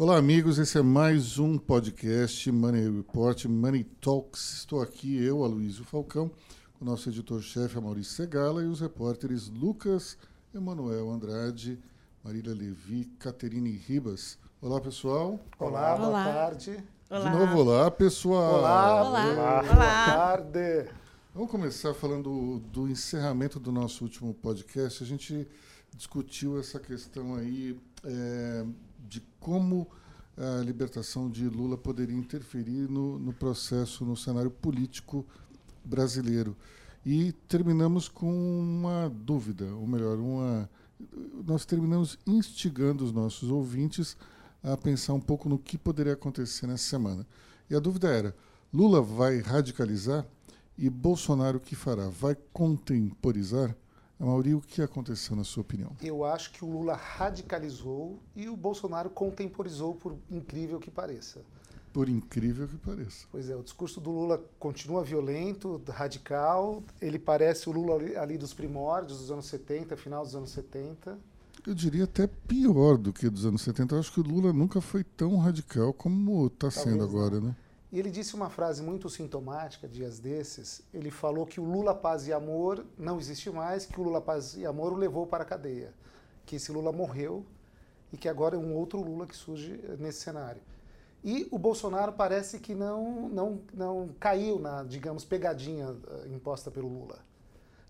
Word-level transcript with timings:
Olá, 0.00 0.16
amigos. 0.16 0.58
Esse 0.58 0.78
é 0.78 0.82
mais 0.82 1.38
um 1.38 1.58
podcast 1.58 2.50
Money 2.50 2.88
Report, 2.90 3.44
Money 3.44 3.84
Talks. 3.84 4.54
Estou 4.54 4.80
aqui, 4.80 5.22
eu, 5.22 5.44
Aloysio 5.44 5.84
Falcão, 5.84 6.30
com 6.78 6.86
o 6.86 6.88
nosso 6.88 7.10
editor-chefe, 7.10 7.78
Maurício 7.78 8.14
Segala, 8.14 8.62
e 8.62 8.66
os 8.66 8.80
repórteres 8.80 9.50
Lucas 9.50 10.16
Emanuel 10.54 11.10
Andrade, 11.10 11.78
Marília 12.24 12.54
Levi, 12.54 13.04
Caterine 13.18 13.72
Ribas. 13.72 14.38
Olá, 14.62 14.80
pessoal. 14.80 15.38
Olá, 15.58 15.94
boa 15.94 16.08
Olá. 16.08 16.24
tarde. 16.24 16.82
Olá. 17.10 17.30
De 17.30 17.36
novo, 17.36 17.58
olá, 17.58 17.90
pessoal. 17.90 18.54
Olá, 18.54 19.02
Olá. 19.04 19.34
boa 19.34 19.74
Olá. 19.74 20.04
tarde. 20.06 20.90
Vamos 21.34 21.50
começar 21.50 21.92
falando 21.92 22.58
do 22.72 22.88
encerramento 22.88 23.60
do 23.60 23.70
nosso 23.70 24.04
último 24.04 24.32
podcast. 24.32 25.04
A 25.04 25.06
gente 25.06 25.46
discutiu 25.94 26.58
essa 26.58 26.80
questão 26.80 27.34
aí 27.34 27.78
é, 28.02 28.64
de 29.10 29.20
como 29.40 29.88
a 30.36 30.62
libertação 30.62 31.28
de 31.28 31.48
Lula 31.48 31.76
poderia 31.76 32.16
interferir 32.16 32.88
no, 32.88 33.18
no 33.18 33.32
processo, 33.32 34.04
no 34.04 34.16
cenário 34.16 34.50
político 34.50 35.26
brasileiro. 35.84 36.56
E 37.04 37.32
terminamos 37.48 38.08
com 38.08 38.30
uma 38.30 39.10
dúvida, 39.10 39.66
ou 39.74 39.86
melhor, 39.86 40.18
uma, 40.18 40.70
nós 41.44 41.64
terminamos 41.64 42.18
instigando 42.26 43.04
os 43.04 43.12
nossos 43.12 43.50
ouvintes 43.50 44.16
a 44.62 44.76
pensar 44.76 45.14
um 45.14 45.20
pouco 45.20 45.48
no 45.48 45.58
que 45.58 45.76
poderia 45.76 46.12
acontecer 46.12 46.66
nessa 46.66 46.88
semana. 46.88 47.26
E 47.68 47.74
a 47.74 47.80
dúvida 47.80 48.08
era: 48.08 48.34
Lula 48.72 49.02
vai 49.02 49.40
radicalizar? 49.40 50.24
E 50.78 50.88
Bolsonaro 50.88 51.58
o 51.58 51.60
que 51.60 51.74
fará? 51.74 52.08
Vai 52.08 52.36
contemporizar? 52.52 53.74
Mauri, 54.20 54.54
o 54.54 54.60
que 54.60 54.82
aconteceu 54.82 55.34
na 55.34 55.44
sua 55.44 55.62
opinião? 55.62 55.96
Eu 56.02 56.24
acho 56.24 56.52
que 56.52 56.62
o 56.62 56.68
Lula 56.68 56.94
radicalizou 56.94 58.18
e 58.36 58.48
o 58.48 58.56
Bolsonaro 58.56 59.08
contemporizou, 59.08 59.94
por 59.94 60.14
incrível 60.30 60.78
que 60.78 60.90
pareça. 60.90 61.40
Por 61.92 62.08
incrível 62.08 62.68
que 62.68 62.76
pareça. 62.76 63.26
Pois 63.32 63.48
é, 63.48 63.56
o 63.56 63.62
discurso 63.62 64.00
do 64.00 64.10
Lula 64.10 64.44
continua 64.58 65.02
violento, 65.02 65.82
radical. 65.88 66.82
Ele 67.00 67.18
parece 67.18 67.68
o 67.68 67.72
Lula 67.72 67.94
ali, 67.96 68.16
ali 68.16 68.38
dos 68.38 68.52
primórdios, 68.52 69.18
dos 69.18 69.30
anos 69.30 69.46
70, 69.46 69.96
final 69.96 70.22
dos 70.22 70.36
anos 70.36 70.50
70. 70.50 71.18
Eu 71.66 71.74
diria 71.74 72.04
até 72.04 72.26
pior 72.26 72.96
do 72.96 73.12
que 73.12 73.28
dos 73.28 73.44
anos 73.44 73.62
70. 73.62 73.94
Eu 73.94 74.00
acho 74.00 74.12
que 74.12 74.20
o 74.20 74.22
Lula 74.22 74.52
nunca 74.52 74.80
foi 74.80 75.02
tão 75.02 75.36
radical 75.38 75.92
como 75.92 76.46
está 76.46 76.70
sendo 76.70 76.98
Talvez 76.98 77.12
não. 77.12 77.20
agora, 77.20 77.40
né? 77.40 77.56
E 77.92 77.98
ele 77.98 78.10
disse 78.10 78.34
uma 78.34 78.48
frase 78.48 78.82
muito 78.82 79.10
sintomática 79.10 79.88
dias 79.88 80.20
desses. 80.20 80.82
Ele 80.94 81.10
falou 81.10 81.44
que 81.44 81.60
o 81.60 81.64
Lula 81.64 81.94
Paz 81.94 82.28
e 82.28 82.32
Amor 82.32 82.86
não 82.96 83.18
existe 83.18 83.50
mais, 83.50 83.84
que 83.84 84.00
o 84.00 84.04
Lula 84.04 84.20
Paz 84.20 84.54
e 84.56 84.64
Amor 84.64 84.92
o 84.92 84.96
levou 84.96 85.26
para 85.26 85.42
a 85.42 85.46
cadeia, 85.46 85.92
que 86.46 86.56
esse 86.56 86.70
Lula 86.70 86.92
morreu 86.92 87.44
e 88.12 88.16
que 88.16 88.28
agora 88.28 88.54
é 88.54 88.58
um 88.58 88.74
outro 88.74 89.00
Lula 89.00 89.26
que 89.26 89.36
surge 89.36 89.80
eh, 89.82 89.96
nesse 89.98 90.20
cenário. 90.20 90.62
E 91.22 91.48
o 91.50 91.58
Bolsonaro 91.58 92.12
parece 92.12 92.58
que 92.60 92.74
não 92.74 93.28
não 93.28 93.60
não 93.74 94.10
caiu 94.18 94.58
na, 94.58 94.84
digamos, 94.84 95.24
pegadinha 95.24 95.96
eh, 96.08 96.28
imposta 96.28 96.70
pelo 96.70 96.88
Lula. 96.88 97.18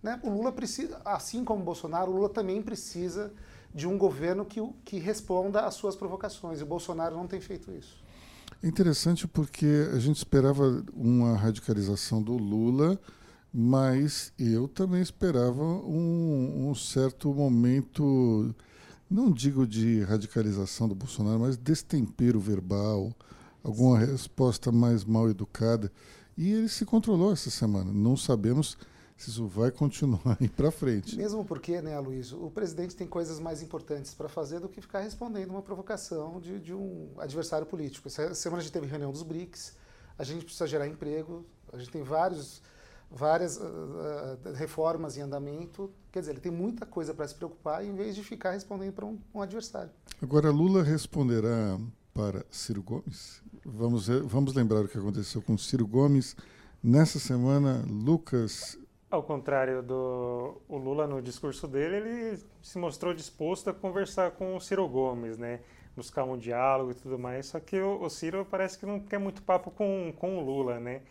Né? 0.02 0.18
O 0.22 0.30
Lula 0.30 0.50
precisa, 0.50 1.00
assim 1.04 1.44
como 1.44 1.60
o 1.60 1.64
Bolsonaro, 1.64 2.10
o 2.10 2.14
Lula 2.14 2.28
também 2.30 2.62
precisa 2.62 3.32
de 3.74 3.86
um 3.86 3.98
governo 3.98 4.44
que, 4.44 4.60
que 4.84 4.98
responda 4.98 5.66
às 5.66 5.74
suas 5.74 5.94
provocações. 5.94 6.60
E 6.60 6.62
o 6.62 6.66
Bolsonaro 6.66 7.16
não 7.16 7.26
tem 7.26 7.40
feito 7.40 7.70
isso. 7.70 8.02
É 8.62 8.68
interessante 8.68 9.26
porque 9.26 9.88
a 9.94 9.98
gente 9.98 10.18
esperava 10.18 10.84
uma 10.92 11.34
radicalização 11.34 12.22
do 12.22 12.36
Lula, 12.36 13.00
mas 13.52 14.34
eu 14.38 14.68
também 14.68 15.00
esperava 15.00 15.62
um, 15.64 16.68
um 16.68 16.74
certo 16.74 17.32
momento, 17.32 18.54
não 19.10 19.32
digo 19.32 19.66
de 19.66 20.02
radicalização 20.02 20.86
do 20.86 20.94
Bolsonaro, 20.94 21.40
mas 21.40 21.56
destempero 21.56 22.38
verbal, 22.38 23.14
alguma 23.64 23.98
resposta 23.98 24.70
mais 24.70 25.06
mal 25.06 25.30
educada. 25.30 25.90
E 26.36 26.52
ele 26.52 26.68
se 26.68 26.84
controlou 26.84 27.32
essa 27.32 27.48
semana. 27.48 27.90
Não 27.90 28.14
sabemos 28.14 28.76
isso 29.28 29.46
vai 29.46 29.70
continuar 29.70 30.38
aí 30.40 30.48
para 30.48 30.70
frente. 30.70 31.16
Mesmo 31.16 31.44
porque, 31.44 31.80
né, 31.82 31.94
Aloysio, 31.94 32.44
o 32.44 32.50
presidente 32.50 32.96
tem 32.96 33.06
coisas 33.06 33.38
mais 33.38 33.62
importantes 33.62 34.14
para 34.14 34.28
fazer 34.28 34.60
do 34.60 34.68
que 34.68 34.80
ficar 34.80 35.00
respondendo 35.00 35.50
uma 35.50 35.62
provocação 35.62 36.40
de, 36.40 36.58
de 36.58 36.74
um 36.74 37.10
adversário 37.18 37.66
político. 37.66 38.08
Essa 38.08 38.34
semana 38.34 38.60
a 38.60 38.62
gente 38.62 38.72
teve 38.72 38.86
reunião 38.86 39.12
dos 39.12 39.22
BRICS, 39.22 39.76
a 40.18 40.24
gente 40.24 40.44
precisa 40.44 40.66
gerar 40.66 40.86
emprego, 40.86 41.44
a 41.72 41.78
gente 41.78 41.90
tem 41.90 42.02
vários, 42.02 42.62
várias 43.10 43.60
ah, 43.60 44.38
ah, 44.44 44.50
reformas 44.54 45.16
em 45.16 45.20
andamento. 45.20 45.90
Quer 46.10 46.20
dizer, 46.20 46.32
ele 46.32 46.40
tem 46.40 46.52
muita 46.52 46.86
coisa 46.86 47.12
para 47.12 47.26
se 47.28 47.34
preocupar 47.34 47.84
em 47.84 47.94
vez 47.94 48.14
de 48.14 48.24
ficar 48.24 48.52
respondendo 48.52 48.92
para 48.92 49.04
um, 49.06 49.18
um 49.34 49.42
adversário. 49.42 49.90
Agora, 50.22 50.50
Lula 50.50 50.82
responderá 50.82 51.78
para 52.14 52.44
Ciro 52.50 52.82
Gomes? 52.82 53.42
Vamos, 53.64 54.08
vamos 54.08 54.54
lembrar 54.54 54.80
o 54.80 54.88
que 54.88 54.98
aconteceu 54.98 55.42
com 55.42 55.56
Ciro 55.58 55.86
Gomes. 55.86 56.34
Nessa 56.82 57.18
semana, 57.18 57.84
Lucas. 57.86 58.79
Ao 59.10 59.22
contrário 59.22 59.82
do 59.82 60.62
o 60.68 60.76
Lula 60.76 61.06
no 61.06 61.20
discurso 61.20 61.66
dele, 61.66 61.96
ele 61.96 62.42
se 62.62 62.78
mostrou 62.78 63.12
disposto 63.12 63.68
a 63.68 63.74
conversar 63.74 64.30
com 64.32 64.54
o 64.54 64.60
Ciro 64.60 64.88
Gomes, 64.88 65.36
né? 65.36 65.60
Buscar 65.96 66.22
um 66.24 66.38
diálogo 66.38 66.92
e 66.92 66.94
tudo 66.94 67.18
mais. 67.18 67.46
Só 67.46 67.58
que 67.58 67.80
o, 67.80 68.02
o 68.02 68.08
Ciro 68.08 68.46
parece 68.48 68.78
que 68.78 68.86
não 68.86 69.00
quer 69.00 69.18
muito 69.18 69.42
papo 69.42 69.70
com, 69.70 70.12
com 70.16 70.38
o 70.38 70.40
Lula, 70.40 70.78
né? 70.78 71.02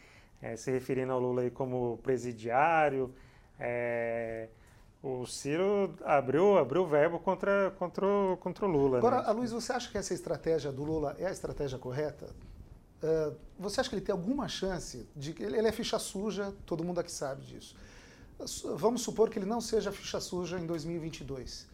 É, 0.41 0.55
se 0.55 0.71
referindo 0.71 1.11
ao 1.11 1.19
Lula 1.19 1.41
aí 1.41 1.51
como 1.51 1.99
presidiário. 2.01 3.13
é, 3.59 4.47
o 5.01 5.25
Ciro 5.25 5.95
abriu, 6.03 6.57
abriu 6.57 6.83
o 6.83 6.87
verbo 6.87 7.19
contra, 7.19 7.71
contra, 7.77 8.05
o, 8.05 8.37
contra 8.37 8.65
o 8.65 8.69
Lula. 8.69 8.97
Agora, 8.97 9.21
né? 9.21 9.23
a 9.27 9.31
Luiz, 9.31 9.51
você 9.51 9.71
acha 9.71 9.89
que 9.89 9.97
essa 9.97 10.13
estratégia 10.13 10.71
do 10.71 10.83
Lula 10.83 11.15
é 11.17 11.25
a 11.25 11.31
estratégia 11.31 11.77
correta? 11.77 12.35
Ah, 13.01 13.33
você 13.57 13.81
acha 13.81 13.89
que 13.89 13.95
ele 13.95 14.05
tem 14.05 14.13
alguma 14.13 14.47
chance 14.47 15.07
de 15.15 15.35
ele, 15.39 15.67
é 15.67 15.71
ficha 15.71 15.99
suja, 15.99 16.53
todo 16.65 16.83
mundo 16.83 16.99
aqui 16.99 17.11
sabe 17.11 17.45
disso. 17.45 17.75
Vamos 18.77 19.01
supor 19.01 19.29
que 19.29 19.37
ele 19.37 19.45
não 19.45 19.59
seja 19.59 19.91
ficha 19.91 20.19
suja 20.21 20.59
em 20.59 20.65
2022. 20.65 21.67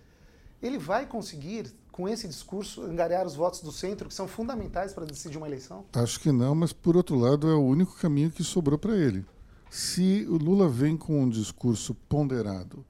Ele 0.63 0.79
vai 0.79 1.05
conseguir, 1.05 1.71
com 1.91 2.09
esse 2.09 2.27
discurso, 2.27 2.81
angariar 2.81 3.25
os 3.27 3.35
votos 3.35 3.61
do 3.61 3.71
centro, 3.71 4.07
que 4.07 4.15
são 4.15 4.27
fundamentais 4.27 4.93
para 4.93 5.05
decidir 5.05 5.37
uma 5.37 5.47
eleição? 5.47 5.85
Acho 5.93 6.19
que 6.19 6.31
não, 6.31 6.55
mas 6.55 6.73
por 6.73 6.97
outro 6.97 7.15
lado, 7.19 7.47
é 7.47 7.53
o 7.53 7.61
único 7.61 7.95
caminho 7.97 8.31
que 8.31 8.43
sobrou 8.43 8.79
para 8.79 8.97
ele. 8.97 9.23
Se 9.69 10.25
o 10.27 10.37
Lula 10.37 10.67
vem 10.67 10.97
com 10.97 11.21
um 11.21 11.29
discurso 11.29 11.93
ponderado 11.93 12.83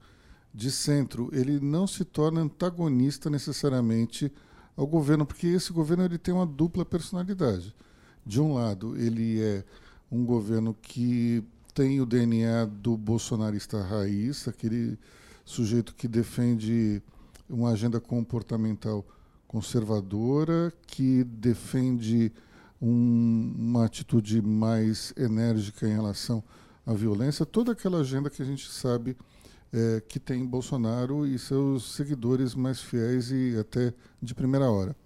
de 0.54 0.70
centro, 0.70 1.28
ele 1.32 1.60
não 1.60 1.86
se 1.86 2.04
torna 2.04 2.40
antagonista 2.40 3.28
necessariamente 3.28 4.32
ao 4.74 4.86
governo, 4.86 5.26
porque 5.26 5.48
esse 5.48 5.70
governo 5.72 6.04
ele 6.04 6.16
tem 6.16 6.32
uma 6.32 6.46
dupla 6.46 6.84
personalidade. 6.84 7.74
De 8.26 8.40
um 8.40 8.54
lado, 8.54 8.96
ele 8.98 9.40
é 9.40 9.64
um 10.10 10.24
governo 10.24 10.74
que 10.82 11.44
tem 11.72 12.00
o 12.00 12.06
DNA 12.06 12.64
do 12.66 12.96
bolsonarista 12.96 13.80
raiz, 13.82 14.48
aquele 14.48 14.98
sujeito 15.44 15.94
que 15.94 16.08
defende 16.08 17.00
uma 17.48 17.70
agenda 17.70 18.00
comportamental 18.00 19.06
conservadora, 19.46 20.72
que 20.86 21.22
defende 21.24 22.32
um- 22.82 23.54
uma 23.56 23.84
atitude 23.84 24.42
mais 24.42 25.12
enérgica 25.16 25.86
em 25.88 25.92
relação 25.94 26.42
à 26.84 26.92
violência, 26.92 27.46
toda 27.46 27.72
aquela 27.72 28.00
agenda 28.00 28.28
que 28.28 28.42
a 28.42 28.44
gente 28.44 28.70
sabe 28.70 29.16
eh, 29.72 30.00
que 30.08 30.18
tem 30.20 30.46
Bolsonaro 30.46 31.26
e 31.26 31.38
seus 31.38 31.92
seguidores 31.94 32.54
mais 32.54 32.80
fiéis 32.80 33.30
e 33.30 33.56
até 33.58 33.92
de 34.22 34.32
primeira 34.34 34.70
hora. 34.70 34.96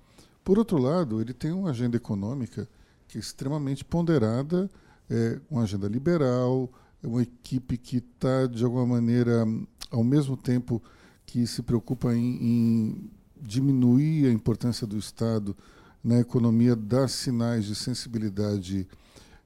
Por 0.44 0.58
outro 0.58 0.76
lado, 0.78 1.20
ele 1.20 1.32
tem 1.32 1.50
uma 1.50 1.70
agenda 1.70 1.96
econômica 1.96 2.68
que 3.10 3.18
é 3.18 3.20
extremamente 3.20 3.84
ponderada, 3.84 4.70
é 5.10 5.40
uma 5.50 5.62
agenda 5.62 5.88
liberal, 5.88 6.70
é 7.02 7.08
uma 7.08 7.22
equipe 7.22 7.76
que 7.76 7.96
está, 7.96 8.46
de 8.46 8.64
alguma 8.64 8.86
maneira, 8.86 9.44
ao 9.90 10.04
mesmo 10.04 10.36
tempo 10.36 10.80
que 11.26 11.44
se 11.44 11.60
preocupa 11.60 12.14
em, 12.14 12.36
em 12.40 13.10
diminuir 13.36 14.26
a 14.26 14.32
importância 14.32 14.86
do 14.86 14.96
Estado 14.96 15.56
na 16.04 16.20
economia, 16.20 16.76
dá 16.76 17.08
sinais 17.08 17.64
de 17.64 17.74
sensibilidade 17.74 18.86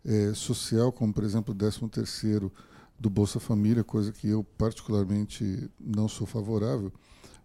eh, 0.05 0.33
social, 0.35 0.93
como, 0.93 1.15
por 1.15 1.25
exemplo, 1.25 1.55
o 1.55 1.57
13º 1.57 2.51
do 3.01 3.09
Bolsa 3.09 3.41
Família, 3.41 3.83
coisa 3.83 4.13
que 4.13 4.29
eu 4.29 4.45
particularmente 4.59 5.71
não 5.81 6.07
sou 6.07 6.27
favorável, 6.27 6.93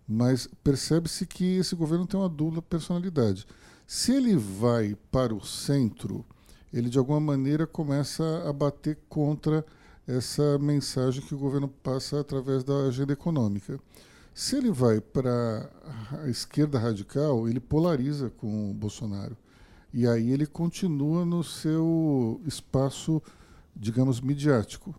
mas 0.05 0.49
percebe-se 0.63 1.25
que 1.25 1.57
esse 1.57 1.75
governo 1.75 2.05
tem 2.05 2.19
uma 2.19 2.27
dupla 2.29 2.61
personalidade. 2.61 3.47
Se 3.91 4.11
ele 4.11 4.35
vai 4.35 4.95
para 5.11 5.33
o 5.33 5.43
centro, 5.43 6.23
ele 6.71 6.91
de 6.91 6.99
alguma 6.99 7.19
maneira 7.19 7.65
começa 7.65 8.47
a 8.47 8.53
bater 8.53 8.99
contra 9.09 9.65
essa 10.07 10.59
mensagem 10.59 11.23
que 11.23 11.33
o 11.33 11.39
governo 11.39 11.67
passa 11.67 12.19
através 12.19 12.63
da 12.63 12.83
agenda 12.83 13.13
econômica. 13.13 13.79
Se 14.31 14.55
ele 14.55 14.69
vai 14.69 15.01
para 15.01 15.67
a 16.21 16.29
esquerda 16.29 16.77
radical, 16.77 17.49
ele 17.49 17.59
polariza 17.59 18.29
com 18.29 18.69
o 18.69 18.73
Bolsonaro. 18.75 19.35
E 19.91 20.05
aí 20.07 20.29
ele 20.29 20.45
continua 20.45 21.25
no 21.25 21.43
seu 21.43 22.39
espaço, 22.45 23.19
digamos, 23.75 24.21
midiático. 24.21 24.93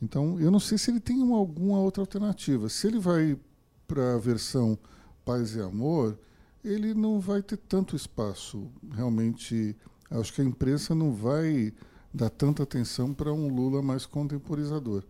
Então, 0.00 0.40
eu 0.40 0.50
não 0.50 0.60
sei 0.60 0.78
se 0.78 0.90
ele 0.90 0.98
tem 0.98 1.22
uma, 1.22 1.36
alguma 1.36 1.78
outra 1.78 2.02
alternativa. 2.02 2.70
Se 2.70 2.86
ele 2.86 2.98
vai 2.98 3.38
para 3.86 4.14
a 4.14 4.18
versão 4.18 4.78
paz 5.26 5.54
e 5.56 5.60
amor, 5.60 6.16
ele 6.64 6.94
não 6.94 7.20
vai 7.20 7.42
ter 7.42 7.56
tanto 7.56 7.96
espaço. 7.96 8.70
Realmente, 8.92 9.76
acho 10.10 10.32
que 10.32 10.40
a 10.40 10.44
imprensa 10.44 10.94
não 10.94 11.12
vai 11.12 11.72
dar 12.12 12.30
tanta 12.30 12.62
atenção 12.62 13.14
para 13.14 13.32
um 13.32 13.48
Lula 13.48 13.82
mais 13.82 14.06
contemporizador. 14.06 15.04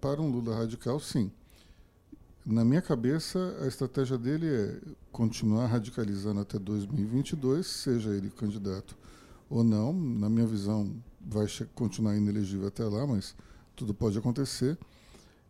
Para 0.00 0.20
um 0.20 0.30
Lula 0.30 0.56
radical, 0.56 0.98
sim. 1.00 1.30
Na 2.44 2.64
minha 2.64 2.82
cabeça, 2.82 3.56
a 3.62 3.66
estratégia 3.66 4.18
dele 4.18 4.46
é 4.46 4.80
continuar 5.10 5.66
radicalizando 5.66 6.40
até 6.40 6.58
2022, 6.58 7.66
seja 7.66 8.10
ele 8.10 8.28
candidato 8.30 8.96
ou 9.48 9.64
não. 9.64 9.92
Na 9.92 10.28
minha 10.28 10.46
visão, 10.46 10.94
vai 11.20 11.46
continuar 11.74 12.16
inelegível 12.16 12.68
até 12.68 12.84
lá, 12.84 13.06
mas 13.06 13.34
tudo 13.74 13.94
pode 13.94 14.18
acontecer. 14.18 14.78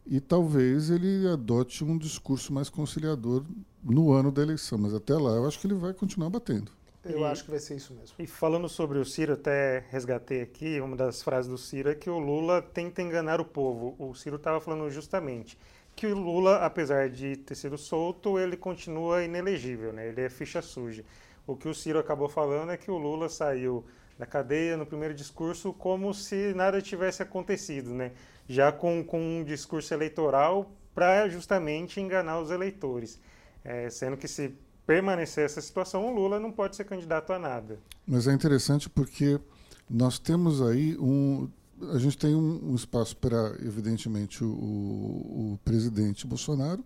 E 0.06 0.20
talvez 0.20 0.90
ele 0.90 1.26
adote 1.28 1.82
um 1.82 1.96
discurso 1.96 2.52
mais 2.52 2.68
conciliador 2.68 3.44
no 3.82 4.12
ano 4.12 4.30
da 4.30 4.42
eleição, 4.42 4.78
mas 4.78 4.94
até 4.94 5.14
lá 5.14 5.30
eu 5.32 5.46
acho 5.46 5.58
que 5.58 5.66
ele 5.66 5.74
vai 5.74 5.94
continuar 5.94 6.30
batendo. 6.30 6.70
Eu 7.04 7.20
e, 7.20 7.24
acho 7.24 7.44
que 7.44 7.50
vai 7.50 7.60
ser 7.60 7.76
isso 7.76 7.94
mesmo. 7.94 8.14
E 8.18 8.26
falando 8.26 8.68
sobre 8.68 8.98
o 8.98 9.04
Ciro, 9.04 9.34
até 9.34 9.84
resgatei 9.90 10.40
aqui, 10.40 10.80
uma 10.80 10.96
das 10.96 11.22
frases 11.22 11.50
do 11.50 11.58
Ciro 11.58 11.90
é 11.90 11.94
que 11.94 12.08
o 12.08 12.18
Lula 12.18 12.62
tenta 12.62 13.02
enganar 13.02 13.40
o 13.40 13.44
povo. 13.44 13.94
O 13.98 14.14
Ciro 14.14 14.36
estava 14.36 14.60
falando 14.60 14.90
justamente 14.90 15.58
que 15.94 16.06
o 16.06 16.18
Lula, 16.18 16.56
apesar 16.56 17.08
de 17.08 17.36
ter 17.36 17.54
sido 17.54 17.78
solto, 17.78 18.38
ele 18.38 18.56
continua 18.56 19.22
inelegível, 19.22 19.92
né? 19.92 20.08
ele 20.08 20.22
é 20.22 20.28
ficha 20.28 20.60
suja. 20.60 21.04
O 21.46 21.54
que 21.54 21.68
o 21.68 21.74
Ciro 21.74 21.98
acabou 21.98 22.28
falando 22.28 22.72
é 22.72 22.76
que 22.76 22.90
o 22.90 22.98
Lula 22.98 23.28
saiu 23.28 23.84
da 24.18 24.26
cadeia 24.26 24.76
no 24.76 24.86
primeiro 24.86 25.14
discurso 25.14 25.72
como 25.72 26.12
se 26.14 26.54
nada 26.54 26.80
tivesse 26.80 27.22
acontecido, 27.22 27.90
né? 27.90 28.12
Já 28.48 28.70
com, 28.72 29.02
com 29.04 29.20
um 29.20 29.44
discurso 29.44 29.92
eleitoral 29.92 30.70
para 30.94 31.28
justamente 31.28 32.00
enganar 32.00 32.40
os 32.40 32.50
eleitores. 32.50 33.18
É, 33.64 33.88
sendo 33.90 34.16
que 34.16 34.28
se 34.28 34.54
permanecer 34.86 35.44
essa 35.44 35.60
situação, 35.60 36.06
o 36.06 36.14
Lula 36.14 36.38
não 36.38 36.52
pode 36.52 36.76
ser 36.76 36.84
candidato 36.84 37.32
a 37.32 37.38
nada. 37.38 37.78
Mas 38.06 38.28
é 38.28 38.32
interessante 38.32 38.88
porque 38.88 39.40
nós 39.88 40.18
temos 40.18 40.62
aí 40.62 40.96
um. 40.98 41.48
A 41.92 41.98
gente 41.98 42.16
tem 42.16 42.34
um, 42.34 42.70
um 42.70 42.74
espaço 42.74 43.16
para, 43.16 43.56
evidentemente, 43.60 44.44
o, 44.44 44.48
o, 44.48 45.58
presidente 45.64 46.26
Bolsonaro, 46.26 46.84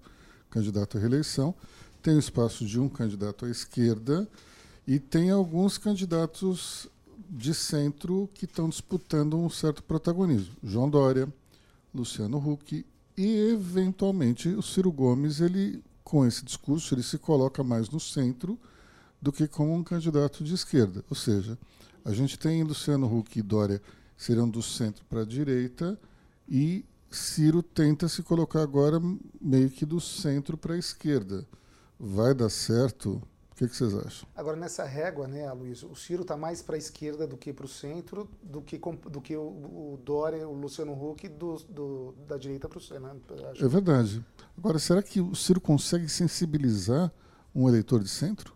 candidato 0.51 0.97
à 0.97 1.01
reeleição, 1.01 1.55
tem 2.03 2.15
o 2.15 2.19
espaço 2.19 2.65
de 2.65 2.81
um 2.81 2.89
candidato 2.89 3.45
à 3.45 3.51
esquerda 3.51 4.27
e 4.87 4.99
tem 4.99 5.31
alguns 5.31 5.77
candidatos 5.77 6.89
de 7.29 7.53
centro 7.53 8.31
que 8.33 8.47
estão 8.47 8.69
disputando 8.69 9.37
um 9.37 9.51
certo 9.51 9.83
protagonismo. 9.83 10.57
João 10.63 10.89
Dória, 10.89 11.29
Luciano 11.94 12.38
Huck 12.38 12.85
e, 13.17 13.37
eventualmente, 13.50 14.49
o 14.49 14.62
Ciro 14.62 14.93
Gomes, 14.93 15.40
ele 15.40 15.82
com 16.05 16.25
esse 16.25 16.43
discurso, 16.43 16.94
ele 16.94 17.02
se 17.02 17.19
coloca 17.19 17.62
mais 17.62 17.90
no 17.90 18.00
centro 18.00 18.58
do 19.20 19.31
que 19.31 19.46
como 19.46 19.75
um 19.75 19.85
candidato 19.85 20.43
de 20.43 20.55
esquerda. 20.55 21.05
Ou 21.11 21.17
seja, 21.17 21.58
a 22.05 22.12
gente 22.12 22.38
tem 22.38 22.62
Luciano 22.62 23.06
Huck 23.06 23.38
e 23.38 23.43
Dória 23.43 23.82
serão 24.17 24.49
do 24.49 24.62
centro 24.62 25.05
para 25.05 25.20
a 25.20 25.26
direita 25.26 25.99
e 26.49 26.85
Ciro 27.11 27.62
tenta 27.62 28.08
se 28.08 28.23
colocar 28.23 28.62
agora 28.62 29.00
meio 29.40 29.70
que 29.70 29.85
do 29.85 30.00
centro 30.00 30.56
para 30.56 30.75
a 30.75 30.79
esquerda. 30.79 31.46
Vai 31.99 32.35
dar 32.35 32.50
certo? 32.50 33.23
O 33.59 33.61
que, 33.61 33.67
que, 33.67 33.77
vocês 33.77 33.93
acham? 33.93 34.29
Agora, 34.37 34.57
nessa 34.57 34.85
régua, 34.85 35.27
né, 35.27 35.53
Luiz, 35.53 35.83
o 35.83 35.93
Ciro 35.93 36.23
está 36.23 36.37
mais 36.37 36.63
para 36.63 36.77
a 36.77 36.79
esquerda 36.79 37.27
do 37.27 37.37
que 37.37 37.53
para 37.53 37.67
o 37.67 37.69
centro, 37.69 38.31
do 38.41 38.63
que, 38.63 38.79
do 38.79 39.21
que 39.21 39.37
o, 39.37 39.43
o 39.43 40.01
Dória, 40.05 40.49
o 40.49 40.53
Luciano 40.53 40.93
Huck, 40.93 41.27
do, 41.27 41.57
do 41.69 42.15
da 42.29 42.37
direita 42.37 42.69
para 42.69 42.79
o 42.79 42.81
centro. 42.81 43.03
Né? 43.03 43.17
É 43.61 43.67
verdade. 43.67 44.25
Agora, 44.57 44.79
será 44.79 45.03
que 45.03 45.21
o 45.21 45.35
Ciro 45.35 45.61
consegue 45.61 46.09
sensibilizar 46.09 47.13
um 47.53 47.69
eleitor 47.69 48.01
de 48.01 48.09
centro? 48.09 48.55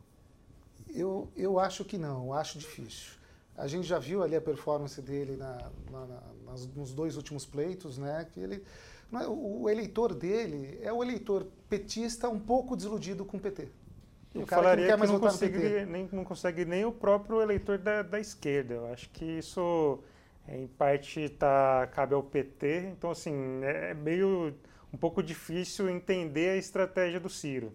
Eu, 0.95 1.29
eu 1.35 1.59
acho 1.59 1.85
que 1.85 1.99
não, 1.99 2.27
eu 2.27 2.33
acho 2.35 2.57
difícil. 2.57 3.15
A 3.57 3.67
gente 3.67 3.89
já 3.89 3.99
viu 3.99 4.23
ali 4.23 4.37
a 4.37 4.41
performance 4.41 5.03
dele 5.03 5.37
na, 5.37 5.69
na, 5.91 6.07
nas, 6.47 6.65
nos 6.77 6.95
dois 6.95 7.17
últimos 7.17 7.45
pleitos, 7.45 7.99
né? 7.99 8.25
Que 8.33 8.39
ele, 8.39 8.63
é, 9.15 9.27
o, 9.27 9.63
o 9.63 9.69
eleitor 9.69 10.15
dele 10.15 10.79
é 10.81 10.93
o 10.93 11.03
eleitor 11.03 11.45
petista 11.69 12.29
um 12.29 12.39
pouco 12.39 12.77
desiludido 12.77 13.25
com 13.25 13.37
o 13.37 13.41
PT. 13.41 13.81
Eu 14.34 14.46
falaria 14.46 14.87
que 14.87 14.90
não, 14.93 15.06
que 15.06 15.12
não 15.12 15.20
consegue, 15.20 15.84
nem, 15.84 16.08
não 16.11 16.25
consegue 16.25 16.64
nem 16.64 16.84
o 16.84 16.93
próprio 16.93 17.43
eleitor 17.43 17.79
da, 17.79 18.02
da 18.02 18.19
esquerda. 18.19 18.75
Eu 18.75 18.93
acho 18.93 19.11
que 19.11 19.25
isso, 19.25 19.99
é, 20.49 20.56
em 20.58 20.67
parte, 20.67 21.29
tá, 21.29 21.88
cabe 21.93 22.14
ao 22.14 22.23
PT. 22.23 22.93
Então, 22.93 23.11
assim, 23.11 23.61
é, 23.62 23.90
é 23.90 23.94
meio 23.94 24.55
um 24.93 24.96
pouco 24.96 25.23
difícil 25.23 25.88
entender 25.88 26.50
a 26.50 26.56
estratégia 26.56 27.20
do 27.20 27.29
Ciro. 27.29 27.73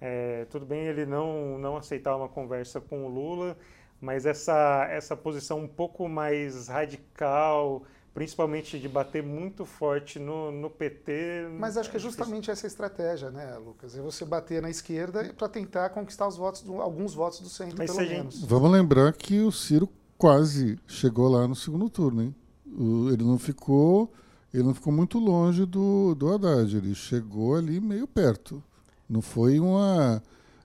É, 0.00 0.46
tudo 0.50 0.66
bem 0.66 0.86
ele 0.86 1.06
não, 1.06 1.58
não 1.58 1.76
aceitar 1.76 2.16
uma 2.16 2.28
conversa 2.28 2.80
com 2.80 3.06
o 3.06 3.08
Lula, 3.08 3.56
mas 4.00 4.26
essa, 4.26 4.86
essa 4.90 5.16
posição 5.16 5.60
um 5.60 5.68
pouco 5.68 6.08
mais 6.08 6.68
radical, 6.68 7.82
principalmente 8.16 8.78
de 8.78 8.88
bater 8.88 9.22
muito 9.22 9.66
forte 9.66 10.18
no, 10.18 10.50
no 10.50 10.70
PT. 10.70 11.50
Mas 11.58 11.76
acho 11.76 11.90
que 11.90 11.98
é 11.98 12.00
justamente 12.00 12.50
essa 12.50 12.66
estratégia, 12.66 13.30
né, 13.30 13.58
Lucas? 13.58 13.94
É 13.94 14.00
você 14.00 14.24
bater 14.24 14.62
na 14.62 14.70
esquerda 14.70 15.34
para 15.36 15.50
tentar 15.50 15.90
conquistar 15.90 16.26
os 16.26 16.34
votos, 16.34 16.62
do, 16.62 16.80
alguns 16.80 17.12
votos 17.12 17.40
do 17.40 17.50
centro, 17.50 17.76
Mas 17.76 17.94
pelo 17.94 18.08
menos. 18.08 18.36
Gente... 18.36 18.46
Vamos 18.48 18.70
lembrar 18.70 19.12
que 19.12 19.40
o 19.40 19.52
Ciro 19.52 19.86
quase 20.16 20.78
chegou 20.86 21.28
lá 21.28 21.46
no 21.46 21.54
segundo 21.54 21.90
turno, 21.90 22.22
hein? 22.22 22.34
O, 22.66 23.10
ele 23.10 23.22
não 23.22 23.38
ficou 23.38 24.10
ele 24.54 24.62
não 24.62 24.72
ficou 24.72 24.94
muito 24.94 25.18
longe 25.18 25.66
do, 25.66 26.14
do 26.14 26.32
Haddad, 26.32 26.74
ele 26.74 26.94
chegou 26.94 27.54
ali 27.54 27.78
meio 27.82 28.06
perto. 28.06 28.64
Não 29.06 29.20
foi 29.20 29.60
uma. 29.60 30.22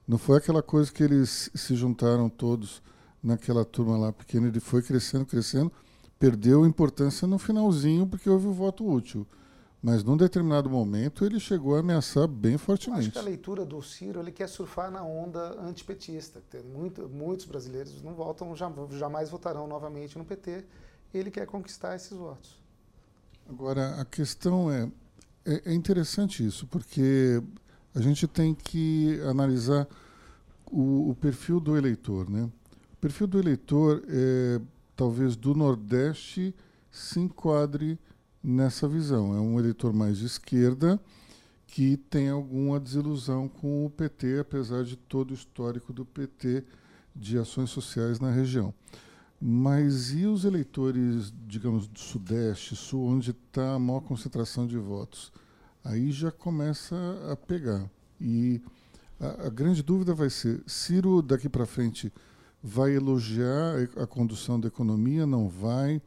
Não 0.07 0.17
foi 0.17 0.37
aquela 0.37 0.63
coisa 0.63 0.89
que 0.89 1.03
eles 1.03 1.51
se 1.53 1.75
juntaram 1.75 2.29
todos 2.29 2.81
naquela 3.21 3.65
turma 3.65 3.97
lá 3.97 4.13
pequena, 4.13 4.47
ele 4.47 4.61
foi 4.61 4.81
crescendo, 4.81 5.25
crescendo, 5.25 5.69
perdeu 6.21 6.67
importância 6.67 7.27
no 7.27 7.39
finalzinho 7.39 8.05
porque 8.05 8.29
houve 8.29 8.45
o 8.45 8.53
voto 8.53 8.87
útil. 8.87 9.25
Mas 9.81 10.03
num 10.03 10.15
determinado 10.15 10.69
momento 10.69 11.25
ele 11.25 11.39
chegou 11.39 11.75
a 11.75 11.79
ameaçar 11.79 12.27
bem 12.27 12.59
fortemente. 12.59 13.07
acho 13.07 13.11
que 13.11 13.17
a 13.17 13.23
leitura 13.23 13.65
do 13.65 13.81
Ciro 13.81 14.19
ele 14.19 14.31
quer 14.31 14.47
surfar 14.47 14.91
na 14.91 15.03
onda 15.03 15.59
antipetista. 15.59 16.39
Tem 16.51 16.61
muito, 16.61 17.09
muitos 17.09 17.47
brasileiros 17.47 18.03
não 18.03 18.13
votam, 18.13 18.55
jamais 18.91 19.31
votarão 19.31 19.65
novamente 19.65 20.15
no 20.15 20.23
PT. 20.23 20.63
Ele 21.11 21.31
quer 21.31 21.47
conquistar 21.47 21.95
esses 21.95 22.15
votos. 22.15 22.61
Agora, 23.49 23.99
a 23.99 24.05
questão 24.05 24.71
é, 24.71 24.87
é, 25.43 25.71
é 25.71 25.73
interessante 25.73 26.45
isso, 26.45 26.67
porque 26.67 27.41
a 27.95 27.99
gente 27.99 28.27
tem 28.27 28.53
que 28.53 29.19
analisar 29.21 29.87
o, 30.71 31.09
o, 31.09 31.15
perfil 31.15 31.59
do 31.59 31.75
eleitor. 31.75 32.29
Né? 32.29 32.43
O 32.93 32.97
perfil 32.97 33.25
do 33.25 33.39
eleitor, 33.39 34.03
é, 34.07 34.61
talvez 35.01 35.35
do 35.35 35.55
Nordeste, 35.55 36.53
se 36.91 37.19
enquadre 37.19 37.97
nessa 38.43 38.87
visão. 38.87 39.35
É 39.35 39.39
um 39.39 39.57
eleitor 39.57 39.91
mais 39.91 40.19
de 40.19 40.27
esquerda 40.27 41.01
que 41.65 41.97
tem 41.97 42.29
alguma 42.29 42.79
desilusão 42.79 43.47
com 43.47 43.83
o 43.83 43.89
PT, 43.89 44.37
apesar 44.41 44.83
de 44.83 44.95
todo 44.95 45.31
o 45.31 45.33
histórico 45.33 45.91
do 45.91 46.05
PT 46.05 46.63
de 47.15 47.35
ações 47.39 47.71
sociais 47.71 48.19
na 48.19 48.29
região. 48.29 48.71
Mas 49.41 50.11
e 50.11 50.27
os 50.27 50.45
eleitores, 50.45 51.33
digamos, 51.47 51.87
do 51.87 51.97
Sudeste, 51.97 52.75
Sul, 52.75 53.07
onde 53.07 53.31
está 53.31 53.73
a 53.73 53.79
maior 53.79 54.01
concentração 54.01 54.67
de 54.67 54.77
votos? 54.77 55.31
Aí 55.83 56.11
já 56.11 56.29
começa 56.29 56.95
a 57.31 57.35
pegar. 57.35 57.89
E 58.19 58.61
a, 59.19 59.47
a 59.47 59.49
grande 59.49 59.81
dúvida 59.81 60.13
vai 60.13 60.29
ser: 60.29 60.61
Ciro, 60.67 61.23
daqui 61.23 61.49
para 61.49 61.65
frente, 61.65 62.13
vai 62.63 62.95
elogiar 62.95 63.89
a 63.97 64.05
condução 64.05 64.59
da 64.59 64.67
economia? 64.67 65.25
Não 65.25 65.47
vai? 65.47 66.01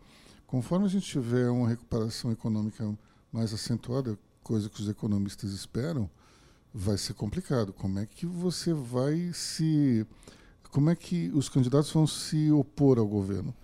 Conforme 0.47 0.87
a 0.87 0.89
gente 0.89 1.07
tiver 1.07 1.51
uma 1.51 1.69
recuperação 1.69 2.31
econômica 2.31 2.97
mais 3.33 3.53
acentuada, 3.53 4.19
coisa 4.43 4.69
que 4.69 4.81
os 4.81 4.89
economistas 4.89 5.53
esperam, 5.53 6.09
vai 6.73 6.99
ser 6.99 7.15
complicado. 7.15 7.73
Como 7.73 7.99
é 7.99 8.07
que 8.07 8.27
você 8.27 8.73
vai 8.73 9.33
se 9.33 10.07
como 10.71 10.91
é 10.91 10.97
que 10.97 11.31
os 11.33 11.49
candidatos 11.49 11.93
vão 11.93 12.05
se 12.05 12.51
opor 12.51 12.99
ao 12.99 13.07
governo? 13.07 13.55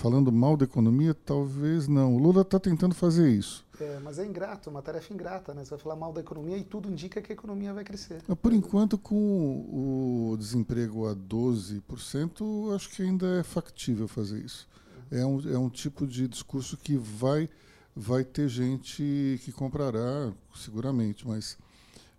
Falando 0.00 0.32
mal 0.32 0.56
da 0.56 0.64
economia, 0.64 1.12
talvez 1.12 1.86
não. 1.86 2.16
O 2.16 2.18
Lula 2.18 2.40
está 2.40 2.58
tentando 2.58 2.94
fazer 2.94 3.28
isso. 3.28 3.66
É, 3.78 3.98
mas 4.02 4.18
é 4.18 4.24
ingrato, 4.24 4.70
é 4.70 4.72
uma 4.72 4.80
tarefa 4.80 5.12
ingrata, 5.12 5.52
né? 5.52 5.62
Você 5.62 5.68
vai 5.68 5.78
falar 5.78 5.94
mal 5.94 6.10
da 6.10 6.22
economia 6.22 6.56
e 6.56 6.64
tudo 6.64 6.90
indica 6.90 7.20
que 7.20 7.30
a 7.30 7.34
economia 7.34 7.74
vai 7.74 7.84
crescer. 7.84 8.22
Por 8.40 8.54
enquanto, 8.54 8.96
com 8.96 9.14
o 9.14 10.36
desemprego 10.38 11.06
a 11.06 11.14
12%, 11.14 12.74
acho 12.74 12.88
que 12.88 13.02
ainda 13.02 13.40
é 13.40 13.42
factível 13.42 14.08
fazer 14.08 14.42
isso. 14.42 14.66
É 15.10 15.22
um, 15.26 15.52
é 15.52 15.58
um 15.58 15.68
tipo 15.68 16.06
de 16.06 16.26
discurso 16.26 16.78
que 16.78 16.96
vai, 16.96 17.46
vai 17.94 18.24
ter 18.24 18.48
gente 18.48 19.38
que 19.44 19.52
comprará, 19.52 20.32
seguramente, 20.54 21.28
mas 21.28 21.58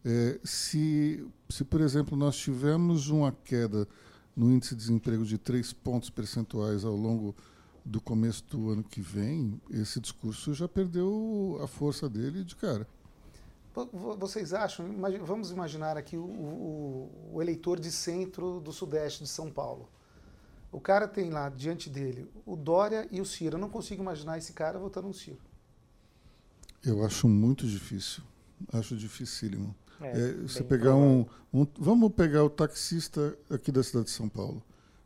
é, 0.05 0.39
se, 0.43 1.25
se, 1.49 1.63
por 1.63 1.81
exemplo, 1.81 2.15
nós 2.15 2.37
tivermos 2.37 3.09
uma 3.09 3.31
queda 3.31 3.87
no 4.35 4.51
índice 4.51 4.75
de 4.75 4.81
desemprego 4.81 5.25
de 5.25 5.39
3 5.39 5.73
pontos 5.73 6.11
percentuais 6.11 6.85
ao 6.85 6.95
longo 6.95 7.35
do 7.83 7.99
começo 7.99 8.43
do 8.45 8.69
ano 8.69 8.83
que 8.83 9.01
vem, 9.01 9.59
esse 9.71 9.99
discurso 9.99 10.53
já 10.53 10.67
perdeu 10.67 11.59
a 11.61 11.67
força 11.67 12.07
dele 12.07 12.43
de 12.43 12.55
cara. 12.55 12.87
Vocês 14.17 14.53
acham? 14.53 14.85
Vamos 15.23 15.49
imaginar 15.49 15.97
aqui 15.97 16.17
o, 16.17 16.25
o, 16.25 17.29
o, 17.33 17.41
eleitor 17.41 17.79
de 17.79 17.89
centro 17.89 18.59
do 18.59 18.73
sudeste 18.73 19.23
de 19.23 19.29
São 19.29 19.49
Paulo. 19.49 19.89
O 20.71 20.79
cara 20.79 21.07
tem 21.07 21.29
lá 21.29 21.49
diante 21.49 21.89
dele 21.89 22.29
o 22.45 22.55
Dória 22.55 23.07
e 23.09 23.21
o 23.21 23.25
Ciro. 23.25 23.55
Eu 23.55 23.61
não 23.61 23.69
consigo 23.69 24.01
imaginar 24.01 24.37
esse 24.37 24.51
cara 24.51 24.77
votando 24.77 25.07
no 25.07 25.13
Ciro. 25.13 25.39
Eu 26.83 27.05
acho 27.05 27.29
muito 27.29 27.65
difícil. 27.65 28.23
Acho 28.73 28.95
dificílimo. 28.95 29.73
É, 30.01 30.19
é, 30.19 30.33
você 30.33 30.63
pegar 30.63 30.95
um, 30.95 31.25
um, 31.53 31.65
Vamos 31.77 32.11
pegar 32.13 32.43
o 32.43 32.49
taxista 32.49 33.37
aqui 33.49 33.71
da 33.71 33.83
cidade 33.83 34.05
de 34.05 34.11
São 34.11 34.27
Paulo. 34.27 34.61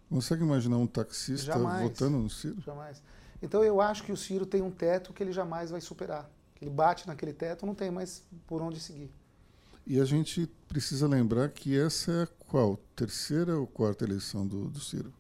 Consegue 0.10 0.44
imaginar 0.44 0.78
um 0.78 0.88
taxista 0.88 1.48
jamais, 1.48 1.84
votando 1.84 2.18
no 2.18 2.30
Ciro? 2.30 2.62
Jamais. 2.62 3.02
Então 3.42 3.64
eu 3.64 3.82
acho 3.82 4.04
que 4.04 4.12
o 4.12 4.18
Ciro 4.18 4.46
tem 4.46 4.62
um 4.62 4.72
teto 4.72 5.14
que 5.14 5.22
ele 5.22 5.32
jamais 5.32 5.70
vai 5.72 5.82
superar. 5.82 6.30
Ele 6.62 6.70
bate 6.70 7.08
naquele 7.08 7.34
teto, 7.34 7.66
não 7.66 7.76
tem 7.76 7.92
mais 7.92 8.24
por 8.48 8.62
onde 8.62 8.80
seguir. 8.80 9.12
E 9.86 10.00
a 10.00 10.06
gente 10.06 10.48
precisa 10.68 11.08
lembrar 11.08 11.50
que 11.50 11.80
essa 11.80 12.12
é 12.12 12.24
a 12.24 12.28
qual? 12.28 12.78
Terceira 12.96 13.58
ou 13.58 13.68
quarta 13.68 14.04
eleição 14.04 14.48
do, 14.48 14.70
do 14.70 14.80
Ciro? 14.80 15.14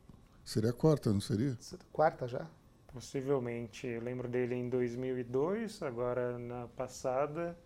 Seria 0.43 0.71
a 0.71 0.73
quarta, 0.73 1.11
não 1.11 1.21
seria? 1.21 1.57
Quarta 1.91 2.27
já? 2.27 2.47
Possivelmente. 2.87 3.85
Eu 3.85 4.01
lembro 4.01 4.27
dele 4.27 4.55
em 4.55 4.69
2002, 4.69 5.81
agora 5.83 6.37
na 6.39 6.67
passada. 6.67 7.57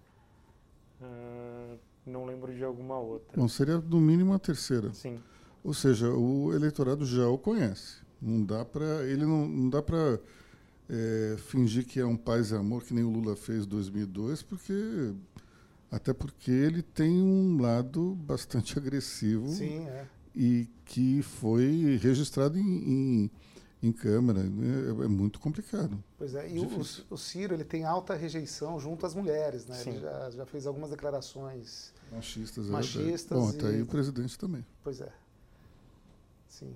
Uh, 0.99 1.77
não 2.05 2.25
lembro 2.25 2.53
de 2.53 2.63
alguma 2.63 2.97
outra. 2.97 3.39
Bom, 3.39 3.47
seria 3.47 3.77
no 3.77 4.01
mínimo 4.01 4.33
a 4.33 4.39
terceira. 4.39 4.93
Sim. 4.93 5.21
Ou 5.63 5.73
seja, 5.73 6.09
o 6.09 6.53
eleitorado 6.53 7.05
já 7.05 7.27
o 7.27 7.37
conhece. 7.37 7.97
Não 8.21 8.43
dá 8.43 8.65
para 8.65 9.03
ele 9.05 9.25
não, 9.25 9.47
não 9.47 9.69
dá 9.69 9.81
para 9.81 10.19
é, 10.89 11.37
fingir 11.37 11.85
que 11.85 11.99
é 11.99 12.05
um 12.05 12.17
paz 12.17 12.51
e 12.51 12.55
amor 12.55 12.83
que 12.83 12.93
nem 12.93 13.03
o 13.03 13.09
Lula 13.09 13.35
fez 13.35 13.65
em 13.65 13.69
2002, 13.69 14.41
porque 14.41 15.13
até 15.91 16.13
porque 16.13 16.51
ele 16.51 16.81
tem 16.81 17.21
um 17.21 17.61
lado 17.61 18.15
bastante 18.15 18.77
agressivo 18.77 19.47
Sim, 19.49 19.87
é. 19.87 20.05
e 20.35 20.67
que 20.85 21.21
foi 21.21 21.97
registrado 22.01 22.57
em, 22.57 22.61
em, 22.61 23.31
em 23.81 23.91
Câmara. 23.91 24.43
Né? 24.43 25.01
É, 25.01 25.05
é, 25.05 25.07
muito 25.07 25.39
complicado. 25.39 26.03
Pois 26.17 26.35
é, 26.35 26.49
e 26.49 26.59
o, 26.59 26.81
o, 27.09 27.17
Ciro 27.17 27.53
ele 27.53 27.63
tem 27.63 27.85
alta 27.85 28.15
rejeição 28.15 28.79
junto 28.79 29.05
às 29.05 29.15
mulheres. 29.15 29.65
Né? 29.65 29.81
Ele 29.85 29.99
já, 29.99 30.29
já 30.31 30.45
fez 30.45 30.67
algumas 30.67 30.89
declarações 30.89 31.93
machistas. 32.11 32.67
É 32.67 32.71
machistas 32.71 33.37
Bom, 33.37 33.49
até 33.49 33.67
aí 33.67 33.81
o 33.81 33.87
presidente 33.87 34.37
também. 34.37 34.65
Pois 34.83 35.01
é. 35.01 35.11
Sim 36.49 36.73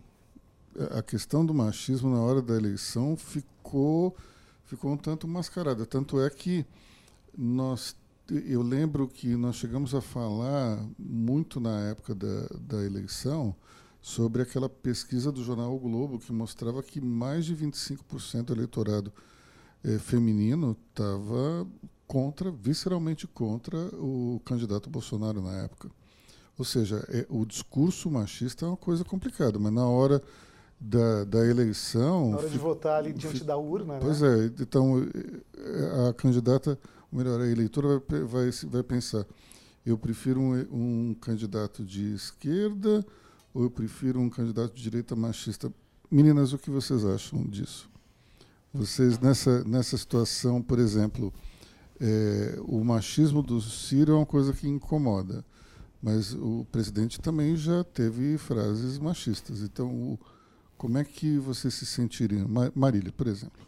a 0.91 1.01
questão 1.01 1.45
do 1.45 1.53
machismo 1.53 2.09
na 2.09 2.21
hora 2.21 2.41
da 2.41 2.55
eleição 2.55 3.15
ficou 3.15 4.15
ficou 4.65 4.91
um 4.91 4.97
tanto 4.97 5.27
mascarada. 5.27 5.85
Tanto 5.85 6.19
é 6.19 6.29
que 6.29 6.65
nós 7.37 7.95
eu 8.29 8.61
lembro 8.61 9.07
que 9.07 9.35
nós 9.35 9.57
chegamos 9.57 9.93
a 9.93 10.01
falar 10.01 10.83
muito 10.97 11.59
na 11.59 11.89
época 11.89 12.15
da, 12.15 12.47
da 12.59 12.83
eleição 12.83 13.53
sobre 14.01 14.41
aquela 14.41 14.69
pesquisa 14.69 15.31
do 15.31 15.43
jornal 15.43 15.75
o 15.75 15.79
Globo 15.79 16.17
que 16.17 16.31
mostrava 16.31 16.81
que 16.81 17.01
mais 17.01 17.45
de 17.45 17.55
25% 17.55 18.43
do 18.45 18.53
eleitorado 18.53 19.11
eh, 19.83 19.99
feminino 19.99 20.77
estava 20.89 21.67
contra, 22.07 22.49
visceralmente 22.49 23.27
contra 23.27 23.77
o 23.95 24.41
candidato 24.45 24.89
Bolsonaro 24.89 25.41
na 25.41 25.53
época. 25.63 25.89
Ou 26.57 26.65
seja, 26.65 27.05
é, 27.09 27.25
o 27.29 27.45
discurso 27.45 28.09
machista 28.11 28.65
é 28.65 28.67
uma 28.67 28.77
coisa 28.77 29.03
complicada, 29.03 29.57
mas 29.57 29.73
na 29.73 29.87
hora 29.87 30.21
da, 30.79 31.23
da 31.23 31.45
eleição. 31.45 32.31
Na 32.31 32.37
hora 32.37 32.49
de 32.49 32.57
votar 32.57 32.99
ali 32.99 33.13
diante 33.13 33.43
da 33.43 33.57
urna, 33.57 33.97
Pois 33.99 34.21
né? 34.21 34.45
é, 34.45 34.45
então 34.61 35.01
eh, 35.01 36.09
a 36.09 36.13
candidata, 36.13 36.77
ou 37.11 37.17
melhor, 37.17 37.39
a 37.39 37.47
eleitora 37.47 38.01
vai, 38.07 38.21
vai, 38.21 38.51
vai 38.51 38.83
pensar: 38.83 39.25
eu 39.85 39.97
prefiro 39.97 40.39
um, 40.39 40.53
um 40.71 41.15
candidato 41.15 41.83
de 41.83 42.13
esquerda 42.13 43.05
ou 43.53 43.63
eu 43.63 43.69
prefiro 43.69 44.19
um 44.19 44.29
candidato 44.29 44.73
de 44.73 44.81
direita 44.81 45.15
machista? 45.15 45.71
Meninas, 46.09 46.53
o 46.53 46.57
que 46.57 46.69
vocês 46.69 47.05
acham 47.05 47.43
disso? 47.43 47.89
Vocês, 48.73 49.19
nessa, 49.19 49.63
nessa 49.63 49.97
situação, 49.97 50.61
por 50.61 50.79
exemplo, 50.79 51.31
é, 51.99 52.57
o 52.63 52.83
machismo 52.83 53.43
do 53.43 53.61
Ciro 53.61 54.13
é 54.13 54.15
uma 54.15 54.25
coisa 54.25 54.51
que 54.51 54.67
incomoda, 54.67 55.45
mas 56.03 56.33
o 56.33 56.67
presidente 56.69 57.17
também 57.17 57.55
já 57.55 57.81
teve 57.81 58.37
frases 58.37 58.99
machistas. 58.99 59.61
Então, 59.61 59.89
o, 59.89 60.19
como 60.77 60.97
é 60.97 61.03
que 61.05 61.37
você 61.37 61.71
se 61.71 61.85
sentiria? 61.85 62.45
Marília, 62.75 63.13
por 63.13 63.25
exemplo. 63.25 63.65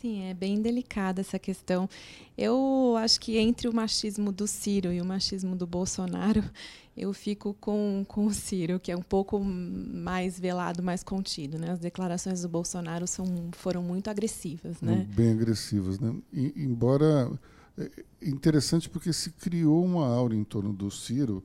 Sim, 0.00 0.24
é 0.24 0.34
bem 0.34 0.60
delicada 0.60 1.20
essa 1.20 1.38
questão. 1.38 1.88
Eu 2.36 2.96
acho 2.98 3.20
que 3.20 3.38
entre 3.38 3.68
o 3.68 3.72
machismo 3.74 4.32
do 4.32 4.48
Ciro 4.48 4.92
e 4.92 5.00
o 5.00 5.04
machismo 5.04 5.54
do 5.54 5.64
Bolsonaro, 5.64 6.42
eu 6.96 7.12
fico 7.12 7.54
com, 7.60 8.04
com 8.08 8.26
o 8.26 8.34
Ciro, 8.34 8.80
que 8.80 8.90
é 8.90 8.96
um 8.96 9.02
pouco 9.02 9.38
mais 9.38 10.40
velado, 10.40 10.82
mais 10.82 11.04
contido. 11.04 11.56
Né? 11.56 11.70
As 11.70 11.78
declarações 11.78 12.42
do 12.42 12.48
Bolsonaro 12.48 13.06
são, 13.06 13.26
foram 13.52 13.80
muito 13.80 14.10
agressivas. 14.10 14.80
Né? 14.80 15.06
Bem 15.14 15.30
agressivas. 15.30 16.00
Né? 16.00 16.16
E, 16.32 16.52
embora. 16.56 17.30
É 17.78 18.28
interessante 18.28 18.90
porque 18.90 19.10
se 19.10 19.30
criou 19.30 19.82
uma 19.82 20.06
aura 20.06 20.34
em 20.34 20.44
torno 20.44 20.70
do 20.70 20.90
Ciro 20.90 21.42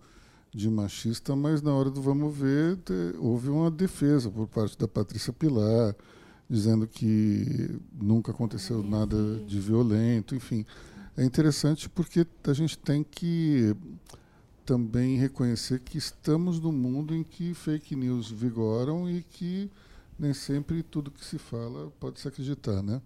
de 0.56 0.70
machista, 0.70 1.36
mas 1.36 1.62
na 1.62 1.74
hora 1.74 1.92
do 1.92 2.02
vamos 2.02 2.34
ver, 2.34 2.80
houve 3.20 3.50
uma 3.50 3.70
defesa 3.70 4.32
por 4.32 4.48
parte 4.48 4.78
da 4.78 4.88
Patrícia 4.88 5.34
Pilar, 5.34 5.94
dizendo 6.50 6.88
que 6.88 7.78
nunca 7.92 8.32
aconteceu 8.32 8.82
nada 8.82 9.18
de 9.46 9.60
violento, 9.60 10.34
enfim. 10.34 10.66
É 11.18 11.26
interessante 11.26 11.90
porque 11.90 12.26
a 12.48 12.54
gente 12.54 12.78
tem 12.78 13.04
que 13.04 13.76
também 14.66 15.18
reconhecer 15.18 15.82
que 15.82 15.98
estamos 15.98 16.58
num 16.58 16.72
mundo 16.72 17.14
em 17.14 17.22
que 17.22 17.54
fake 17.54 17.94
news 17.94 18.32
vigoram 18.32 19.10
e 19.10 19.24
que 19.24 19.70
nem 20.18 20.34
sempre 20.34 20.82
tudo 20.82 21.12
que 21.12 21.24
se 21.24 21.38
fala 21.38 21.92
pode 22.00 22.22
se 22.22 22.30
acreditar, 22.30 22.82
né? 22.82 23.02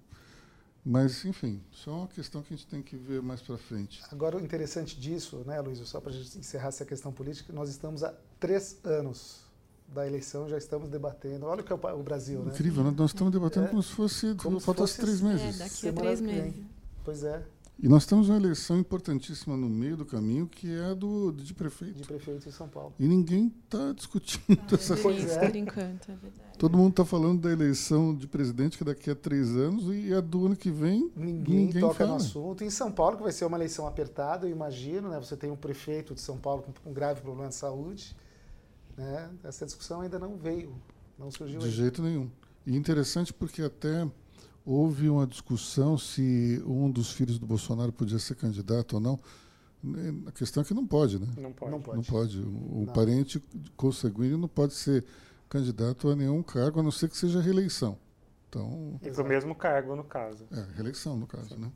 Mas, 0.91 1.24
enfim, 1.24 1.62
só 1.69 2.00
uma 2.00 2.08
questão 2.08 2.41
que 2.41 2.51
a 2.51 2.58
gente 2.58 2.65
tem 2.65 2.81
que 2.81 2.98
ver 2.98 3.22
mais 3.22 3.39
para 3.43 3.60
frente. 3.60 4.01
Agora, 4.12 4.38
o 4.38 4.41
interessante 4.41 5.00
disso, 5.00 5.43
né, 5.46 5.62
Luiz, 5.62 5.77
só 5.88 6.01
para 6.01 6.10
a 6.10 6.13
gente 6.15 6.39
encerrar 6.39 6.69
essa 6.69 6.84
questão 6.84 7.12
política, 7.12 7.53
nós 7.53 7.69
estamos 7.69 8.03
há 8.03 8.12
três 8.39 8.79
anos 8.84 9.41
da 9.88 10.08
eleição, 10.08 10.50
já 10.50 10.58
estamos 10.58 10.89
debatendo. 10.89 11.46
Olha 11.46 11.62
o 11.62 11.63
que 11.63 11.72
é 11.72 11.75
o 11.75 12.01
Brasil, 12.01 12.43
né? 12.43 12.53
Incrível, 12.53 12.84
né? 12.84 12.91
Nós 12.98 13.12
estamos 13.12 13.31
debatendo 13.31 13.67
é, 13.67 13.69
como 13.69 13.84
se 13.84 13.91
fosse, 13.91 14.34
como 14.34 14.60
faltasse 14.60 15.00
três 15.00 15.22
meses. 15.22 15.62
É, 15.62 15.63
daqui 15.63 15.89
a 15.89 15.93
três 15.93 16.22
meses. 16.22 16.55
Pois 17.05 17.24
é. 17.24 17.46
E 17.82 17.88
nós 17.88 18.06
temos 18.06 18.28
uma 18.28 18.38
eleição 18.38 18.78
importantíssima 18.78 19.56
no 19.56 19.70
meio 19.70 19.96
do 19.96 20.06
caminho, 20.06 20.46
que 20.48 20.70
é 20.70 20.92
a 20.92 20.94
do, 20.94 21.32
de 21.32 21.54
prefeito. 21.54 21.94
De 21.94 22.04
prefeito 22.04 22.50
em 22.50 22.52
São 22.52 22.68
Paulo. 22.68 22.94
E 23.00 23.08
ninguém 23.08 23.54
está 23.64 23.94
discutindo 23.94 24.60
ah, 24.60 24.76
essa 24.76 24.98
coisa. 24.98 25.40
Por 25.40 25.56
enquanto, 25.56 26.12
é 26.12 26.16
verdade. 26.16 26.58
Todo 26.58 26.78
mundo 26.78 26.90
está 26.90 27.06
falando 27.06 27.40
da 27.40 27.50
eleição 27.50 28.14
de 28.14 28.28
presidente, 28.28 28.76
que 28.76 28.84
é 28.84 28.86
daqui 28.86 29.10
a 29.10 29.16
três 29.16 29.56
anos, 29.56 29.86
e 29.96 30.14
a 30.14 30.20
do 30.20 30.48
ano 30.48 30.58
que 30.58 30.70
vem. 30.70 31.10
Ninguém, 31.16 31.68
ninguém 31.68 31.82
toca 31.82 31.94
fala. 31.94 32.10
no 32.10 32.16
assunto. 32.18 32.66
Em 32.66 32.70
São 32.70 32.92
Paulo, 32.92 33.16
que 33.16 33.24
vai 33.24 33.32
ser 33.32 33.46
uma 33.46 33.56
eleição 33.56 33.88
apertada, 33.88 34.46
eu 34.46 34.52
imagino, 34.52 35.08
né? 35.08 35.18
Você 35.18 35.38
tem 35.38 35.50
um 35.50 35.56
prefeito 35.56 36.14
de 36.14 36.20
São 36.20 36.38
Paulo 36.38 36.66
com 36.84 36.90
um 36.90 36.94
grave 36.94 37.22
problema 37.22 37.48
de 37.48 37.56
saúde. 37.56 38.14
Né? 38.98 39.30
Essa 39.42 39.66
discussão 39.66 40.02
ainda 40.02 40.20
não 40.20 40.36
veio, 40.36 40.76
não 41.18 41.32
surgiu. 41.32 41.60
De 41.60 41.68
aí. 41.68 41.72
jeito 41.72 42.04
nenhum. 42.04 42.30
E 42.68 42.76
interessante 42.76 43.34
porque 43.34 43.62
até 43.62 44.06
houve 44.70 45.10
uma 45.10 45.26
discussão 45.26 45.98
se 45.98 46.62
um 46.64 46.92
dos 46.92 47.12
filhos 47.12 47.40
do 47.40 47.48
Bolsonaro 47.48 47.92
podia 47.92 48.20
ser 48.20 48.36
candidato 48.36 48.94
ou 48.94 49.00
não. 49.00 49.20
A 50.28 50.32
questão 50.32 50.62
é 50.62 50.66
que 50.66 50.76
não 50.76 50.86
pode, 50.86 51.18
né? 51.18 51.28
Não 51.38 51.52
pode. 51.52 51.72
Não 51.72 51.82
pode. 51.82 51.98
Não 51.98 52.04
pode. 52.04 52.40
O, 52.40 52.84
não. 52.86 52.94
parente 52.94 53.44
consanguíneo 53.76 54.38
não 54.38 54.48
pode 54.48 54.76
ser 54.76 55.04
candidato 55.50 56.10
a 56.10 56.16
nenhum 56.16 56.44
cargo, 56.44 56.80
a 56.80 56.84
não 56.84 56.92
ser 56.92 57.10
que 57.10 57.18
seja 57.18 57.42
reeleição. 57.42 57.98
Então, 58.48 59.00
e 59.02 59.10
para 59.10 59.24
o 59.24 59.28
mesmo 59.28 59.56
cargo, 59.56 59.96
no 59.96 60.04
caso. 60.04 60.46
É, 60.52 60.76
reeleição, 60.76 61.18
no 61.18 61.26
caso, 61.26 61.50
Sim. 61.50 61.62
né? 61.62 61.72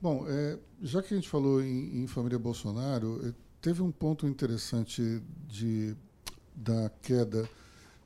Bom, 0.00 0.24
é, 0.28 0.58
já 0.82 1.02
que 1.02 1.14
a 1.14 1.16
gente 1.16 1.28
falou 1.28 1.60
em, 1.62 2.02
em 2.02 2.06
família 2.06 2.38
Bolsonaro, 2.38 3.26
é, 3.26 3.32
teve 3.60 3.82
um 3.82 3.90
ponto 3.90 4.26
interessante 4.28 5.20
de, 5.48 5.96
da 6.54 6.90
queda 7.02 7.48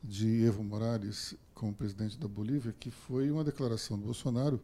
de 0.03 0.47
Evo 0.47 0.63
Morales 0.63 1.35
como 1.59 1.75
presidente 1.75 2.17
da 2.17 2.29
Bolívia, 2.29 2.75
que 2.79 2.91
foi 2.91 3.31
uma 3.31 3.43
declaração 3.43 3.99
do 3.99 4.05
Bolsonaro 4.05 4.61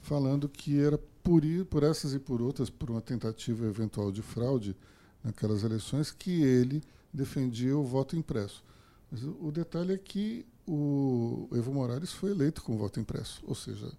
falando 0.00 0.48
que 0.48 0.80
era 0.80 0.98
por, 1.22 1.44
ir, 1.44 1.64
por 1.66 1.82
essas 1.82 2.14
e 2.14 2.18
por 2.18 2.40
outras, 2.40 2.68
por 2.70 2.90
uma 2.90 3.00
tentativa 3.00 3.66
eventual 3.66 4.10
de 4.10 4.22
fraude 4.22 4.76
naquelas 5.22 5.62
eleições, 5.62 6.10
que 6.10 6.42
ele 6.42 6.82
defendia 7.12 7.76
o 7.76 7.84
voto 7.84 8.16
impresso. 8.16 8.64
Mas 9.10 9.22
o, 9.22 9.50
detalhe 9.52 9.92
é 9.92 9.98
que 9.98 10.44
o 10.66 11.48
Evo 11.52 11.72
Morales 11.72 12.12
foi 12.12 12.30
eleito 12.30 12.62
com 12.62 12.76
voto 12.76 12.98
impresso, 12.98 13.42
ou 13.46 13.54
seja, 13.54 13.90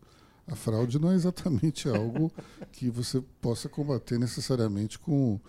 a 0.48 0.55
fraude 0.55 1.00
não 1.00 1.12
é 1.12 1.15
exatamente 1.15 1.88
algo 1.89 2.32
que 2.72 2.89
você 2.89 3.22
possa 3.41 3.70
combater 3.70 4.20
necessariamente 4.20 5.00
com, 5.00 5.39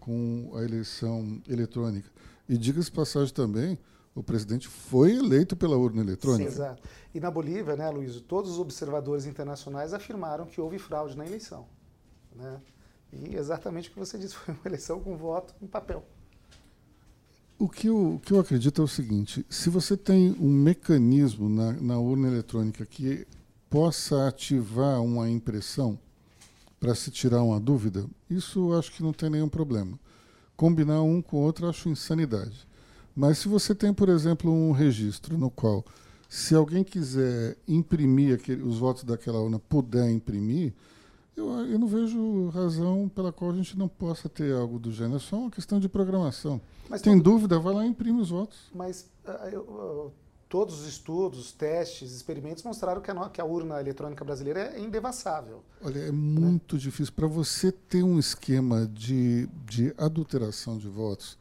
com 0.00 0.52
a 0.54 0.62
eleição 0.62 1.40
eletrônica. 1.48 2.10
E 2.48 2.58
diga-se 2.58 2.90
passagem 2.90 3.32
também, 3.32 3.78
o 4.14 4.22
presidente 4.22 4.68
foi 4.68 5.16
eleito 5.16 5.56
pela 5.56 5.76
urna 5.76 6.00
eletrônica. 6.00 6.50
Sim, 6.50 6.56
exato. 6.56 6.82
E 7.12 7.18
na 7.18 7.30
Bolívia, 7.30 7.74
né, 7.74 7.90
Luiz, 7.90 8.20
todos 8.20 8.52
os 8.52 8.58
observadores 8.58 9.26
internacionais 9.26 9.92
afirmaram 9.92 10.46
que 10.46 10.60
houve 10.60 10.78
fraude 10.78 11.16
na 11.16 11.26
eleição. 11.26 11.66
Né? 12.34 12.60
E 13.12 13.34
exatamente 13.34 13.88
o 13.88 13.92
que 13.92 13.98
você 13.98 14.16
disse, 14.16 14.34
foi 14.36 14.54
uma 14.54 14.66
eleição 14.66 15.00
com 15.00 15.16
voto 15.16 15.54
em 15.60 15.66
papel. 15.66 16.04
O 17.58 17.68
que 17.68 17.88
eu, 17.88 18.14
o 18.14 18.20
que 18.20 18.32
eu 18.32 18.40
acredito 18.40 18.82
é 18.82 18.84
o 18.84 18.88
seguinte: 18.88 19.44
se 19.48 19.70
você 19.70 19.96
tem 19.96 20.36
um 20.40 20.50
mecanismo 20.50 21.48
na, 21.48 21.72
na 21.72 21.98
urna 21.98 22.28
eletrônica 22.28 22.84
que 22.84 23.26
possa 23.70 24.28
ativar 24.28 25.02
uma 25.02 25.30
impressão 25.30 25.98
para 26.78 26.94
se 26.94 27.10
tirar 27.10 27.42
uma 27.42 27.58
dúvida, 27.58 28.06
isso 28.28 28.70
eu 28.70 28.78
acho 28.78 28.92
que 28.92 29.02
não 29.02 29.12
tem 29.12 29.30
nenhum 29.30 29.48
problema. 29.48 29.98
Combinar 30.56 31.02
um 31.02 31.22
com 31.22 31.38
o 31.38 31.40
outro 31.40 31.66
eu 31.66 31.70
acho 31.70 31.88
insanidade. 31.88 32.66
Mas 33.14 33.38
se 33.38 33.48
você 33.48 33.74
tem, 33.74 33.92
por 33.92 34.08
exemplo, 34.08 34.50
um 34.50 34.72
registro 34.72 35.38
no 35.38 35.50
qual, 35.50 35.84
se 36.28 36.54
alguém 36.54 36.82
quiser 36.82 37.56
imprimir 37.68 38.34
aquele, 38.34 38.62
os 38.62 38.78
votos 38.78 39.04
daquela 39.04 39.40
urna, 39.40 39.58
puder 39.58 40.10
imprimir, 40.10 40.72
eu, 41.36 41.48
eu 41.66 41.78
não 41.78 41.86
vejo 41.86 42.48
razão 42.48 43.10
pela 43.12 43.32
qual 43.32 43.50
a 43.50 43.54
gente 43.54 43.78
não 43.78 43.88
possa 43.88 44.28
ter 44.28 44.52
algo 44.52 44.78
do 44.78 44.92
gênero. 44.92 45.16
É 45.16 45.20
só 45.20 45.36
uma 45.36 45.50
questão 45.50 45.80
de 45.80 45.88
programação. 45.88 46.60
Mas 46.88 47.02
Tem 47.02 47.16
todo... 47.16 47.24
dúvida? 47.24 47.58
Vai 47.58 47.74
lá 47.74 47.84
e 47.84 47.88
imprime 47.88 48.20
os 48.20 48.30
votos. 48.30 48.58
Mas 48.74 49.08
uh, 49.26 49.30
eu, 49.50 49.60
uh, 49.62 50.12
todos 50.48 50.80
os 50.80 50.86
estudos, 50.86 51.50
testes, 51.52 52.12
experimentos 52.12 52.62
mostraram 52.62 53.00
que 53.00 53.10
a, 53.10 53.28
que 53.28 53.40
a, 53.40 53.44
urna 53.44 53.80
eletrônica 53.80 54.24
brasileira 54.24 54.72
é 54.76 54.80
indevassável. 54.80 55.64
Olha, 55.82 55.98
é 55.98 56.12
muito 56.12 56.76
né? 56.76 56.80
difícil. 56.80 57.12
Para 57.12 57.26
você 57.26 57.72
ter 57.72 58.04
um 58.04 58.18
esquema 58.18 58.86
de, 58.86 59.48
de 59.66 59.92
adulteração 59.98 60.78
de 60.78 60.88
votos, 60.88 61.36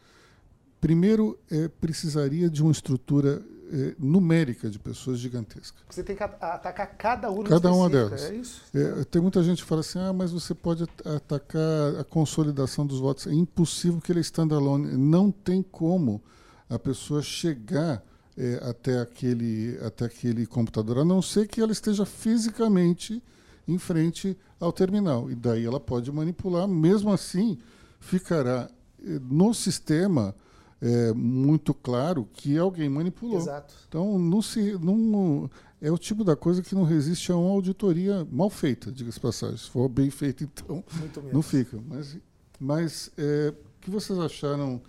primeiro 0.83 1.39
é, 1.49 1.69
precisaria 1.69 2.49
de 2.49 2.61
uma 2.61 2.73
estrutura 2.73 3.41
é, 3.71 3.95
numérica 3.97 4.69
de 4.69 4.77
pessoas 4.77 5.17
gigantesca. 5.17 5.77
Você 5.89 6.03
tem 6.03 6.13
que 6.13 6.21
atacar 6.21 6.97
cada 6.97 7.31
urna 7.31 7.51
Cada 7.51 7.71
uma 7.71 7.89
delas. 7.89 8.23
É 8.23 8.35
isso? 8.35 8.61
É, 8.75 9.05
tem 9.05 9.21
muita 9.21 9.41
gente 9.41 9.63
que 9.63 9.69
fala 9.69 9.79
assim, 9.79 9.97
ah, 9.97 10.11
mas 10.11 10.33
você 10.33 10.53
pode 10.53 10.83
atacar 11.05 11.95
a 11.97 12.03
consolidação 12.03 12.85
dos 12.85 12.99
votos. 12.99 13.27
É 13.27 13.33
impossível 13.33 14.01
que 14.01 14.11
ele 14.11 14.19
é 14.19 14.21
standalone. 14.23 14.97
Não 14.97 15.31
tem 15.31 15.63
como 15.63 16.21
a 16.69 16.77
pessoa 16.77 17.21
chegar 17.21 18.03
é, 18.37 18.59
até, 18.69 18.99
aquele, 18.99 19.79
até 19.85 20.03
aquele 20.03 20.45
computador, 20.45 20.97
a 20.97 21.05
não 21.05 21.21
ser 21.21 21.47
que 21.47 21.61
ela 21.61 21.71
esteja 21.71 22.05
fisicamente 22.05 23.23
em 23.65 23.77
frente 23.77 24.37
ao 24.59 24.73
terminal. 24.73 25.31
E 25.31 25.35
daí 25.35 25.63
ela 25.63 25.79
pode 25.79 26.11
manipular, 26.11 26.67
mesmo 26.67 27.09
assim 27.09 27.57
ficará 28.01 28.69
é, 29.01 29.17
no 29.29 29.53
sistema 29.53 30.35
é, 30.83 31.13
muito 31.13 31.73
claro 31.73 32.27
que 32.33 32.57
alguém 32.57 32.89
manipulou. 32.89 33.37
Exato. 33.37 33.73
Então, 33.87 34.19
não 34.19 34.41
se, 34.41 34.77
não, 34.79 35.49
é 35.81 35.89
o 35.89 35.97
tipo 35.97 36.25
da 36.25 36.35
coisa 36.35 36.61
que 36.61 36.75
não 36.75 36.83
resiste 36.83 37.31
a 37.31 37.37
uma 37.37 37.51
auditoria 37.51 38.27
mal 38.29 38.49
feita, 38.49 38.91
diga-se 38.91 39.17
passagem. 39.17 39.55
Se 39.55 39.69
for 39.69 39.87
bem 39.87 40.09
feita, 40.09 40.43
então 40.43 40.83
não 41.31 41.41
fica. 41.41 41.79
Mas, 41.87 42.17
mas 42.59 43.11
é, 43.17 43.53
o 43.53 43.79
que 43.79 43.89
vocês 43.89 44.19
acharam 44.19 44.81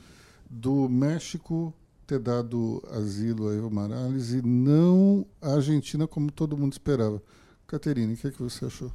do 0.51 0.89
México 0.89 1.73
ter 2.09 2.19
dado 2.19 2.83
asilo 2.91 3.49
a 3.49 3.55
Evo 3.55 3.71
Morales 3.71 4.33
e 4.33 4.43
não 4.43 5.25
a 5.41 5.55
Argentina 5.55 6.09
como 6.09 6.29
todo 6.33 6.59
mundo 6.59 6.73
esperava? 6.73 7.23
Caterine, 7.69 8.15
o 8.15 8.17
que, 8.17 8.27
é 8.27 8.31
que 8.33 8.43
você 8.43 8.65
achou? 8.65 8.93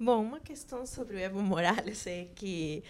Bom, 0.00 0.20
uma 0.20 0.40
questão 0.40 0.84
sobre 0.84 1.14
o 1.14 1.18
Evo 1.20 1.40
Morales 1.40 2.08
é 2.08 2.24
que 2.34 2.82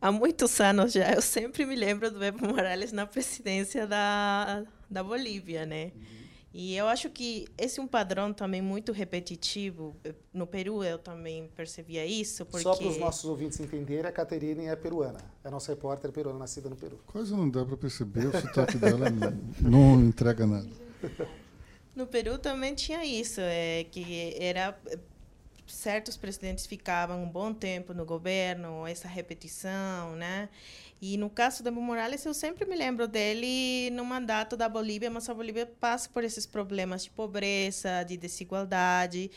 há 0.00 0.12
muitos 0.12 0.60
anos 0.60 0.92
já, 0.92 1.12
eu 1.12 1.22
sempre 1.22 1.64
me 1.66 1.76
lembro 1.76 2.10
do 2.10 2.22
Evo 2.22 2.46
Morales 2.46 2.92
na 2.92 3.06
presidência 3.06 3.86
da, 3.86 4.64
da 4.90 5.02
Bolívia, 5.02 5.64
né? 5.66 5.92
Uhum. 5.94 6.24
E 6.56 6.76
eu 6.76 6.86
acho 6.86 7.10
que 7.10 7.48
esse 7.58 7.80
é 7.80 7.82
um 7.82 7.86
padrão 7.86 8.32
também 8.32 8.62
muito 8.62 8.92
repetitivo. 8.92 9.96
No 10.32 10.46
Peru 10.46 10.84
eu 10.84 10.98
também 10.98 11.50
percebia 11.56 12.06
isso. 12.06 12.46
Porque... 12.46 12.62
Só 12.62 12.76
para 12.76 12.86
os 12.86 12.96
nossos 12.96 13.24
ouvintes 13.24 13.58
entenderem, 13.58 14.06
a 14.06 14.12
Caterine 14.12 14.66
é 14.66 14.76
peruana. 14.76 15.18
É 15.42 15.50
nossa 15.50 15.72
repórter 15.72 16.12
peruana, 16.12 16.38
nascida 16.38 16.68
no 16.68 16.76
Peru. 16.76 17.00
Quase 17.08 17.32
não 17.32 17.50
dá 17.50 17.64
para 17.64 17.76
perceber, 17.76 18.26
o 18.28 18.40
sotaque 18.40 18.78
dela 18.78 19.10
não, 19.10 19.32
não 19.68 20.00
entrega 20.00 20.46
nada. 20.46 20.68
No 21.96 22.06
Peru 22.06 22.38
também 22.38 22.72
tinha 22.72 23.04
isso, 23.04 23.40
é, 23.40 23.82
que 23.90 24.36
era 24.38 24.78
certos 25.66 26.16
presidentes 26.16 26.66
ficavam 26.66 27.22
um 27.22 27.28
bom 27.28 27.52
tempo 27.52 27.94
no 27.94 28.04
governo, 28.04 28.86
essa 28.86 29.08
repetição, 29.08 30.14
né? 30.16 30.48
E 31.00 31.16
no 31.16 31.28
caso 31.28 31.62
do 31.62 31.68
Evo 31.68 31.80
Morales, 31.80 32.24
eu 32.24 32.32
sempre 32.32 32.64
me 32.64 32.74
lembro 32.74 33.06
dele 33.06 33.90
no 33.90 34.04
mandato 34.04 34.56
da 34.56 34.68
Bolívia, 34.68 35.10
mas 35.10 35.28
a 35.28 35.34
Bolívia 35.34 35.66
passa 35.66 36.08
por 36.08 36.24
esses 36.24 36.46
problemas 36.46 37.04
de 37.04 37.10
pobreza, 37.10 38.02
de 38.04 38.16
desigualdade. 38.16 39.30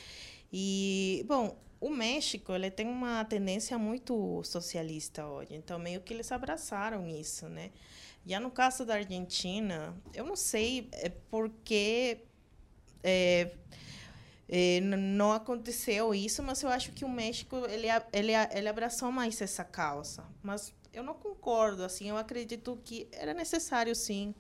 E, 0.51 1.25
bom, 1.27 1.57
o 1.79 1.89
México 1.89 2.53
ele 2.53 2.71
tem 2.71 2.87
uma 2.87 3.23
tendência 3.25 3.77
muito 3.77 4.41
socialista 4.43 5.27
hoje, 5.27 5.55
então 5.55 5.77
meio 5.77 6.01
que 6.01 6.13
eles 6.13 6.31
abraçaram 6.31 7.07
isso, 7.07 7.47
né? 7.49 7.71
Já 8.25 8.39
no 8.39 8.51
caso 8.51 8.85
da 8.85 8.95
Argentina, 8.95 9.95
eu 10.13 10.25
não 10.25 10.35
sei 10.35 10.89
é, 10.91 11.09
por 11.09 11.49
que 11.63 12.17
é, 13.03 13.09
é, 13.09 13.51
não 14.81 15.33
aconteceu 15.33 16.13
isso, 16.13 16.41
mas 16.41 16.61
eu 16.63 16.69
acho 16.69 16.91
que 16.93 17.03
o 17.03 17.09
México 17.09 17.57
ele, 17.69 17.87
ele, 18.13 18.31
ele 18.51 18.67
abraçou 18.69 19.11
mais 19.11 19.41
essa 19.41 19.63
causa. 19.63 20.23
Mas 20.41 20.73
eu 20.93 21.03
não 21.03 21.13
concordo, 21.13 21.83
assim, 21.83 22.09
eu 22.09 22.17
acredito 22.17 22.79
que 22.83 23.07
era 23.11 23.33
necessário, 23.33 23.93
sim, 23.95 24.33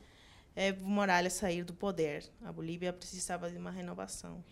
Evo 0.55 0.87
Morales 0.87 1.33
sair 1.33 1.63
do 1.63 1.73
poder. 1.73 2.23
A 2.41 2.51
Bolívia 2.51 2.91
precisava 2.91 3.51
de 3.51 3.57
uma 3.57 3.69
renovação. 3.69 4.43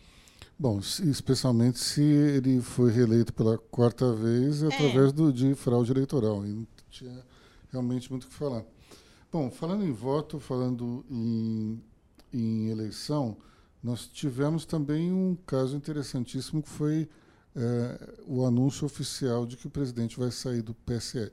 Bom, 0.58 0.80
especialmente 0.80 1.80
se 1.80 2.02
ele 2.02 2.62
foi 2.62 2.91
reeleito 2.91 3.34
pela 3.34 3.58
quarta 3.58 4.13
vez 4.13 4.62
é. 4.62 4.68
através 4.68 5.12
do, 5.12 5.34
de 5.34 5.56
fraude 5.56 5.91
eleitoral. 5.91 6.46
E 6.46 6.50
não 6.50 6.68
tinha 6.89 7.26
realmente 7.72 8.10
muito 8.12 8.26
o 8.26 8.28
que 8.28 8.36
falar. 8.36 8.63
Bom, 9.32 9.50
falando 9.50 9.84
em 9.84 9.91
voto, 9.91 10.39
falando 10.39 11.04
em, 11.10 11.82
em 12.32 12.70
eleição, 12.70 13.36
nós 13.86 14.08
tivemos 14.08 14.65
também 14.65 15.13
um 15.13 15.38
caso 15.45 15.78
interessantíssimo 15.78 16.63
que 16.63 16.69
foi 16.69 17.08
é, 17.56 18.13
o 18.26 18.43
anúncio 18.43 18.84
oficial 18.84 19.45
de 19.45 19.56
que 19.56 19.67
o 19.67 19.69
presidente 19.69 20.17
vai 20.17 20.32
sair 20.32 20.63
do 20.63 20.74
PSL. 20.74 21.32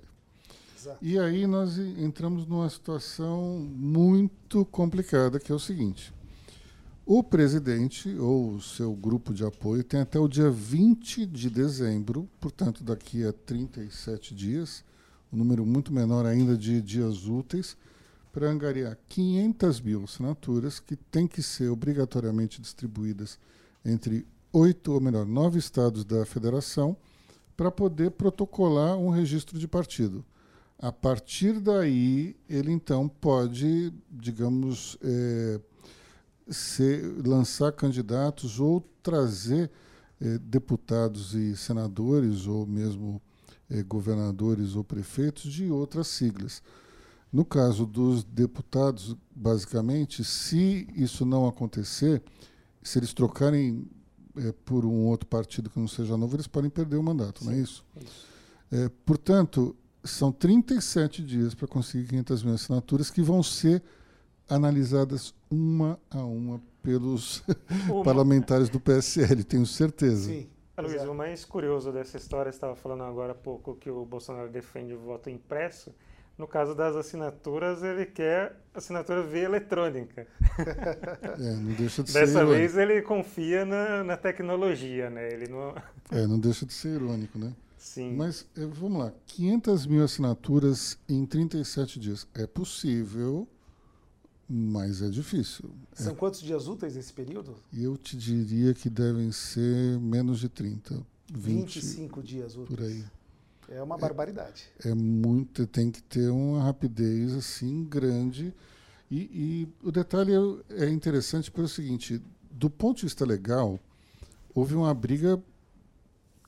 Exato. 0.78 0.98
E 1.00 1.18
aí 1.18 1.46
nós 1.46 1.78
entramos 1.78 2.46
numa 2.46 2.68
situação 2.68 3.58
muito 3.74 4.66
complicada, 4.66 5.40
que 5.40 5.50
é 5.50 5.54
o 5.54 5.58
seguinte. 5.58 6.12
O 7.06 7.24
presidente 7.24 8.14
ou 8.18 8.56
o 8.56 8.60
seu 8.60 8.92
grupo 8.94 9.32
de 9.32 9.46
apoio 9.46 9.82
tem 9.82 10.00
até 10.00 10.18
o 10.18 10.28
dia 10.28 10.50
20 10.50 11.24
de 11.24 11.48
dezembro, 11.48 12.28
portanto, 12.38 12.84
daqui 12.84 13.24
a 13.24 13.32
37 13.32 14.34
dias, 14.34 14.84
um 15.32 15.38
número 15.38 15.64
muito 15.64 15.90
menor 15.90 16.26
ainda 16.26 16.54
de 16.54 16.82
dias 16.82 17.24
úteis, 17.26 17.78
para 18.32 18.50
angariar 18.50 18.98
500 19.08 19.80
mil 19.82 20.04
assinaturas 20.04 20.80
que 20.80 20.96
têm 20.96 21.26
que 21.26 21.42
ser 21.42 21.68
obrigatoriamente 21.68 22.60
distribuídas 22.60 23.38
entre 23.84 24.26
oito, 24.52 24.92
ou 24.92 25.00
melhor, 25.00 25.26
nove 25.26 25.58
estados 25.58 26.04
da 26.04 26.24
federação, 26.24 26.96
para 27.56 27.70
poder 27.70 28.12
protocolar 28.12 28.96
um 28.96 29.10
registro 29.10 29.58
de 29.58 29.68
partido. 29.68 30.24
A 30.78 30.90
partir 30.90 31.60
daí, 31.60 32.34
ele 32.48 32.72
então 32.72 33.08
pode, 33.08 33.92
digamos, 34.10 34.98
é, 35.02 35.60
ser, 36.48 37.04
lançar 37.24 37.70
candidatos 37.72 38.58
ou 38.58 38.80
trazer 39.02 39.70
é, 40.20 40.38
deputados 40.38 41.34
e 41.34 41.56
senadores, 41.56 42.46
ou 42.46 42.66
mesmo 42.66 43.20
é, 43.70 43.82
governadores 43.82 44.74
ou 44.74 44.82
prefeitos 44.82 45.52
de 45.52 45.70
outras 45.70 46.08
siglas. 46.08 46.62
No 47.32 47.44
caso 47.44 47.86
dos 47.86 48.22
deputados, 48.22 49.16
basicamente, 49.34 50.22
se 50.22 50.86
isso 50.94 51.24
não 51.24 51.48
acontecer, 51.48 52.22
se 52.82 52.98
eles 52.98 53.14
trocarem 53.14 53.88
é, 54.36 54.52
por 54.64 54.84
um 54.84 55.06
outro 55.06 55.26
partido 55.26 55.70
que 55.70 55.78
não 55.78 55.88
seja 55.88 56.16
novo, 56.16 56.36
eles 56.36 56.46
podem 56.46 56.70
perder 56.70 56.96
o 56.96 57.02
mandato, 57.02 57.40
Sim, 57.40 57.46
não 57.46 57.52
é 57.52 57.58
isso? 57.58 57.84
isso. 58.00 58.26
É, 58.70 58.90
portanto, 59.04 59.74
são 60.04 60.32
37 60.32 61.22
dias 61.22 61.54
para 61.54 61.68
conseguir 61.68 62.08
500 62.08 62.42
mil 62.42 62.54
assinaturas 62.54 63.10
que 63.10 63.22
vão 63.22 63.42
ser 63.42 63.82
analisadas 64.48 65.34
uma 65.50 65.98
a 66.10 66.22
uma 66.22 66.60
pelos 66.82 67.42
uma. 67.88 68.02
parlamentares 68.04 68.68
do 68.68 68.80
PSL, 68.80 69.44
tenho 69.44 69.64
certeza. 69.66 70.28
Sim. 70.28 70.48
Luiz, 70.78 71.02
o 71.04 71.14
mais 71.14 71.44
curioso 71.44 71.92
dessa 71.92 72.16
história, 72.16 72.50
estava 72.50 72.74
falando 72.74 73.04
agora 73.04 73.32
há 73.32 73.34
pouco 73.34 73.76
que 73.76 73.90
o 73.90 74.04
Bolsonaro 74.04 74.50
defende 74.50 74.94
o 74.94 74.98
voto 74.98 75.30
impresso, 75.30 75.94
no 76.38 76.46
caso 76.46 76.74
das 76.74 76.96
assinaturas, 76.96 77.82
ele 77.82 78.06
quer 78.06 78.56
assinatura 78.74 79.22
via 79.22 79.44
eletrônica. 79.44 80.26
É, 81.38 81.54
não 81.54 81.72
deixa 81.72 82.02
de 82.02 82.12
Dessa 82.12 82.40
ser 82.40 82.46
vez 82.46 82.76
ele 82.76 83.00
confia 83.00 83.64
na, 83.64 84.04
na, 84.04 84.16
tecnologia, 84.16 85.08
né? 85.08 85.32
Ele 85.32 85.48
não... 85.48 85.74
É, 86.10 86.26
não 86.26 86.38
deixa 86.38 86.66
de 86.66 86.72
ser 86.72 86.96
irônico, 86.96 87.38
né? 87.38 87.54
Sim. 87.78 88.14
Mas 88.14 88.46
eh, 88.56 88.66
vamos 88.66 88.98
lá, 89.00 89.12
500 89.26 89.86
mil 89.86 90.04
assinaturas 90.04 90.98
em 91.08 91.24
37 91.24 91.98
dias. 91.98 92.28
É 92.34 92.46
possível, 92.46 93.48
mas 94.48 95.02
é 95.02 95.08
difícil. 95.08 95.70
São 95.92 96.12
é. 96.12 96.14
quantos 96.14 96.42
dias 96.42 96.68
úteis 96.68 96.96
esse 96.96 97.12
período? 97.12 97.56
Eu 97.72 97.96
te 97.96 98.16
diria 98.16 98.74
que 98.74 98.90
devem 98.90 99.32
ser 99.32 99.98
menos 99.98 100.38
de 100.38 100.48
30. 100.48 101.04
20, 101.32 101.80
25 101.80 102.22
dias 102.22 102.56
úteis. 102.56 102.68
por 102.68 102.84
aí. 102.84 103.04
É 103.74 103.82
uma 103.82 103.96
barbaridade. 103.96 104.70
É 104.84 104.94
muito, 104.94 105.66
tem 105.66 105.90
que 105.90 106.02
ter 106.02 106.28
uma 106.28 106.62
rapidez 106.62 107.32
assim 107.34 107.84
grande. 107.84 108.54
E, 109.10 109.16
e 109.16 109.68
o 109.82 109.90
detalhe 109.90 110.32
é, 110.68 110.84
é 110.84 110.90
interessante 110.90 111.50
pelo 111.50 111.68
seguinte: 111.68 112.22
do 112.50 112.68
ponto 112.68 112.98
de 112.98 113.04
vista 113.04 113.24
legal, 113.24 113.80
houve 114.54 114.74
uma 114.74 114.92
briga 114.92 115.42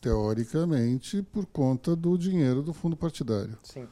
teoricamente 0.03 1.23
por 1.23 1.47
conta 1.47 1.97
do 1.97 2.19
dinheiro 2.19 2.63
do 2.63 2.75
fundo 2.75 2.95
partidário. 2.95 3.59
Sim. 3.63 3.89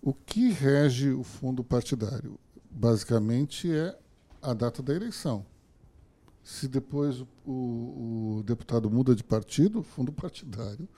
O 0.00 0.14
que 0.14 0.50
rege 0.50 1.10
o 1.10 1.24
fundo 1.24 1.64
partidário? 1.64 2.38
Basicamente 2.70 3.68
é 3.68 3.98
a 4.40 4.54
data 4.54 4.80
da 4.80 4.94
eleição. 4.94 5.44
Se 6.44 6.68
depois 6.68 7.20
o, 7.20 7.28
o, 7.44 8.36
o 8.38 8.42
deputado 8.44 8.88
muda 8.88 9.12
de 9.12 9.24
partido, 9.24 9.80
o 9.80 9.82
fundo 9.82 10.12
partidário 10.14 10.88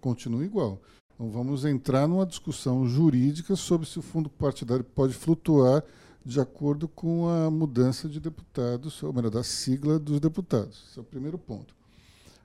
continua 0.00 0.44
igual. 0.44 0.82
Então 1.16 1.30
vamos 1.30 1.64
entrar 1.64 2.06
numa 2.06 2.26
discussão 2.26 2.86
jurídica 2.86 3.56
sobre 3.56 3.88
se 3.88 3.98
o 3.98 4.02
fundo 4.02 4.28
partidário 4.28 4.84
pode 4.84 5.14
flutuar 5.14 5.82
de 6.22 6.38
acordo 6.38 6.86
com 6.86 7.26
a 7.26 7.50
mudança 7.50 8.06
de 8.06 8.20
deputados, 8.20 9.02
ou 9.02 9.14
melhor, 9.14 9.30
da 9.30 9.42
sigla 9.42 9.98
dos 9.98 10.20
deputados. 10.20 10.84
Esse 10.90 10.98
é 10.98 11.00
o 11.00 11.04
primeiro 11.04 11.38
ponto. 11.38 11.74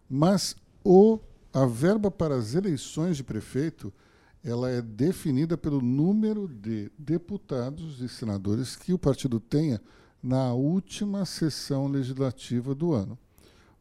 Mas 0.10 0.56
o, 0.86 1.20
a 1.54 1.66
verba 1.66 2.10
para 2.10 2.36
as 2.36 2.56
eleições 2.56 3.18
de 3.18 3.24
prefeito 3.24 3.92
ela 4.42 4.70
é 4.70 4.82
definida 4.82 5.58
pelo 5.58 5.82
número 5.82 6.48
de 6.48 6.90
deputados 6.98 8.00
e 8.02 8.08
senadores 8.08 8.78
que 8.78 8.94
o 8.94 8.98
partido 8.98 9.40
tenha 9.40 9.82
na 10.24 10.54
última 10.54 11.26
sessão 11.26 11.88
legislativa 11.88 12.74
do 12.74 12.94
ano. 12.94 13.20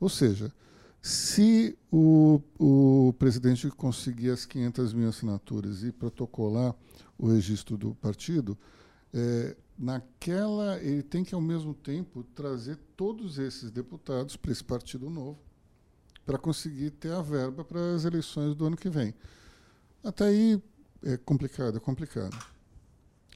Ou 0.01 0.09
seja, 0.09 0.53
se 1.03 1.79
o, 1.91 2.41
o 2.59 3.15
presidente 3.19 3.69
conseguir 3.71 4.31
as 4.31 4.45
500 4.45 4.93
mil 4.93 5.09
assinaturas 5.09 5.83
e 5.83 5.93
protocolar 5.93 6.75
o 7.19 7.29
registro 7.29 7.77
do 7.77 7.95
partido, 7.95 8.57
é, 9.13 9.57
naquela 9.79 10.79
ele 10.79 11.03
tem 11.03 11.25
que 11.25 11.35
ao 11.35 11.41
mesmo 11.41 11.73
tempo 11.73 12.23
trazer 12.35 12.77
todos 12.97 13.39
esses 13.39 13.71
deputados 13.71 14.37
para 14.37 14.53
esse 14.53 14.63
partido 14.63 15.09
novo 15.09 15.39
para 16.27 16.39
conseguir 16.39 16.91
ter 16.91 17.13
a 17.13 17.23
verba 17.23 17.65
para 17.65 17.95
as 17.95 18.05
eleições 18.05 18.55
do 18.55 18.67
ano 18.67 18.77
que 18.77 18.89
vem. 18.89 19.15
Até 20.05 20.27
aí 20.27 20.63
é 21.03 21.17
complicado, 21.17 21.77
é 21.77 21.81
complicado. 21.81 22.37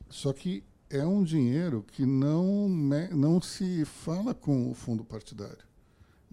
Só 0.09 0.33
que 0.33 0.63
é 0.89 1.05
um 1.05 1.25
dinheiro 1.25 1.85
que 1.89 2.07
não, 2.07 2.69
não 2.69 3.41
se 3.41 3.85
fala 3.85 4.33
com 4.33 4.71
o 4.71 4.75
fundo 4.75 5.05
partidário. 5.05 5.74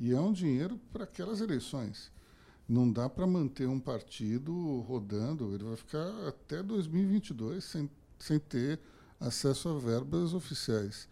E 0.01 0.13
é 0.13 0.19
um 0.19 0.33
dinheiro 0.33 0.79
para 0.91 1.03
aquelas 1.03 1.41
eleições. 1.41 2.11
Não 2.67 2.91
dá 2.91 3.07
para 3.07 3.27
manter 3.27 3.67
um 3.67 3.79
partido 3.79 4.79
rodando, 4.79 5.53
ele 5.53 5.63
vai 5.63 5.75
ficar 5.75 6.09
até 6.27 6.63
2022 6.63 7.63
sem, 7.63 7.87
sem 8.17 8.39
ter 8.39 8.79
acesso 9.19 9.69
a 9.69 9.77
verbas 9.77 10.33
oficiais. 10.33 11.07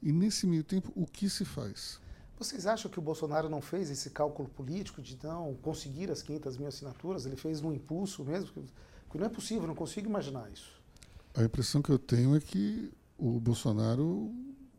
E 0.00 0.12
nesse 0.12 0.46
meio 0.46 0.62
tempo, 0.62 0.92
o 0.94 1.04
que 1.04 1.28
se 1.28 1.44
faz? 1.44 1.98
Vocês 2.38 2.64
acham 2.64 2.88
que 2.88 3.00
o 3.00 3.02
Bolsonaro 3.02 3.48
não 3.48 3.60
fez 3.60 3.90
esse 3.90 4.10
cálculo 4.10 4.48
político 4.48 5.02
de 5.02 5.18
não 5.20 5.56
conseguir 5.56 6.08
as 6.08 6.22
500 6.22 6.56
mil 6.58 6.68
assinaturas? 6.68 7.26
Ele 7.26 7.34
fez 7.34 7.60
no 7.60 7.74
impulso 7.74 8.24
mesmo? 8.24 8.52
Porque 9.06 9.18
não 9.18 9.26
é 9.26 9.30
possível, 9.30 9.66
não 9.66 9.74
consigo 9.74 10.08
imaginar 10.08 10.48
isso. 10.52 10.80
A 11.34 11.42
impressão 11.42 11.82
que 11.82 11.90
eu 11.90 11.98
tenho 11.98 12.36
é 12.36 12.40
que 12.40 12.92
o 13.18 13.40
Bolsonaro 13.40 14.32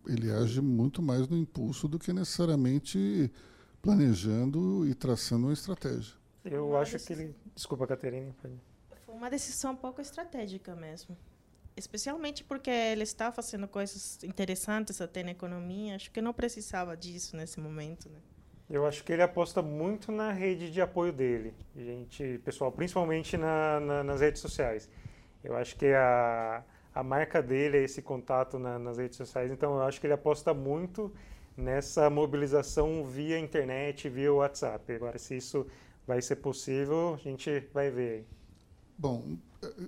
ele 0.08 0.32
age 0.32 0.62
muito 0.62 1.02
mais 1.02 1.28
no 1.28 1.38
impulso 1.38 1.88
do 1.88 2.00
que 2.00 2.14
necessariamente 2.14 3.32
planejando 3.82 4.88
e 4.88 4.94
traçando 4.94 5.48
uma 5.48 5.54
estratégia. 5.54 6.14
Eu 6.44 6.76
acho 6.78 6.98
que 7.00 7.14
ele. 7.14 7.36
Desculpa, 7.56 7.88
Caterine. 7.88 8.34
Foi 8.42 8.52
uma 9.16 9.30
decisão 9.30 9.74
um 9.74 9.76
pouco 9.76 10.02
estratégica 10.02 10.76
mesmo 10.76 11.18
especialmente 11.76 12.44
porque 12.44 12.70
ele 12.70 13.04
está 13.04 13.32
fazendo 13.32 13.68
coisas 13.68 14.24
interessantes 14.24 15.02
até 15.02 15.24
na 15.24 15.32
economia. 15.32 15.96
Acho 15.96 16.12
que 16.12 16.22
não 16.22 16.34
precisava 16.34 16.96
disso 16.96 17.36
nesse 17.36 17.60
momento, 17.60 18.10
né? 18.10 18.20
Eu 18.70 18.86
acho 18.86 19.04
que 19.04 19.12
ele 19.12 19.22
aposta 19.22 19.62
muito 19.62 20.12
na 20.12 20.32
rede 20.32 20.72
de 20.72 20.82
apoio 20.82 21.12
dele, 21.12 21.54
gente, 21.76 22.40
pessoal, 22.46 22.72
principalmente 22.72 23.38
na, 23.38 23.80
na, 23.80 24.04
nas 24.04 24.22
redes 24.22 24.42
sociais. 24.42 24.90
Eu 25.44 25.56
acho 25.56 25.76
que 25.76 25.88
a, 25.88 26.64
a 26.94 27.04
marca 27.04 27.42
dele 27.42 27.78
é 27.78 27.84
esse 27.84 28.02
contato 28.02 28.60
na, 28.60 28.78
nas 28.78 28.98
redes 28.98 29.18
sociais, 29.18 29.52
então 29.52 29.76
eu 29.76 29.82
acho 29.84 30.00
que 30.00 30.08
ele 30.08 30.14
aposta 30.14 30.54
muito 30.54 31.12
nessa 31.58 32.10
mobilização 32.10 33.06
via 33.06 33.40
internet, 33.40 34.10
via 34.10 34.34
WhatsApp. 34.34 34.94
Agora, 34.94 35.18
se 35.18 35.38
isso 35.38 35.66
vai 36.06 36.22
ser 36.22 36.38
possível, 36.38 37.14
a 37.14 37.18
gente 37.18 37.68
vai 37.74 37.90
ver. 37.90 38.28
Bom, 38.98 39.38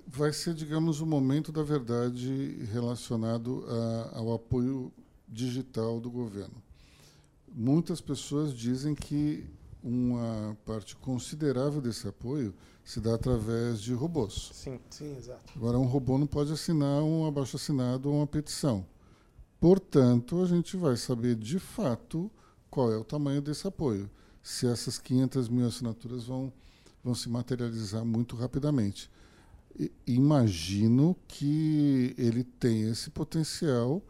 vai 0.06 0.32
ser, 0.32 0.54
digamos, 0.54 1.00
o 1.00 1.06
momento 1.06 1.52
da 1.52 1.62
verdade 1.62 2.64
relacionado 2.72 3.64
a, 3.68 4.18
ao 4.18 4.32
apoio 4.32 4.92
digital 5.28 6.00
do 6.00 6.10
governo. 6.10 6.62
Muitas 7.48 8.00
pessoas 8.00 8.52
dizem 8.52 8.94
que 8.94 9.44
uma 9.82 10.56
parte 10.64 10.96
considerável 10.96 11.80
desse 11.80 12.08
apoio 12.08 12.54
se 12.86 13.00
dá 13.00 13.14
através 13.14 13.82
de 13.82 13.92
robôs. 13.92 14.50
Sim, 14.54 14.80
sim, 14.88 15.14
exato. 15.14 15.44
Agora, 15.54 15.78
um 15.78 15.84
robô 15.84 16.16
não 16.16 16.26
pode 16.26 16.50
assinar 16.50 17.02
um 17.02 17.26
abaixo-assinado 17.26 18.08
ou 18.08 18.16
uma 18.16 18.26
petição. 18.26 18.86
Portanto, 19.60 20.40
a 20.42 20.46
gente 20.46 20.74
vai 20.74 20.96
saber 20.96 21.34
de 21.34 21.58
fato 21.58 22.30
qual 22.70 22.90
é 22.90 22.96
o 22.96 23.04
tamanho 23.04 23.42
desse 23.42 23.66
apoio. 23.66 24.08
Se 24.42 24.66
essas 24.66 24.98
500 24.98 25.50
mil 25.50 25.66
assinaturas 25.66 26.24
vão, 26.24 26.50
vão 27.04 27.14
se 27.14 27.28
materializar 27.28 28.04
muito 28.06 28.36
rapidamente 28.36 29.10
imagino 30.06 31.16
que 31.28 32.14
ele 32.16 32.44
tem 32.44 32.88
esse 32.88 33.10
potencial 33.10 34.02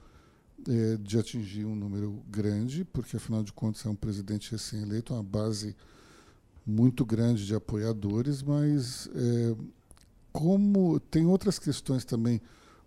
é, 0.68 0.96
de 0.96 1.18
atingir 1.18 1.64
um 1.64 1.74
número 1.74 2.22
grande, 2.28 2.84
porque 2.84 3.16
afinal 3.16 3.42
de 3.42 3.52
contas 3.52 3.84
é 3.84 3.88
um 3.88 3.94
presidente 3.94 4.50
recém-eleito, 4.50 5.14
uma 5.14 5.22
base 5.22 5.76
muito 6.66 7.04
grande 7.04 7.46
de 7.46 7.54
apoiadores, 7.54 8.42
mas 8.42 9.08
é, 9.14 9.56
como 10.32 10.98
tem 10.98 11.26
outras 11.26 11.58
questões 11.58 12.04
também 12.04 12.40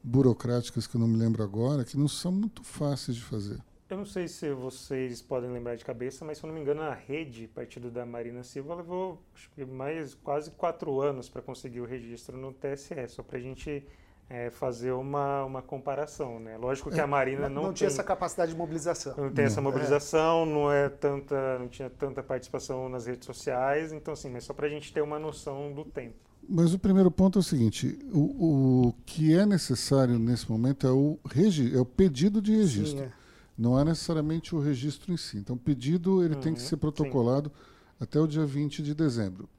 burocráticas 0.03 0.85
que 0.85 0.95
eu 0.95 0.99
não 0.99 1.07
me 1.07 1.17
lembro 1.17 1.43
agora, 1.43 1.85
que 1.85 1.97
não 1.97 2.07
são 2.07 2.31
muito 2.31 2.63
fáceis 2.63 3.17
de 3.17 3.23
fazer. 3.23 3.59
Eu 3.89 3.97
não 3.97 4.05
sei 4.05 4.27
se 4.27 4.53
vocês 4.53 5.19
podem 5.19 5.49
lembrar 5.51 5.75
de 5.75 5.83
cabeça, 5.83 6.23
mas 6.23 6.37
se 6.37 6.43
eu 6.43 6.47
não 6.47 6.53
me 6.53 6.61
engano, 6.61 6.81
a 6.81 6.93
rede, 6.93 7.47
partido 7.47 7.89
da 7.89 8.05
Marina 8.05 8.43
Silva, 8.43 8.75
levou 8.75 9.19
mais 9.67 10.13
quase 10.13 10.51
quatro 10.51 11.01
anos 11.01 11.27
para 11.27 11.41
conseguir 11.41 11.81
o 11.81 11.85
registro 11.85 12.37
no 12.37 12.53
TSE, 12.53 13.07
só 13.07 13.23
para 13.23 13.39
a 13.39 13.41
gente 13.41 13.83
é, 14.29 14.49
fazer 14.49 14.91
uma, 14.91 15.43
uma 15.43 15.61
comparação. 15.61 16.39
Né? 16.39 16.57
Lógico 16.57 16.91
que 16.91 16.99
é, 16.99 17.03
a 17.03 17.07
Marina 17.07 17.49
não, 17.49 17.63
não 17.63 17.73
tinha 17.73 17.87
essa 17.87 18.03
capacidade 18.03 18.51
de 18.51 18.57
mobilização. 18.57 19.15
Não 19.17 19.31
tem 19.31 19.45
essa 19.45 19.61
mobilização, 19.61 20.45
não 20.45 20.71
é 20.71 20.87
tanta, 20.87 21.57
não 21.57 21.67
tinha 21.67 21.89
tanta 21.89 22.21
participação 22.21 22.87
nas 22.87 23.07
redes 23.07 23.25
sociais, 23.25 23.91
então 23.91 24.13
assim, 24.13 24.29
mas 24.29 24.43
só 24.43 24.53
para 24.53 24.67
a 24.67 24.69
gente 24.69 24.93
ter 24.93 25.01
uma 25.01 25.17
noção 25.17 25.73
do 25.73 25.83
tempo. 25.83 26.15
Mas 26.47 26.73
o 26.73 26.79
primeiro 26.79 27.11
ponto 27.11 27.37
é 27.37 27.41
o 27.41 27.43
seguinte: 27.43 27.99
o, 28.11 28.87
o 28.87 28.93
que 29.05 29.35
é 29.35 29.45
necessário 29.45 30.17
nesse 30.17 30.49
momento 30.49 30.87
é 30.87 30.91
o, 30.91 31.19
regi 31.29 31.75
é 31.75 31.79
o 31.79 31.85
pedido 31.85 32.41
de 32.41 32.55
registro. 32.55 32.99
Sim, 32.99 33.05
é 33.05 33.19
não 33.59 33.77
é 33.77 33.83
necessariamente 33.83 34.55
o 34.55 34.59
registro 34.61 35.11
em 35.11 35.17
si. 35.17 35.37
Então, 35.37 35.57
o 35.57 35.59
pedido 35.59 36.23
ele 36.23 36.35
uhum, 36.35 36.39
tem 36.39 36.53
que 36.53 36.61
uhum, 36.61 36.65
ser 36.65 36.77
protocolado 36.77 37.49
sim. 37.49 37.95
até 37.99 38.17
o 38.17 38.25
dia 38.25 38.45
20 38.45 38.81
de 38.81 38.95
dezembro. 38.95 39.49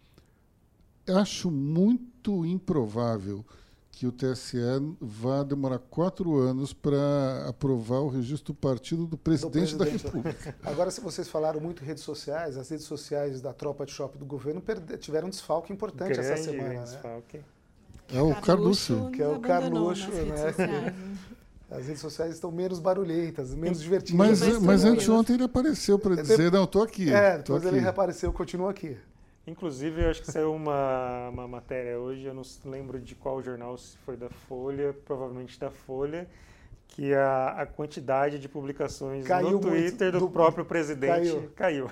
Acho 1.07 1.51
muito 1.51 2.47
improvável 2.47 3.45
que 4.01 4.07
o 4.07 4.13
TSE 4.13 4.57
vá 4.99 5.43
demorar 5.43 5.79
quatro 5.79 6.39
anos 6.39 6.73
para 6.73 7.45
aprovar 7.47 7.99
o 7.99 8.09
registro 8.09 8.55
do 8.55 8.59
partido 8.59 9.07
do 9.07 9.19
presidente, 9.19 9.75
do 9.75 9.85
presidente, 9.85 10.05
da 10.05 10.09
República. 10.09 10.57
Agora, 10.65 10.91
se 10.91 11.03
vocês 11.03 11.29
falaram 11.29 11.61
muito 11.61 11.85
em 11.85 11.87
redes 11.87 12.03
sociais, 12.03 12.57
as 12.57 12.71
redes 12.71 12.87
sociais 12.87 13.43
da 13.43 13.53
tropa 13.53 13.85
de 13.85 13.93
shopping 13.93 14.19
do 14.19 14.25
governo 14.25 14.63
tiveram 14.99 15.27
um 15.27 15.31
desfalque 15.31 15.71
importante 15.71 16.15
Grande 16.15 16.33
essa 16.33 16.43
semana. 16.43 16.69
Né? 16.71 16.81
Desfalque. 16.81 17.41
É 18.11 18.23
o 18.23 18.35
Carluxo. 18.41 19.11
Que 19.13 19.21
é 19.21 19.29
o 19.29 19.39
Carluxo, 19.39 20.11
né? 20.11 20.95
As 21.71 21.87
redes 21.87 22.01
sociais 22.01 22.33
estão 22.33 22.51
menos 22.51 22.79
barulhentas, 22.79 23.55
menos 23.55 23.83
divertidas. 23.83 24.17
Mas, 24.17 24.41
mas, 24.41 24.63
mas 24.63 24.85
anteontem 24.85 25.35
ele 25.35 25.45
apareceu 25.45 25.99
para 25.99 26.17
dizer, 26.17 26.51
não, 26.51 26.65
estou 26.65 26.83
aqui. 26.83 27.13
É, 27.13 27.37
depois 27.37 27.67
aqui. 27.67 27.75
ele 27.75 27.81
reapareceu, 27.81 28.33
continua 28.33 28.71
aqui. 28.71 28.97
Inclusive, 29.47 30.03
eu 30.03 30.11
acho 30.11 30.21
que 30.21 30.31
saiu 30.31 30.55
uma, 30.55 31.29
uma 31.31 31.49
matéria 31.49 31.99
hoje, 31.99 32.25
eu 32.25 32.35
não 32.35 32.43
lembro 32.65 33.01
de 33.01 33.15
qual 33.15 33.43
jornal, 33.43 33.77
se 33.77 33.97
foi 33.99 34.17
da 34.17 34.29
Folha, 34.29 34.93
provavelmente 35.05 35.59
da 35.59 35.71
Folha, 35.71 36.29
que 36.87 37.15
a, 37.15 37.49
a 37.63 37.67
quantidade 37.67 38.39
de 38.39 38.49
publicações 38.49 39.27
caiu 39.27 39.53
no 39.53 39.61
Twitter 39.61 40.13
do, 40.13 40.21
do, 40.21 40.31
próprio 40.31 40.65
presidente 40.65 41.53
caiu. 41.57 41.89
caiu. 41.89 41.91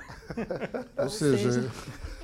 Ou 0.97 1.09
seja... 1.09 1.71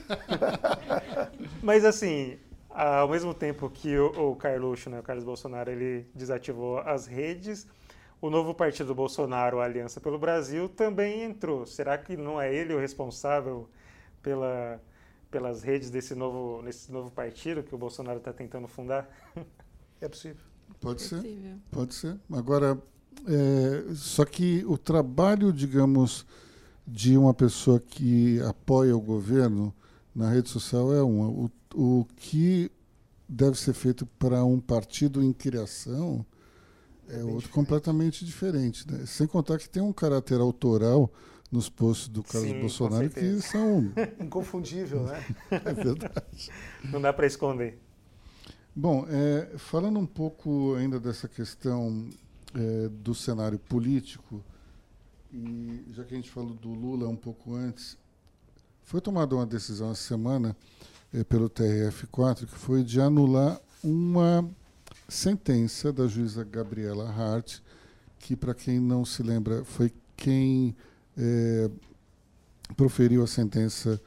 Mas 1.63 1.85
assim, 1.85 2.39
ao 2.69 3.09
mesmo 3.09 3.33
tempo 3.33 3.71
que 3.71 3.97
o, 3.97 4.33
o 4.33 4.37
Carluxo, 4.37 4.91
né, 4.91 5.01
o 5.01 5.03
Carlos 5.03 5.25
Bolsonaro, 5.25 5.71
ele 5.71 6.07
desativou 6.15 6.79
as 6.81 7.07
redes, 7.07 7.67
o 8.21 8.29
novo 8.29 8.55
partido 8.55 8.95
Bolsonaro, 8.95 9.61
a 9.61 9.65
Aliança 9.65 10.01
pelo 10.01 10.19
Brasil, 10.19 10.69
também 10.69 11.23
entrou. 11.23 11.65
Será 11.65 11.97
que 11.97 12.17
não 12.17 12.41
é 12.41 12.53
ele 12.53 12.75
o 12.75 12.79
responsável 12.79 13.69
pela, 14.23 14.81
pelas 15.35 15.65
redes 15.65 15.91
desse 15.91 16.15
novo, 16.15 16.63
nesse 16.63 16.93
novo 16.93 17.11
partido 17.11 17.65
que 17.65 17.75
o 17.75 17.79
Bolsonaro 17.79 18.19
está 18.19 18.33
tentando 18.33 18.69
fundar? 18.69 19.09
É 20.01 20.09
possível. 20.09 20.45
Pode 20.81 21.03
É 21.03 21.07
ser. 21.09 21.17
possível. 21.17 21.59
Pode 21.71 21.95
ser. 21.95 22.21
Agora, 22.31 22.79
é, 23.27 23.95
só 23.95 24.25
que 24.25 24.63
o 24.67 24.77
trabalho, 24.77 25.51
digamos, 25.53 26.27
de 26.87 27.17
uma 27.17 27.33
pessoa 27.33 27.81
que 27.81 28.39
apoia 28.43 28.95
o 28.95 29.01
governo 29.01 29.75
na 30.15 30.29
rede 30.31 30.51
social 30.51 30.93
é 30.93 31.03
uma. 31.03 31.29
O, 31.29 31.51
o 31.75 32.07
que 32.17 32.71
deve 33.29 33.59
ser 33.59 33.73
feito 33.73 34.05
para 34.19 34.45
um 34.45 34.61
partido 34.61 35.23
em 35.23 35.33
criação 35.33 36.27
é, 37.09 37.21
É 37.21 37.25
outro 37.25 37.49
diferente. 37.49 37.49
completamente 37.49 38.25
diferente. 38.27 38.91
Né? 38.91 39.07
Sem 39.07 39.27
contar 39.27 39.59
que 39.59 39.69
tem 39.71 39.83
um 39.83 39.93
caráter 39.93 40.41
autoral 40.41 41.11
nos 41.55 41.69
posts 41.69 42.09
do 42.09 42.23
Carlos 42.25 42.51
Sim, 42.51 42.61
Bolsonaro 42.61 43.09
que 43.09 43.41
são. 43.41 43.93
Inconfundível, 44.21 45.05
né? 45.05 45.25
É 45.51 45.73
verdade. 45.73 46.51
Não 46.91 47.01
dá 47.01 47.13
para 47.13 47.27
esconder. 47.27 47.79
Bom, 48.75 49.07
é, 49.09 49.57
falando 49.57 50.01
um 50.01 50.07
pouco 50.07 50.75
ainda 50.75 50.99
dessa 50.99 51.29
questão 51.29 52.11
é, 52.55 52.89
do 52.89 53.15
cenário 53.15 53.57
político, 53.57 54.43
e 55.33 55.85
já 55.93 56.03
que 56.03 56.15
a 56.15 56.17
gente 56.17 56.31
falou 56.31 56.55
do 56.55 56.71
Lula 56.71 57.09
um 57.09 57.17
pouco 57.17 57.55
antes, 57.55 57.97
foi 58.83 59.01
tomada 59.01 59.37
uma 59.37 59.47
decisão 59.47 59.93
essa 59.93 60.03
semana 60.03 60.57
é, 61.13 61.23
pelo 61.23 61.49
TRF4 61.49 62.47
que 62.47 62.59
foi 62.59 62.83
de 62.83 63.01
anular 63.01 63.61
uma 63.83 64.45
sentença 65.09 65.93
da 65.93 66.09
juíza 66.09 66.43
Gabriela 66.43 67.09
Hart, 67.09 67.61
que, 68.19 68.35
para 68.35 68.55
quem 68.55 68.81
não 68.81 69.05
se 69.05 69.23
lembra, 69.23 69.65
foi 69.65 69.93
quem 70.17 70.75
é, 71.17 71.71
proferiu 72.77 73.23
a 73.23 73.27
sentença 73.27 74.01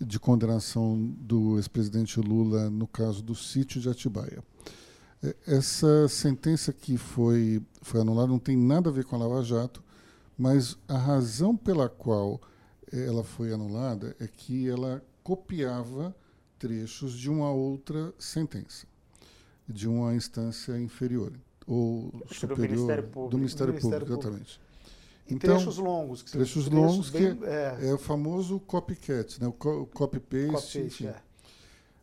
de 0.00 0.18
condenação 0.18 0.96
do 1.20 1.56
ex-presidente 1.56 2.20
Lula 2.20 2.68
no 2.70 2.86
caso 2.86 3.22
do 3.22 3.34
sítio 3.34 3.80
de 3.80 3.88
Atibaia. 3.88 4.42
É, 5.22 5.34
Essa 5.46 6.08
sentença 6.08 6.72
que 6.72 6.96
foi, 6.96 7.62
foi 7.82 8.00
anulada 8.00 8.28
não 8.28 8.38
tem 8.38 8.56
nada 8.56 8.90
a 8.90 8.92
ver 8.92 9.04
com 9.04 9.16
a 9.16 9.18
Lava 9.18 9.42
Jato, 9.42 9.82
mas 10.36 10.76
a 10.88 10.96
razão 10.96 11.56
pela 11.56 11.88
qual 11.88 12.40
eh, 12.92 13.06
ela 13.06 13.22
foi 13.22 13.52
anulada 13.52 14.16
é 14.18 14.26
que 14.26 14.68
ela 14.68 15.02
copiava 15.22 16.14
trechos 16.58 17.12
de 17.12 17.28
uma 17.30 17.50
outra 17.52 18.12
sentença, 18.18 18.86
de 19.68 19.86
uma 19.86 20.14
instância 20.14 20.78
inferior 20.78 21.32
ou 21.66 22.10
que 22.26 22.46
do 22.48 22.50
superior 22.50 22.70
Ministério 22.70 23.04
Público. 23.04 23.30
do 23.30 23.38
Ministério, 23.38 23.72
Do 23.72 23.74
Ministério 23.74 24.06
Público, 24.06 24.06
Público. 24.06 24.12
exatamente. 24.12 24.60
Então, 25.34 25.56
trechos 25.56 25.78
longos. 25.78 26.22
que 26.22 26.30
trechos 26.32 26.64
trechos 26.64 26.72
longos 26.72 27.10
que 27.10 27.18
é, 27.44 27.88
É 27.88 27.94
o 27.94 27.98
famoso 27.98 28.58
copycat, 28.60 29.40
né? 29.40 29.46
o 29.48 29.52
co- 29.52 29.82
o 29.82 29.86
copy-paste. 29.86 30.78
enfim. 30.80 31.06
é. 31.06 31.16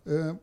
É, 0.05 0.35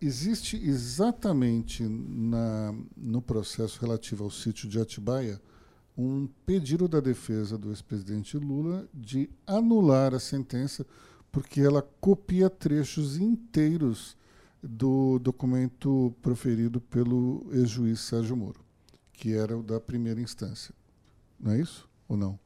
existe 0.00 0.56
exatamente 0.56 1.82
na, 1.84 2.74
no 2.96 3.22
processo 3.22 3.80
relativo 3.80 4.24
ao 4.24 4.30
sítio 4.30 4.68
de 4.68 4.80
Atibaia 4.80 5.40
um 5.96 6.26
pedido 6.44 6.86
da 6.88 7.00
defesa 7.00 7.56
do 7.56 7.70
ex-presidente 7.70 8.36
Lula 8.36 8.86
de 8.92 9.30
anular 9.46 10.14
a 10.14 10.18
sentença 10.20 10.84
porque 11.32 11.60
ela 11.60 11.82
copia 12.00 12.50
trechos 12.50 13.16
inteiros 13.16 14.16
do 14.62 15.18
documento 15.18 16.12
proferido 16.20 16.80
pelo 16.80 17.46
ex-juiz 17.52 18.00
Sérgio 18.00 18.36
Moro, 18.36 18.60
que 19.12 19.32
era 19.34 19.56
o 19.56 19.62
da 19.62 19.78
primeira 19.80 20.20
instância. 20.20 20.74
Não 21.38 21.52
é 21.52 21.60
isso? 21.60 21.88
Ou 22.08 22.16
não? 22.16 22.38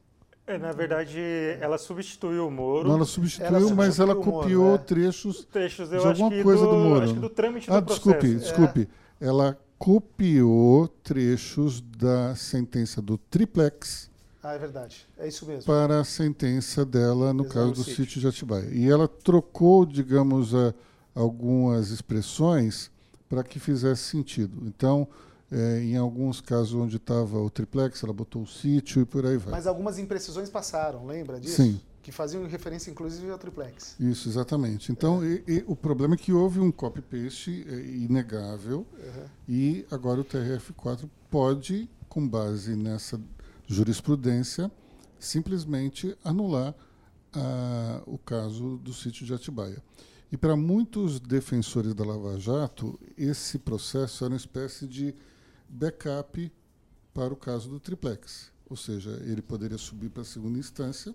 É, 0.46 0.58
na 0.58 0.72
verdade, 0.72 1.18
ela 1.60 1.78
substituiu 1.78 2.48
o 2.48 2.50
Moro. 2.50 2.88
Não, 2.88 2.96
ela 2.96 3.04
substituiu, 3.04 3.46
Ela 3.46 3.74
mas 3.74 4.00
ela 4.00 4.14
substituiu 4.14 4.22
o 4.22 4.24
Moro, 4.24 4.42
copiou 4.42 4.74
é. 4.74 4.78
trechos 4.78 5.44
trechos, 5.44 5.88
de 5.88 5.96
alguma 5.96 6.42
coisa 6.42 6.64
do, 6.64 6.70
do 6.72 6.76
Moro. 6.76 7.04
Acho 7.04 7.14
que 7.14 7.20
do 7.20 7.28
trâmite 7.28 7.70
Ah, 7.70 7.78
do 7.80 7.86
desculpe, 7.86 8.18
processo. 8.18 8.38
desculpe. 8.44 8.88
Ela 9.20 9.56
copiou 9.78 10.88
trechos 10.88 11.80
da 11.80 12.34
sentença 12.34 13.00
do 13.00 13.16
triplex 13.16 14.10
Ah, 14.42 14.54
é 14.54 14.58
verdade. 14.58 15.06
É 15.18 15.28
isso 15.28 15.46
mesmo. 15.46 15.64
para 15.64 16.00
a 16.00 16.04
sentença 16.04 16.84
dela 16.84 17.32
no 17.32 17.44
Exato, 17.44 17.54
caso 17.54 17.72
do 17.72 17.84
sítio. 17.84 18.04
sítio 18.04 18.20
de 18.20 18.26
Atibaia. 18.26 18.68
E 18.72 18.90
ela 18.90 19.06
trocou, 19.06 19.86
digamos, 19.86 20.54
a- 20.54 20.74
algumas 21.14 21.90
expressões 21.90 22.90
para 23.28 23.44
que 23.44 23.60
fizesse 23.60 24.02
sentido. 24.02 24.52
Então, 24.66 25.06
eh, 25.50 25.82
em 25.82 25.96
alguns 25.96 26.40
casos 26.40 26.74
onde 26.74 26.96
estava 26.96 27.38
o 27.38 27.50
triplex, 27.50 28.02
ela 28.02 28.12
botou 28.12 28.42
o 28.42 28.46
sítio 28.46 29.02
e 29.02 29.04
por 29.04 29.24
aí 29.26 29.36
vai. 29.36 29.52
Mas 29.52 29.66
algumas 29.66 29.98
imprecisões 29.98 30.48
passaram, 30.50 31.06
lembra 31.06 31.40
disso? 31.40 31.56
Sim. 31.56 31.80
Que 32.02 32.10
faziam 32.10 32.46
referência, 32.46 32.90
inclusive, 32.90 33.30
ao 33.30 33.36
triplex. 33.38 33.94
Isso, 34.00 34.26
exatamente. 34.28 34.90
Então, 34.90 35.22
e- 35.24 35.44
e 35.46 35.64
o 35.66 35.76
problema 35.76 36.14
é 36.14 36.16
que 36.16 36.32
houve 36.32 36.58
um 36.58 36.72
copy-paste 36.72 37.66
eh, 37.68 37.80
inegável 37.96 38.86
Uhum. 38.94 39.24
E 39.48 39.84
agora 39.90 40.20
o 40.20 40.24
TRF4 40.24 41.08
pode, 41.30 41.90
com 42.08 42.26
base 42.26 42.74
nessa 42.74 43.20
jurisprudência, 43.66 44.70
simplesmente 45.18 46.16
anular 46.24 46.74
ah, 47.32 48.02
o 48.06 48.18
caso 48.18 48.76
do 48.78 48.92
sítio 48.92 49.24
de 49.26 49.32
Atibaia. 49.34 49.82
E 50.32 50.36
para 50.36 50.56
muitos 50.56 51.18
defensores 51.20 51.94
da 51.94 52.04
Lava 52.04 52.38
Jato, 52.38 52.98
esse 53.16 53.58
processo 53.58 54.24
era 54.24 54.32
uma 54.32 54.36
espécie 54.36 54.86
de 54.86 55.14
backup 55.70 56.52
para 57.14 57.32
o 57.32 57.36
caso 57.36 57.68
do 57.68 57.78
triplex. 57.78 58.50
Ou 58.68 58.76
seja, 58.76 59.10
ele 59.24 59.42
poderia 59.42 59.78
subir 59.78 60.10
para 60.10 60.22
a 60.22 60.24
segunda 60.24 60.58
instância 60.58 61.14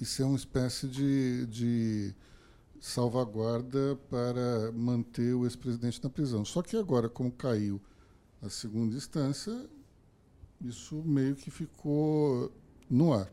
e 0.00 0.04
ser 0.04 0.24
uma 0.24 0.36
espécie 0.36 0.88
de, 0.88 1.46
de 1.46 2.14
salvaguarda 2.80 3.96
para 4.10 4.72
manter 4.72 5.34
o 5.34 5.44
ex-presidente 5.44 6.02
na 6.02 6.10
prisão. 6.10 6.44
Só 6.44 6.62
que 6.62 6.76
agora, 6.76 7.08
como 7.08 7.30
caiu 7.30 7.80
a 8.42 8.48
segunda 8.48 8.96
instância, 8.96 9.66
isso 10.60 10.96
meio 11.04 11.36
que 11.36 11.50
ficou 11.50 12.52
no 12.88 13.12
ar. 13.12 13.32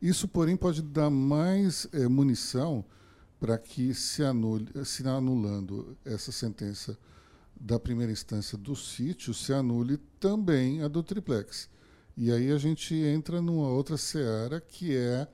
Isso, 0.00 0.28
porém, 0.28 0.56
pode 0.56 0.82
dar 0.82 1.08
mais 1.08 1.88
eh, 1.92 2.06
munição 2.06 2.84
para 3.40 3.56
que 3.56 3.94
se 3.94 4.22
anule, 4.22 4.68
se 4.84 5.06
anulando 5.08 5.96
essa 6.04 6.30
sentença 6.30 6.98
da 7.58 7.78
primeira 7.78 8.12
instância 8.12 8.56
do 8.56 8.76
sítio, 8.76 9.32
se 9.32 9.52
anule 9.52 9.96
também 10.20 10.82
a 10.82 10.88
do 10.88 11.02
triplex. 11.02 11.68
E 12.16 12.30
aí 12.30 12.50
a 12.50 12.58
gente 12.58 12.94
entra 12.94 13.42
numa 13.42 13.68
outra 13.68 13.96
seara 13.96 14.60
que 14.60 14.96
é 14.96 15.28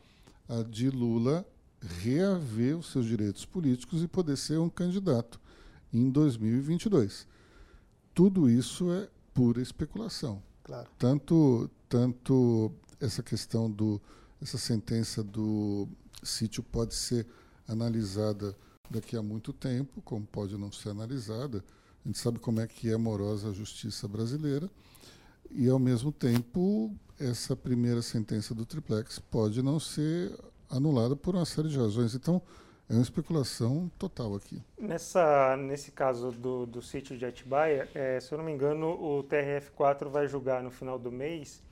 a 0.49 0.63
de 0.63 0.91
Lula 0.91 1.47
reaver 1.81 2.79
os 2.79 2.91
seus 2.91 3.07
direitos 3.07 3.45
políticos 3.45 4.03
e 4.03 4.09
poder 4.09 4.37
ser 4.37 4.59
um 4.59 4.69
candidato 4.69 5.41
em 5.93 6.11
2022. 6.11 7.27
Tudo 8.15 8.49
isso 8.49 8.93
é 8.93 9.09
pura 9.35 9.61
especulação. 9.61 10.43
Claro. 10.65 10.89
Tanto, 10.99 11.71
tanto 11.89 12.73
essa 13.01 13.23
questão 13.23 13.71
do 13.71 14.01
essa 14.41 14.59
sentença 14.59 15.23
do 15.23 15.89
sítio 16.23 16.65
pode 16.65 16.95
ser 16.95 17.27
analisada 17.69 18.57
daqui 18.91 19.17
a 19.17 19.23
muito 19.23 19.53
tempo, 19.53 20.03
como 20.03 20.27
pode 20.27 20.57
não 20.59 20.73
ser 20.73 20.91
analisada. 20.91 21.65
A 22.05 22.09
gente 22.09 22.19
sabe 22.19 22.39
como 22.39 22.61
é 22.61 22.67
que 22.67 22.91
é 22.91 22.97
morosa 22.97 23.51
a 23.51 23.53
justiça 23.53 24.09
brasileira. 24.09 24.69
E, 25.51 25.69
ao 25.69 25.79
mesmo 25.79 26.11
tempo, 26.11 26.95
essa 27.21 27.55
primeira 27.55 28.03
sentença 28.03 28.55
do 28.55 28.67
triplex 28.67 29.19
pode 29.19 29.63
não 29.63 29.79
ser 29.79 30.33
anulada 30.69 31.15
por 31.15 31.35
uma 31.35 31.45
série 31.45 31.69
de 31.69 31.79
razões. 31.79 32.15
Então, 32.15 32.43
é 32.89 32.95
uma 32.95 33.03
especulação 33.03 33.91
total 33.99 34.35
aqui. 34.35 34.63
Nessa, 34.79 35.57
nesse 35.57 35.93
caso 35.93 36.33
do, 36.33 36.67
do 36.67 36.83
sítio 36.83 37.17
de 37.17 37.25
Atibaia, 37.25 37.89
eh, 37.95 38.19
se 38.21 38.33
eu 38.33 38.39
não 38.39 38.45
me 38.45 38.53
engano, 38.53 38.89
o 38.89 39.23
TRF4 39.25 40.09
vai 40.09 40.27
julgar 40.27 40.63
no 40.63 40.71
final 40.71 40.99
do 40.99 41.11
mês 41.11 41.63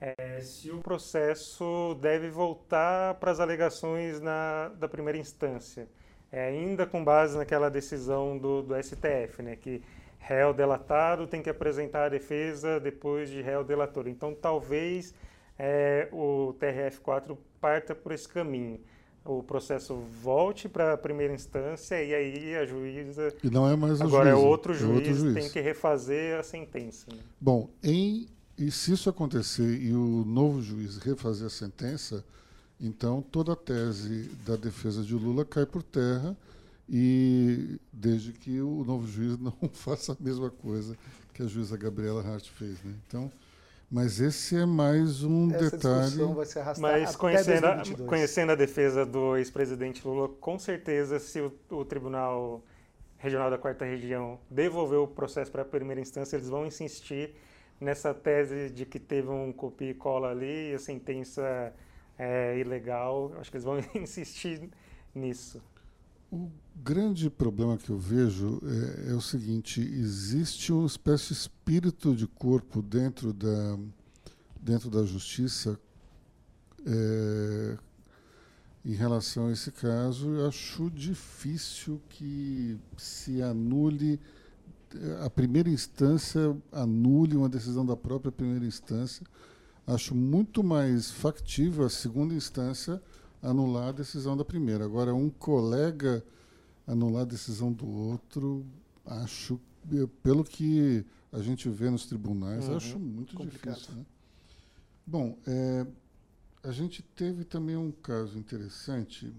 eh, 0.00 0.40
se 0.42 0.70
o 0.70 0.78
processo 0.78 1.96
deve 2.00 2.30
voltar 2.30 3.14
para 3.14 3.30
as 3.30 3.40
alegações 3.40 4.20
na, 4.20 4.68
da 4.78 4.88
primeira 4.88 5.18
instância, 5.18 5.88
Eh, 6.30 6.48
ainda 6.48 6.86
com 6.86 7.02
base 7.02 7.36
naquela 7.36 7.70
decisão 7.70 8.36
do, 8.36 8.62
do 8.62 8.74
STF, 8.82 9.42
né, 9.42 9.56
que 9.56 9.82
réu 10.18 10.52
delatado 10.52 11.26
tem 11.26 11.42
que 11.42 11.48
apresentar 11.48 12.04
a 12.06 12.08
defesa 12.08 12.78
depois 12.78 13.30
de 13.30 13.40
réu 13.40 13.64
delator. 13.64 14.06
Então, 14.08 14.34
talvez 14.34 15.14
eh, 15.58 16.08
o 16.12 16.54
TRF4 16.60 17.36
parta 17.60 17.94
por 17.94 18.12
esse 18.12 18.28
caminho. 18.28 18.78
O 19.24 19.42
processo 19.42 19.94
volte 20.22 20.68
para 20.68 20.94
a 20.94 20.96
primeira 20.96 21.34
instância 21.34 22.02
e 22.02 22.14
aí 22.14 22.56
a 22.56 22.64
juíza 22.64 23.34
E 23.44 23.50
não 23.50 23.68
é 23.68 23.76
mais 23.76 24.00
Agora 24.00 24.30
é 24.30 24.32
juíza, 24.32 24.46
outro 24.46 24.72
juiz, 24.74 24.94
outro 24.94 25.14
juiz. 25.14 25.34
tem 25.34 25.50
que 25.50 25.60
refazer 25.60 26.38
a 26.38 26.42
sentença. 26.42 27.06
né? 27.14 27.18
Bom, 27.38 27.68
em, 27.82 28.26
e 28.56 28.70
se 28.70 28.92
isso 28.92 29.10
acontecer 29.10 29.68
e 29.82 29.92
o 29.92 30.24
novo 30.24 30.62
juiz 30.62 30.96
refazer 30.98 31.46
a 31.46 31.50
sentença, 31.50 32.24
então 32.80 33.22
toda 33.22 33.52
a 33.52 33.56
tese 33.56 34.30
da 34.46 34.56
defesa 34.56 35.02
de 35.02 35.14
Lula 35.14 35.44
cai 35.44 35.66
por 35.66 35.82
terra 35.82 36.36
e 36.88 37.78
desde 37.92 38.32
que 38.32 38.60
o 38.60 38.84
novo 38.84 39.06
juiz 39.06 39.38
não 39.40 39.52
faça 39.72 40.12
a 40.12 40.16
mesma 40.18 40.50
coisa 40.50 40.96
que 41.34 41.42
a 41.42 41.46
juíza 41.46 41.76
Gabriela 41.76 42.22
Hart 42.26 42.48
fez. 42.48 42.82
Né? 42.82 42.94
Então, 43.06 43.30
Mas 43.90 44.20
esse 44.20 44.56
é 44.56 44.66
mais 44.66 45.22
um 45.22 45.50
Essa 45.54 45.70
detalhe. 45.70 46.34
vai 46.34 46.46
se 46.46 46.58
arrastar 46.58 46.92
Mas 46.92 47.10
até 47.10 47.18
conhecendo 47.18 47.64
a, 47.64 47.74
2022. 47.74 48.08
conhecendo 48.08 48.52
a 48.52 48.54
defesa 48.54 49.06
do 49.06 49.36
ex-presidente 49.36 50.06
Lula, 50.06 50.28
com 50.40 50.58
certeza, 50.58 51.18
se 51.18 51.40
o, 51.40 51.52
o 51.70 51.84
Tribunal 51.84 52.62
Regional 53.18 53.50
da 53.50 53.58
Quarta 53.58 53.84
Região 53.84 54.38
devolver 54.50 54.98
o 54.98 55.06
processo 55.06 55.50
para 55.50 55.62
a 55.62 55.64
primeira 55.64 56.00
instância, 56.00 56.36
eles 56.36 56.48
vão 56.48 56.66
insistir 56.66 57.34
nessa 57.80 58.12
tese 58.12 58.70
de 58.70 58.84
que 58.84 58.98
teve 58.98 59.28
um 59.28 59.52
copia 59.52 59.90
e 59.90 59.94
cola 59.94 60.30
ali 60.30 60.72
e 60.72 60.74
a 60.74 60.78
sentença 60.78 61.72
é 62.18 62.58
ilegal. 62.58 63.32
Acho 63.38 63.50
que 63.50 63.56
eles 63.56 63.64
vão 63.64 63.78
insistir 63.94 64.68
nisso. 65.14 65.62
O 66.30 66.50
grande 66.76 67.30
problema 67.30 67.78
que 67.78 67.90
eu 67.90 67.98
vejo 67.98 68.60
é, 69.06 69.12
é 69.12 69.14
o 69.14 69.20
seguinte: 69.20 69.80
existe 69.80 70.72
uma 70.72 70.86
espécie 70.86 71.28
de 71.28 71.34
espírito 71.34 72.14
de 72.14 72.26
corpo 72.26 72.82
dentro 72.82 73.32
da, 73.32 73.78
dentro 74.60 74.90
da 74.90 75.04
justiça 75.04 75.80
é, 76.84 77.78
em 78.84 78.92
relação 78.92 79.46
a 79.46 79.52
esse 79.52 79.72
caso. 79.72 80.34
Eu 80.34 80.48
acho 80.48 80.90
difícil 80.90 82.00
que 82.10 82.76
se 82.96 83.40
anule 83.40 84.20
a 85.22 85.28
primeira 85.30 85.68
instância, 85.68 86.56
anule 86.72 87.36
uma 87.36 87.48
decisão 87.48 87.84
da 87.84 87.96
própria 87.96 88.32
primeira 88.32 88.64
instância. 88.64 89.26
Acho 89.88 90.14
muito 90.14 90.62
mais 90.62 91.10
factível 91.10 91.86
a 91.86 91.88
segunda 91.88 92.34
instância 92.34 93.02
anular 93.42 93.88
a 93.88 93.92
decisão 93.92 94.36
da 94.36 94.44
primeira. 94.44 94.84
Agora, 94.84 95.14
um 95.14 95.30
colega 95.30 96.22
anular 96.86 97.22
a 97.22 97.24
decisão 97.24 97.72
do 97.72 97.88
outro, 97.88 98.66
acho, 99.06 99.58
eh, 99.90 100.06
pelo 100.22 100.44
que 100.44 101.04
a 101.32 101.40
gente 101.40 101.70
vê 101.70 101.88
nos 101.88 102.04
tribunais, 102.04 102.68
Uhum. 102.68 102.76
acho 102.76 102.98
muito 102.98 103.34
Complicado. 103.34 103.76
difícil. 103.76 103.94
Né? 103.94 104.06
Bom, 105.06 105.38
eh, 105.46 105.86
a 106.62 106.70
gente 106.70 107.02
teve 107.02 107.44
também 107.44 107.76
um 107.76 107.90
caso 107.90 108.36
interessante, 108.38 109.32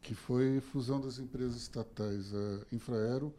que 0.00 0.14
foi 0.14 0.58
a 0.58 0.62
fusão 0.62 1.00
das 1.00 1.18
empresas 1.18 1.56
estatais, 1.56 2.32
a 2.32 2.60
Infraero, 2.72 3.34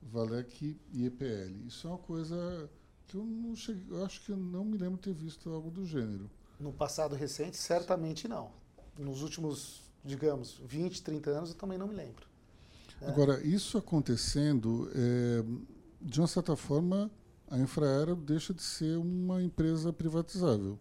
Valec 0.00 0.76
e 0.92 1.06
EPL. 1.06 1.66
Isso 1.66 1.88
é 1.88 1.90
uma 1.90 1.98
coisa 1.98 2.70
que 3.06 3.16
eu 3.16 3.24
não 3.24 3.54
cheguei, 3.54 3.84
eu 3.90 4.04
acho 4.04 4.20
que 4.22 4.30
eu 4.30 4.36
não 4.36 4.64
me 4.64 4.78
lembro 4.78 4.98
ter 4.98 5.12
visto 5.12 5.50
algo 5.50 5.70
do 5.70 5.84
gênero. 5.84 6.30
No 6.58 6.72
passado 6.72 7.14
recente, 7.14 7.56
certamente 7.56 8.28
não. 8.28 8.50
Nos 8.98 9.22
últimos, 9.22 9.82
digamos, 10.04 10.60
20, 10.64 11.02
30 11.02 11.30
anos, 11.30 11.50
eu 11.50 11.56
também 11.56 11.78
não 11.78 11.88
me 11.88 11.94
lembro. 11.94 12.26
É. 13.00 13.08
Agora, 13.08 13.44
isso 13.44 13.76
acontecendo, 13.76 14.90
é, 14.94 15.44
de 16.00 16.20
uma 16.20 16.28
certa 16.28 16.54
forma, 16.54 17.10
a 17.50 17.58
Infraero 17.58 18.14
deixa 18.14 18.54
de 18.54 18.62
ser 18.62 18.96
uma 18.96 19.42
empresa 19.42 19.92
privatizável. 19.92 20.78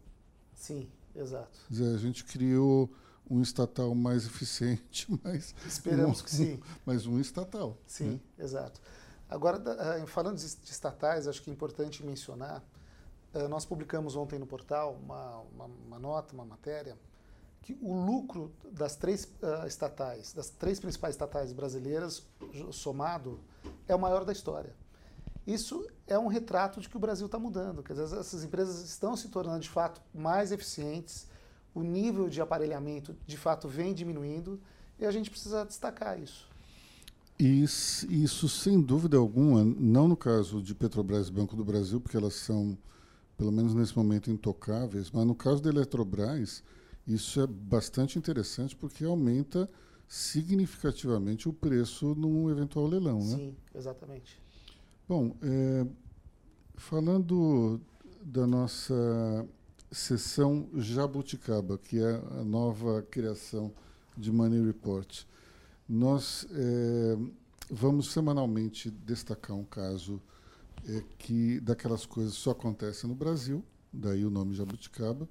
Sim, 0.54 0.88
exato. 1.16 1.60
Quer 1.68 1.74
dizer, 1.74 1.96
a 1.96 1.98
gente 1.98 2.24
criou 2.24 2.90
um 3.30 3.42
estatal 3.42 3.96
mais 3.96 4.26
eficiente, 4.28 5.08
mas, 5.24 5.56
Esperamos 5.66 6.22
um, 6.22 6.24
que 6.24 6.32
sim. 6.32 6.60
mas 6.86 7.06
um 7.06 7.20
estatal. 7.20 7.78
Sim, 7.88 8.12
né? 8.12 8.20
exato. 8.38 8.80
Agora, 9.32 9.62
ah, 9.80 10.06
falando 10.08 10.38
de 10.38 10.46
estatais, 10.46 11.26
acho 11.26 11.42
que 11.42 11.50
é 11.50 11.54
importante 11.54 12.06
mencionar, 12.06 12.62
ah, 13.34 13.48
nós 13.48 13.66
publicamos 13.66 14.18
ontem 14.18 14.38
no 14.38 14.46
portal 14.46 15.00
uma, 15.02 15.38
uma, 15.54 15.66
uma 15.88 16.00
nota, 16.00 16.34
uma 16.34 16.44
matéria, 16.44 16.98
que 17.62 17.78
o 17.82 17.94
lucro 17.94 18.52
das 18.74 18.98
três 18.98 19.26
ah, 19.42 19.66
estatais, 19.66 20.34
das 20.34 20.50
três 20.50 20.82
principais 20.82 21.16
estatais 21.16 21.54
brasileiras, 21.54 22.28
somado, 22.74 23.40
é 23.88 23.96
o 23.96 24.00
maior 24.00 24.26
da 24.26 24.34
história. 24.34 24.76
Isso 25.48 25.90
é 26.06 26.20
um 26.20 26.28
retrato 26.28 26.82
de 26.82 26.90
que 26.90 26.98
o 26.98 27.00
Brasil 27.00 27.26
está 27.26 27.40
mudando. 27.40 27.82
Quer 27.82 27.94
dizer, 27.94 28.20
essas 28.20 28.44
empresas 28.44 28.84
estão 28.84 29.16
se 29.16 29.30
tornando 29.30 29.62
de 29.62 29.70
fato 29.70 30.02
mais 30.14 30.52
eficientes, 30.52 31.26
o 31.74 31.82
nível 31.82 32.28
de 32.28 32.42
aparelhamento 32.42 33.16
de 33.26 33.38
fato 33.38 33.70
vem 33.70 33.94
diminuindo 33.94 34.62
e 35.00 35.06
a 35.06 35.12
gente 35.12 35.32
precisa 35.32 35.66
destacar 35.66 36.20
isso. 36.20 36.51
S- 37.44 38.06
isso, 38.10 38.48
sem 38.48 38.80
dúvida 38.80 39.18
alguma, 39.18 39.64
não 39.64 40.08
no 40.08 40.16
caso 40.16 40.62
de 40.62 40.76
Petrobras 40.76 41.28
e 41.28 41.32
Banco 41.32 41.56
do 41.56 41.66
Brasil, 41.66 42.00
porque 42.00 42.16
elas 42.16 42.36
são, 42.36 42.78
pelo 43.38 43.52
menos 43.52 43.74
nesse 43.74 43.98
momento, 43.98 44.30
intocáveis, 44.30 45.10
mas 45.10 45.26
no 45.26 45.34
caso 45.34 45.62
da 45.62 45.70
Eletrobras, 45.70 46.64
isso 47.08 47.42
é 47.42 47.48
bastante 47.48 48.20
interessante 48.20 48.76
porque 48.76 49.04
aumenta 49.04 49.68
significativamente 50.08 51.50
o 51.50 51.54
preço 51.54 52.14
num 52.16 52.50
eventual 52.50 52.86
leilão. 52.86 53.18
Né? 53.20 53.36
Sim, 53.38 53.56
exatamente. 53.74 54.40
Bom, 55.10 55.36
é, 55.42 55.86
falando 56.76 57.82
da 58.24 58.46
nossa 58.46 59.48
sessão 59.92 60.70
Jabuticaba, 60.76 61.78
que 61.78 62.00
é 62.00 62.22
a 62.40 62.44
nova 62.44 63.02
criação 63.02 63.74
de 64.16 64.32
Money 64.32 64.64
Report, 64.64 65.26
nós 65.92 66.48
é, 66.52 67.18
vamos 67.70 68.14
semanalmente 68.14 68.90
destacar 68.90 69.58
um 69.58 69.66
caso 69.66 70.22
é, 70.88 71.04
que 71.18 71.60
daquelas 71.60 72.06
coisas 72.06 72.34
só 72.34 72.52
acontecem 72.52 73.10
no 73.10 73.16
Brasil, 73.16 73.62
daí 73.92 74.24
o 74.24 74.30
nome 74.30 74.56
Jabuticaba, 74.56 75.28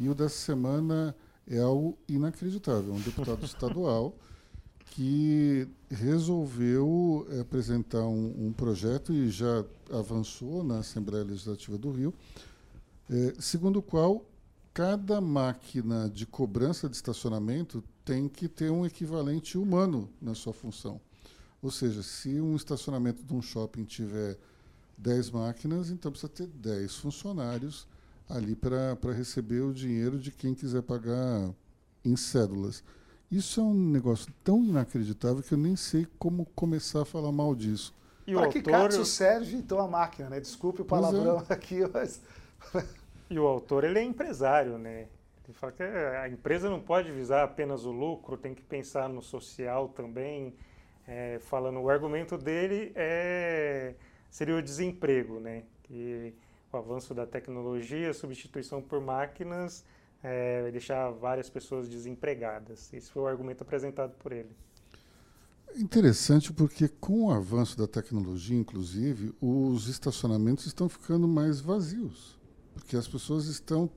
e 0.00 0.08
o 0.08 0.14
dessa 0.14 0.34
semana 0.34 1.14
é 1.46 1.60
algo 1.60 1.96
inacreditável, 2.08 2.92
um 2.92 3.00
deputado 3.00 3.44
estadual 3.44 4.18
que 4.86 5.68
resolveu 5.88 7.26
eh, 7.30 7.40
apresentar 7.40 8.02
um, 8.02 8.48
um 8.48 8.52
projeto 8.52 9.12
e 9.12 9.30
já 9.30 9.64
avançou 9.90 10.62
na 10.64 10.80
Assembleia 10.80 11.24
Legislativa 11.24 11.78
do 11.78 11.90
Rio, 11.90 12.12
segundo 13.38 13.78
o 13.78 13.82
qual 13.82 14.26
cada 14.74 15.20
máquina 15.20 16.08
de 16.08 16.26
cobrança 16.26 16.88
de 16.88 16.96
estacionamento 16.96 17.84
tem 18.04 18.28
que 18.28 18.48
ter 18.48 18.70
um 18.70 18.86
equivalente 18.86 19.58
humano 19.58 20.08
na 20.20 20.34
sua 20.34 20.52
função. 20.52 21.00
Ou 21.60 21.70
seja, 21.70 22.02
se 22.02 22.40
um 22.40 22.56
estacionamento 22.56 23.22
de 23.22 23.34
um 23.34 23.42
shopping 23.42 23.84
tiver 23.84 24.36
10 24.98 25.30
máquinas, 25.30 25.90
então 25.90 26.10
precisa 26.10 26.32
ter 26.32 26.46
10 26.46 26.96
funcionários 26.96 27.86
ali 28.28 28.56
para 28.56 29.12
receber 29.12 29.60
o 29.60 29.72
dinheiro 29.72 30.18
de 30.18 30.30
quem 30.30 30.54
quiser 30.54 30.82
pagar 30.82 31.50
em 32.04 32.16
cédulas. 32.16 32.82
Isso 33.30 33.60
é 33.60 33.62
um 33.62 33.74
negócio 33.74 34.32
tão 34.42 34.64
inacreditável 34.64 35.42
que 35.42 35.54
eu 35.54 35.58
nem 35.58 35.76
sei 35.76 36.06
como 36.18 36.46
começar 36.54 37.02
a 37.02 37.04
falar 37.04 37.32
mal 37.32 37.54
disso. 37.54 37.94
E 38.26 38.34
o 38.34 38.38
Para 38.38 38.48
que 38.48 38.58
autor, 38.58 38.72
Katsu 38.72 39.04
serve, 39.04 39.56
então, 39.56 39.80
a 39.80 39.88
máquina, 39.88 40.30
né? 40.30 40.40
Desculpe 40.40 40.82
o 40.82 40.84
é. 40.84 40.86
palavrão 40.86 41.44
aqui, 41.48 41.80
mas... 41.92 42.20
e 43.32 43.38
o 43.38 43.46
autor 43.46 43.84
ele 43.84 43.98
é 43.98 44.02
empresário, 44.02 44.78
né? 44.78 45.08
Ele 45.44 45.54
fala 45.54 45.72
que 45.72 45.82
a 45.82 46.28
empresa 46.28 46.70
não 46.70 46.80
pode 46.80 47.10
visar 47.10 47.42
apenas 47.42 47.84
o 47.84 47.90
lucro, 47.90 48.36
tem 48.36 48.54
que 48.54 48.62
pensar 48.62 49.08
no 49.08 49.22
social 49.22 49.88
também. 49.88 50.54
É, 51.06 51.38
falando, 51.40 51.80
o 51.80 51.90
argumento 51.90 52.38
dele 52.38 52.92
é 52.94 53.94
seria 54.30 54.56
o 54.56 54.62
desemprego, 54.62 55.38
né? 55.38 55.64
Que 55.82 56.34
o 56.72 56.76
avanço 56.76 57.12
da 57.12 57.26
tecnologia, 57.26 58.10
a 58.10 58.14
substituição 58.14 58.80
por 58.80 59.00
máquinas, 59.00 59.84
é, 60.22 60.62
vai 60.62 60.72
deixar 60.72 61.10
várias 61.10 61.50
pessoas 61.50 61.88
desempregadas. 61.88 62.92
Esse 62.92 63.10
foi 63.10 63.22
o 63.22 63.26
argumento 63.26 63.62
apresentado 63.62 64.14
por 64.16 64.32
ele. 64.32 64.50
Interessante 65.76 66.52
porque 66.52 66.88
com 66.88 67.26
o 67.26 67.30
avanço 67.30 67.76
da 67.76 67.86
tecnologia, 67.86 68.56
inclusive, 68.56 69.34
os 69.40 69.88
estacionamentos 69.88 70.66
estão 70.66 70.88
ficando 70.88 71.26
mais 71.26 71.60
vazios, 71.60 72.38
porque 72.74 72.96
as 72.96 73.06
pessoas 73.06 73.46
estão 73.46 73.90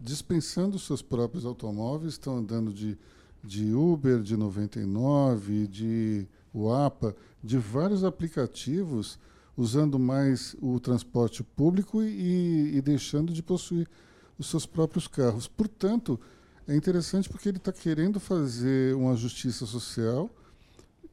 dispensando 0.00 0.78
seus 0.78 1.02
próprios 1.02 1.44
automóveis, 1.44 2.14
estão 2.14 2.36
andando 2.36 2.72
de, 2.72 2.98
de 3.42 3.72
Uber, 3.72 4.20
de 4.20 4.36
99, 4.36 5.66
de 5.66 6.26
Uapa, 6.54 7.14
de 7.42 7.58
vários 7.58 8.04
aplicativos, 8.04 9.18
usando 9.56 9.98
mais 9.98 10.54
o 10.60 10.78
transporte 10.78 11.42
público 11.42 12.02
e, 12.02 12.76
e 12.76 12.82
deixando 12.82 13.32
de 13.32 13.42
possuir 13.42 13.88
os 14.38 14.48
seus 14.48 14.66
próprios 14.66 15.08
carros. 15.08 15.48
Portanto, 15.48 16.20
é 16.68 16.74
interessante 16.74 17.28
porque 17.28 17.48
ele 17.48 17.58
está 17.58 17.72
querendo 17.72 18.20
fazer 18.20 18.94
uma 18.94 19.16
justiça 19.16 19.64
social 19.64 20.28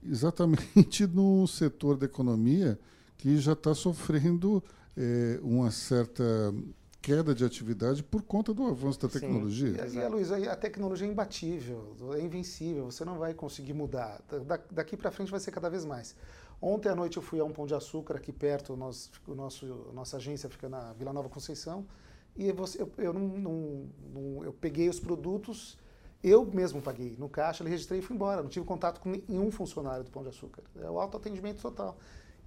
exatamente 0.04 1.08
no 1.14 1.48
setor 1.48 1.98
da 1.98 2.06
economia 2.06 2.78
que 3.18 3.38
já 3.38 3.54
está 3.54 3.74
sofrendo 3.74 4.62
eh, 4.98 5.40
uma 5.42 5.72
certa 5.72 6.24
queda 7.04 7.36
de 7.36 7.44
atividade 7.44 8.02
por 8.02 8.22
conta 8.24 8.54
do 8.54 8.66
avanço 8.66 8.98
da 9.02 9.10
Sim. 9.10 9.20
tecnologia. 9.20 9.86
E, 9.92 9.96
e 9.96 10.02
a 10.02 10.08
Luiz, 10.08 10.32
a 10.32 10.56
tecnologia 10.56 11.06
é 11.06 11.12
imbatível, 11.12 11.98
é 12.18 12.22
invencível, 12.22 12.86
você 12.86 13.04
não 13.04 13.18
vai 13.18 13.34
conseguir 13.34 13.74
mudar. 13.74 14.22
Da- 14.48 14.60
daqui 14.72 14.96
para 14.96 15.12
frente 15.12 15.30
vai 15.30 15.40
ser 15.42 15.52
cada 15.52 15.70
vez 15.70 15.84
mais. 15.84 16.16
Ontem 16.62 16.88
à 16.88 16.96
noite 16.96 17.18
eu 17.18 17.22
fui 17.22 17.42
a 17.42 17.44
um 17.44 17.52
Pão 17.52 17.66
de 17.68 17.76
Açúcar 17.76 18.16
aqui 18.16 18.32
perto, 18.32 18.78
nós, 18.78 19.12
o 19.28 19.36
nosso, 19.36 19.88
a 19.90 19.94
nossa 19.94 20.16
agência 20.16 20.50
fica 20.50 20.70
na 20.70 20.94
Vila 20.94 21.12
Nova 21.12 21.28
Conceição, 21.28 21.86
e 22.38 22.50
você, 22.54 22.82
eu, 22.82 22.90
eu, 22.98 23.12
não, 23.12 23.28
não- 23.28 23.90
não- 24.14 24.44
eu 24.46 24.54
peguei 24.54 24.88
os 24.88 24.98
produtos, 24.98 25.78
eu 26.24 26.46
mesmo 26.46 26.82
paguei 26.82 27.18
no 27.20 27.28
caixa, 27.28 27.66
registrei 27.66 28.00
e 28.00 28.02
fui 28.02 28.16
embora. 28.16 28.42
Não 28.42 28.50
tive 28.50 28.66
contato 28.66 29.02
com 29.02 29.10
nenhum 29.28 29.52
funcionário 29.52 30.06
do 30.06 30.10
Pão 30.10 30.24
de 30.24 30.30
Açúcar. 30.30 30.64
É 30.82 30.90
o 30.90 30.98
autoatendimento 31.02 31.62
total. 31.62 31.98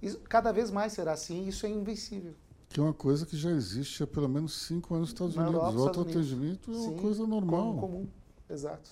Isso, 0.01 0.19
cada 0.21 0.51
vez 0.51 0.71
mais 0.71 0.93
será 0.93 1.11
assim, 1.11 1.47
isso 1.47 1.63
é 1.67 1.69
invencível. 1.69 2.33
Que 2.69 2.79
é 2.79 2.83
uma 2.83 2.93
coisa 2.93 3.25
que 3.25 3.37
já 3.37 3.49
existe 3.51 4.03
há 4.03 4.07
pelo 4.07 4.27
menos 4.27 4.53
cinco 4.65 4.93
anos 4.93 5.09
nos 5.09 5.13
Estados 5.31 5.35
Na 5.35 5.43
Unidos. 5.49 5.61
Europa, 5.61 5.79
o 5.79 5.87
Estados 6.01 6.31
Unidos. 6.31 6.57
autoatendimento 6.67 6.71
é 6.71 6.75
uma 6.91 7.01
coisa 7.01 7.25
normal. 7.27 7.61
Comum, 7.63 7.79
comum. 7.79 8.07
Exato. 8.49 8.89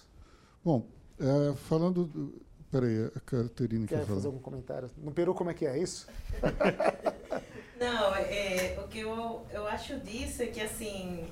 Bom, 0.64 0.88
é, 1.20 1.54
falando. 1.56 2.06
do- 2.06 2.46
Peraí, 2.72 3.06
a 3.16 3.20
Caterina 3.22 3.88
quer 3.88 4.00
Quer 4.00 4.06
falar. 4.06 4.16
fazer 4.18 4.28
algum 4.28 4.40
comentário? 4.40 4.90
No 4.98 5.12
Peru, 5.12 5.34
como 5.34 5.50
é 5.50 5.54
que 5.54 5.66
é 5.66 5.78
isso? 5.78 6.08
Não, 7.80 8.16
é, 8.16 8.78
o 8.84 8.88
que 8.88 9.00
eu, 9.00 9.46
eu 9.52 9.68
acho 9.68 9.98
disso 10.00 10.42
é 10.42 10.48
que, 10.48 10.60
assim, 10.62 11.26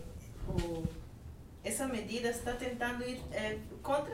o, 0.47 0.83
essa 1.63 1.87
medida 1.87 2.29
está 2.29 2.53
tentando 2.53 3.03
ir 3.03 3.21
é, 3.31 3.59
contra, 3.81 4.13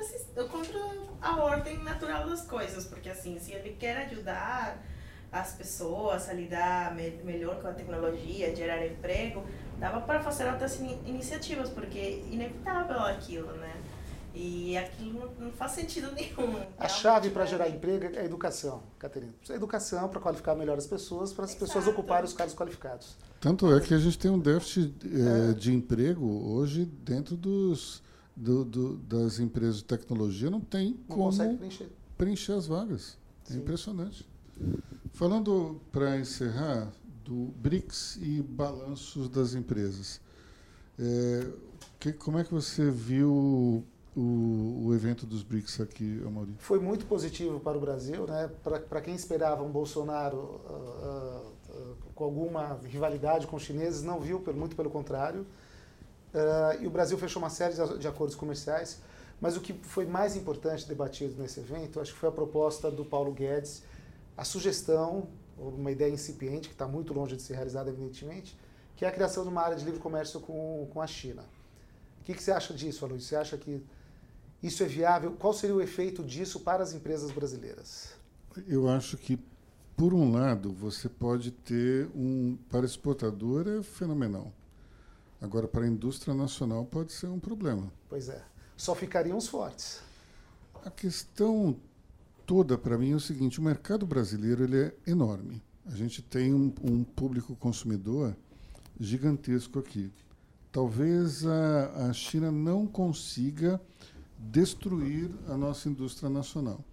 contra 0.49 0.79
a 1.21 1.37
ordem 1.43 1.77
natural 1.83 2.27
das 2.29 2.41
coisas, 2.45 2.85
porque, 2.85 3.09
assim, 3.09 3.37
se 3.39 3.51
ele 3.51 3.75
quer 3.79 4.05
ajudar 4.07 4.83
as 5.31 5.53
pessoas 5.53 6.27
a 6.29 6.33
lidar 6.33 6.95
me, 6.95 7.11
melhor 7.23 7.61
com 7.61 7.67
a 7.67 7.73
tecnologia, 7.73 8.55
gerar 8.55 8.85
emprego, 8.85 9.43
dava 9.79 10.01
para 10.01 10.19
fazer 10.21 10.47
outras 10.51 10.79
ini- 10.79 10.97
iniciativas, 11.05 11.69
porque 11.69 11.97
é 11.99 12.19
inevitável 12.31 12.99
aquilo, 12.99 13.51
né? 13.53 13.73
E 14.33 14.77
aquilo 14.77 15.19
não, 15.39 15.45
não 15.47 15.51
faz 15.51 15.71
sentido 15.73 16.11
nenhum. 16.13 16.61
A 16.77 16.87
chave 16.87 17.29
para 17.29 17.43
Realmente, 17.45 17.49
gerar 17.49 17.69
emprego 17.95 18.15
é 18.15 18.21
a 18.21 18.25
educação, 18.25 18.83
Caterina. 18.97 19.31
Precisa 19.33 19.53
de 19.53 19.59
educação 19.63 20.07
para 20.07 20.19
qualificar 20.19 20.55
melhor 20.55 20.77
as 20.77 20.87
pessoas, 20.87 21.33
para 21.33 21.45
as 21.45 21.53
pessoas 21.53 21.83
Exato. 21.85 21.91
ocuparem 21.91 22.25
os 22.25 22.33
cargos 22.33 22.55
qualificados. 22.55 23.17
Tanto 23.41 23.73
é 23.75 23.79
que 23.79 23.93
a 23.93 23.97
gente 23.97 24.17
tem 24.19 24.29
um 24.29 24.39
déficit 24.39 24.93
É. 25.49 25.53
de 25.53 25.73
emprego 25.73 26.25
hoje 26.51 26.85
dentro 26.85 27.35
dos, 27.35 28.03
do- 28.35 28.63
do- 28.63 28.97
das 28.97 29.39
empresas 29.39 29.77
de 29.77 29.85
tecnologia, 29.85 30.49
não 30.49 30.61
tem 30.61 30.99
Não 31.07 31.15
como 31.17 31.35
preencher. 31.57 31.89
preencher 32.17 32.53
as 32.53 32.67
vagas. 32.67 33.17
É 33.49 33.53
Sim. 33.53 33.59
impressionante. 33.59 34.28
Falando 35.13 35.79
para 35.91 36.17
encerrar 36.17 36.91
do 37.25 37.51
BRICS 37.57 38.17
e 38.21 38.41
balanços 38.41 39.27
das 39.29 39.53
empresas, 39.53 40.21
eh, 40.97 41.47
que- 41.99 42.13
como 42.13 42.39
é 42.39 42.43
que 42.43 42.53
você 42.53 42.89
viu 42.89 43.83
o, 44.15 44.83
o 44.85 44.93
evento 44.93 45.25
dos 45.25 45.43
BRICS 45.43 45.81
aqui, 45.81 46.21
Amaury? 46.25 46.55
Foi 46.59 46.79
muito 46.79 47.05
positivo 47.05 47.59
para 47.59 47.77
o 47.77 47.81
Brasil, 47.81 48.25
né? 48.25 48.49
Para 48.63 49.01
quem 49.01 49.13
esperava 49.13 49.61
um 49.63 49.69
Bolsonaro 49.71 50.61
ah, 50.67 51.41
ah, 51.69 51.93
com 52.15 52.23
alguma 52.23 52.79
rivalidade 52.85 53.45
com 53.47 53.55
os 53.57 53.63
chineses, 53.63 54.01
não 54.03 54.19
viu, 54.19 54.39
pelo- 54.39 54.57
muito 54.57 54.75
pelo 54.75 54.89
contrário. 54.89 55.45
E 56.81 56.85
o 56.85 56.89
Brasil 56.91 57.17
fechou 57.17 57.41
uma 57.41 57.49
série 57.49 57.73
de, 57.73 57.97
de 57.99 58.07
acordos 58.07 58.35
comerciais. 58.35 58.99
Mas 59.41 59.55
o 59.57 59.61
que 59.61 59.73
foi 59.73 60.05
mais 60.05 60.35
importante 60.35 60.87
debatido 60.87 61.41
nesse 61.41 61.59
evento, 61.59 61.99
acho 61.99 62.13
que 62.13 62.19
foi 62.19 62.29
a 62.29 62.31
proposta 62.31 62.91
do 62.91 63.03
Paulo 63.05 63.31
Guedes, 63.31 63.81
a 64.39 64.45
sugestão, 64.45 65.27
uma 65.57 65.91
ideia 65.91 66.09
incipiente, 66.09 66.69
que 66.69 66.73
está 66.73 66.87
muito 66.87 67.13
longe 67.13 67.35
de 67.35 67.41
ser 67.41 67.55
realizada, 67.55 67.89
evidentemente, 67.89 68.57
que 68.95 69.03
é 69.03 69.09
a 69.09 69.11
criação 69.11 69.43
de 69.43 69.49
uma 69.49 69.61
área 69.61 69.75
de 69.75 69.83
livre 69.83 69.99
comércio 69.99 70.39
com, 70.39 70.87
com 70.93 71.01
a 71.01 71.07
China. 71.07 71.43
O 72.21 72.23
que, 72.23 72.33
que 72.33 72.41
você 72.41 72.51
acha 72.51 72.73
disso, 72.73 73.03
Aloysio? 73.03 73.27
Você 73.27 73.35
acha 73.35 73.57
que 73.57 73.83
isso 74.63 74.81
é 74.81 74.85
viável? 74.85 75.35
Qual 75.37 75.51
seria 75.51 75.75
o 75.75 75.81
efeito 75.81 76.23
disso 76.23 76.61
para 76.61 76.81
as 76.81 76.93
empresas 76.93 77.31
brasileiras? 77.31 78.13
Eu 78.65 78.87
acho 78.87 79.17
que, 79.17 79.37
por 79.97 80.13
um 80.13 80.31
lado, 80.31 80.71
você 80.71 81.09
pode 81.09 81.51
ter 81.51 82.09
um. 82.15 82.57
Para 82.69 82.85
exportador 82.85 83.67
é 83.67 83.83
fenomenal. 83.83 84.53
Agora, 85.41 85.67
para 85.67 85.83
a 85.83 85.87
indústria 85.87 86.33
nacional 86.33 86.85
pode 86.85 87.11
ser 87.11 87.27
um 87.27 87.39
problema. 87.39 87.91
Pois 88.07 88.29
é. 88.29 88.41
Só 88.77 88.95
ficariam 88.95 89.37
os 89.37 89.49
fortes. 89.49 90.01
A 90.85 90.89
questão 90.89 91.75
toda 92.49 92.79
para 92.79 92.97
mim 92.97 93.11
é 93.11 93.15
o 93.15 93.19
seguinte: 93.19 93.59
o 93.59 93.63
mercado 93.63 94.07
brasileiro 94.07 94.63
ele 94.63 94.77
é 94.77 94.95
enorme. 95.05 95.61
A 95.85 95.95
gente 95.95 96.19
tem 96.19 96.51
um, 96.51 96.73
um 96.81 97.03
público 97.03 97.55
consumidor 97.55 98.35
gigantesco 98.99 99.77
aqui. 99.77 100.11
Talvez 100.71 101.45
a, 101.45 102.07
a 102.09 102.13
China 102.13 102.51
não 102.51 102.87
consiga 102.87 103.79
destruir 104.39 105.29
a 105.47 105.55
nossa 105.55 105.89
indústria 105.89 106.27
nacional, 106.27 106.83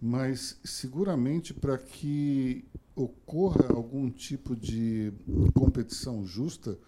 mas 0.00 0.58
seguramente 0.64 1.52
para 1.52 1.76
que 1.76 2.64
ocorra 2.96 3.66
algum 3.74 4.08
tipo 4.08 4.56
de 4.56 5.12
competição 5.52 6.24
justa, 6.24 6.78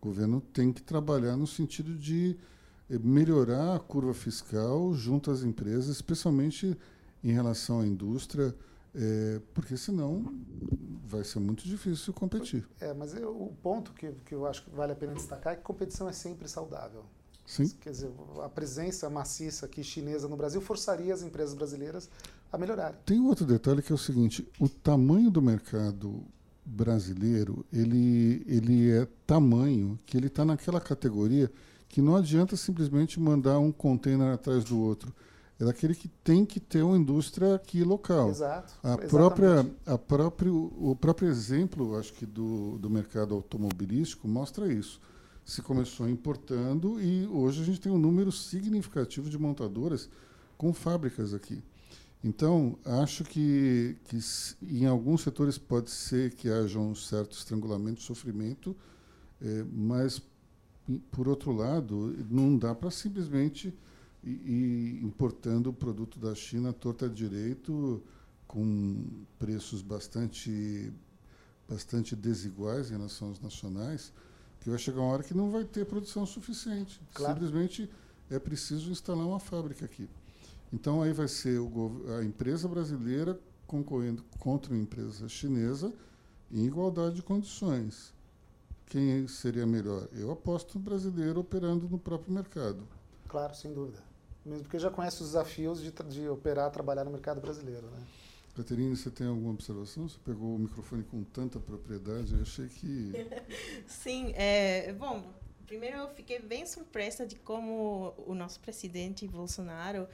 o 0.00 0.06
governo 0.06 0.40
tem 0.40 0.72
que 0.72 0.82
trabalhar 0.82 1.36
no 1.36 1.46
sentido 1.46 1.94
de 1.94 2.38
eh, 2.88 2.98
melhorar 2.98 3.76
a 3.76 3.80
curva 3.80 4.14
fiscal 4.14 4.94
junto 4.94 5.30
às 5.30 5.42
empresas, 5.42 5.88
especialmente 5.88 6.74
em 7.30 7.32
relação 7.32 7.80
à 7.80 7.86
indústria, 7.86 8.54
eh, 8.94 9.40
porque 9.52 9.76
senão 9.76 10.24
vai 11.06 11.24
ser 11.24 11.40
muito 11.40 11.64
difícil 11.64 12.12
competir. 12.12 12.66
É, 12.80 12.92
mas 12.94 13.14
eu- 13.14 13.30
o 13.30 13.52
ponto 13.62 13.92
que, 13.92 14.12
que 14.24 14.34
eu 14.34 14.46
acho 14.46 14.64
que 14.64 14.70
vale 14.70 14.92
a 14.92 14.96
pena 14.96 15.14
destacar 15.14 15.52
é 15.54 15.56
que 15.56 15.62
competição 15.62 16.08
é 16.08 16.12
sempre 16.12 16.48
saudável. 16.48 17.04
Sim. 17.46 17.68
Quer 17.80 17.90
dizer, 17.90 18.10
a 18.44 18.48
presença 18.48 19.08
maciça 19.08 19.66
aqui 19.66 19.82
chinesa 19.84 20.26
no 20.26 20.36
Brasil 20.36 20.60
forçaria 20.60 21.14
as 21.14 21.22
empresas 21.22 21.54
brasileiras 21.54 22.10
a 22.52 22.58
melhorarem. 22.58 22.98
Tem 23.06 23.20
outro 23.20 23.46
detalhe 23.46 23.82
que 23.82 23.92
é 23.92 23.94
o 23.94 23.98
seguinte: 23.98 24.46
o 24.58 24.68
tamanho 24.68 25.30
do 25.30 25.40
mercado 25.40 26.24
brasileiro 26.64 27.64
ele, 27.72 28.42
ele 28.46 28.90
é 28.90 29.06
tamanho 29.26 29.96
que 30.04 30.16
ele 30.16 30.26
está 30.26 30.44
naquela 30.44 30.80
categoria 30.80 31.50
que 31.88 32.02
não 32.02 32.16
adianta 32.16 32.56
simplesmente 32.56 33.20
mandar 33.20 33.60
um 33.60 33.70
container 33.70 34.34
atrás 34.34 34.64
do 34.64 34.78
outro. 34.80 35.14
É 35.58 35.64
daquele 35.64 35.94
que 35.94 36.08
tem 36.08 36.44
que 36.44 36.60
ter 36.60 36.82
uma 36.82 36.96
indústria 36.96 37.54
aqui 37.54 37.82
local. 37.82 38.28
Exato. 38.28 38.74
A 38.82 38.88
exatamente. 38.88 39.10
própria, 39.10 39.70
a 39.86 39.98
próprio, 39.98 40.72
o 40.76 40.94
próprio 40.94 41.28
exemplo, 41.28 41.96
acho 41.96 42.12
que 42.12 42.26
do, 42.26 42.76
do 42.78 42.90
mercado 42.90 43.34
automobilístico 43.34 44.28
mostra 44.28 44.70
isso. 44.70 45.00
Se 45.44 45.62
começou 45.62 46.08
importando 46.08 47.00
e 47.00 47.26
hoje 47.28 47.62
a 47.62 47.64
gente 47.64 47.80
tem 47.80 47.90
um 47.90 47.98
número 47.98 48.30
significativo 48.30 49.30
de 49.30 49.38
montadoras 49.38 50.10
com 50.58 50.74
fábricas 50.74 51.32
aqui. 51.32 51.62
Então, 52.22 52.76
acho 52.84 53.24
que, 53.24 53.96
que 54.08 54.18
em 54.62 54.84
alguns 54.84 55.22
setores 55.22 55.56
pode 55.56 55.90
ser 55.90 56.34
que 56.34 56.50
haja 56.50 56.78
um 56.78 56.94
certo 56.94 57.36
estrangulamento, 57.36 58.02
sofrimento, 58.02 58.76
eh, 59.40 59.64
mas, 59.72 60.20
por 61.12 61.28
outro 61.28 61.52
lado, 61.52 62.16
não 62.28 62.58
dá 62.58 62.74
para 62.74 62.90
simplesmente 62.90 63.72
ir, 64.26 64.50
ir 64.50 65.04
importando 65.04 65.70
o 65.70 65.72
produto 65.72 66.18
da 66.18 66.34
China 66.34 66.72
torta 66.72 67.08
direito 67.08 68.02
com 68.46 69.24
preços 69.38 69.82
bastante, 69.82 70.92
bastante 71.68 72.16
desiguais 72.16 72.90
em 72.90 72.94
relação 72.96 73.28
aos 73.28 73.40
nacionais, 73.40 74.12
que 74.60 74.70
vai 74.70 74.78
chegar 74.78 75.00
uma 75.00 75.12
hora 75.12 75.22
que 75.22 75.34
não 75.34 75.50
vai 75.50 75.64
ter 75.64 75.86
produção 75.86 76.26
suficiente. 76.26 77.00
Claro. 77.14 77.34
Simplesmente 77.34 77.90
é 78.30 78.38
preciso 78.38 78.90
instalar 78.90 79.26
uma 79.26 79.40
fábrica 79.40 79.84
aqui. 79.84 80.08
Então 80.72 81.02
aí 81.02 81.12
vai 81.12 81.28
ser 81.28 81.60
a 82.18 82.24
empresa 82.24 82.66
brasileira 82.66 83.38
concorrendo 83.66 84.24
contra 84.38 84.72
uma 84.72 84.82
empresa 84.82 85.28
chinesa 85.28 85.92
em 86.50 86.64
igualdade 86.66 87.16
de 87.16 87.22
condições. 87.22 88.14
Quem 88.86 89.26
seria 89.26 89.66
melhor? 89.66 90.08
Eu 90.12 90.30
aposto 90.30 90.78
no 90.78 90.84
brasileiro 90.84 91.40
operando 91.40 91.88
no 91.88 91.98
próprio 91.98 92.32
mercado. 92.32 92.86
Claro, 93.28 93.54
sem 93.54 93.72
dúvida. 93.72 94.05
Mesmo 94.46 94.62
porque 94.62 94.78
já 94.78 94.90
conhece 94.90 95.22
os 95.22 95.28
desafios 95.28 95.82
de, 95.82 95.90
de 95.90 96.28
operar, 96.28 96.70
trabalhar 96.70 97.04
no 97.04 97.10
mercado 97.10 97.40
brasileiro. 97.40 97.86
Né? 97.88 97.98
Caterina, 98.54 98.94
você 98.94 99.10
tem 99.10 99.26
alguma 99.26 99.50
observação? 99.50 100.08
Você 100.08 100.18
pegou 100.24 100.54
o 100.54 100.58
microfone 100.58 101.02
com 101.02 101.22
tanta 101.24 101.58
propriedade, 101.58 102.32
eu 102.32 102.42
achei 102.42 102.68
que. 102.68 103.12
Sim, 103.86 104.32
é, 104.36 104.92
bom, 104.92 105.24
primeiro 105.66 105.96
eu 105.98 106.08
fiquei 106.10 106.38
bem 106.38 106.64
surpresa 106.64 107.26
de 107.26 107.34
como 107.34 108.14
o 108.24 108.34
nosso 108.34 108.60
presidente 108.60 109.26
Bolsonaro 109.26 110.06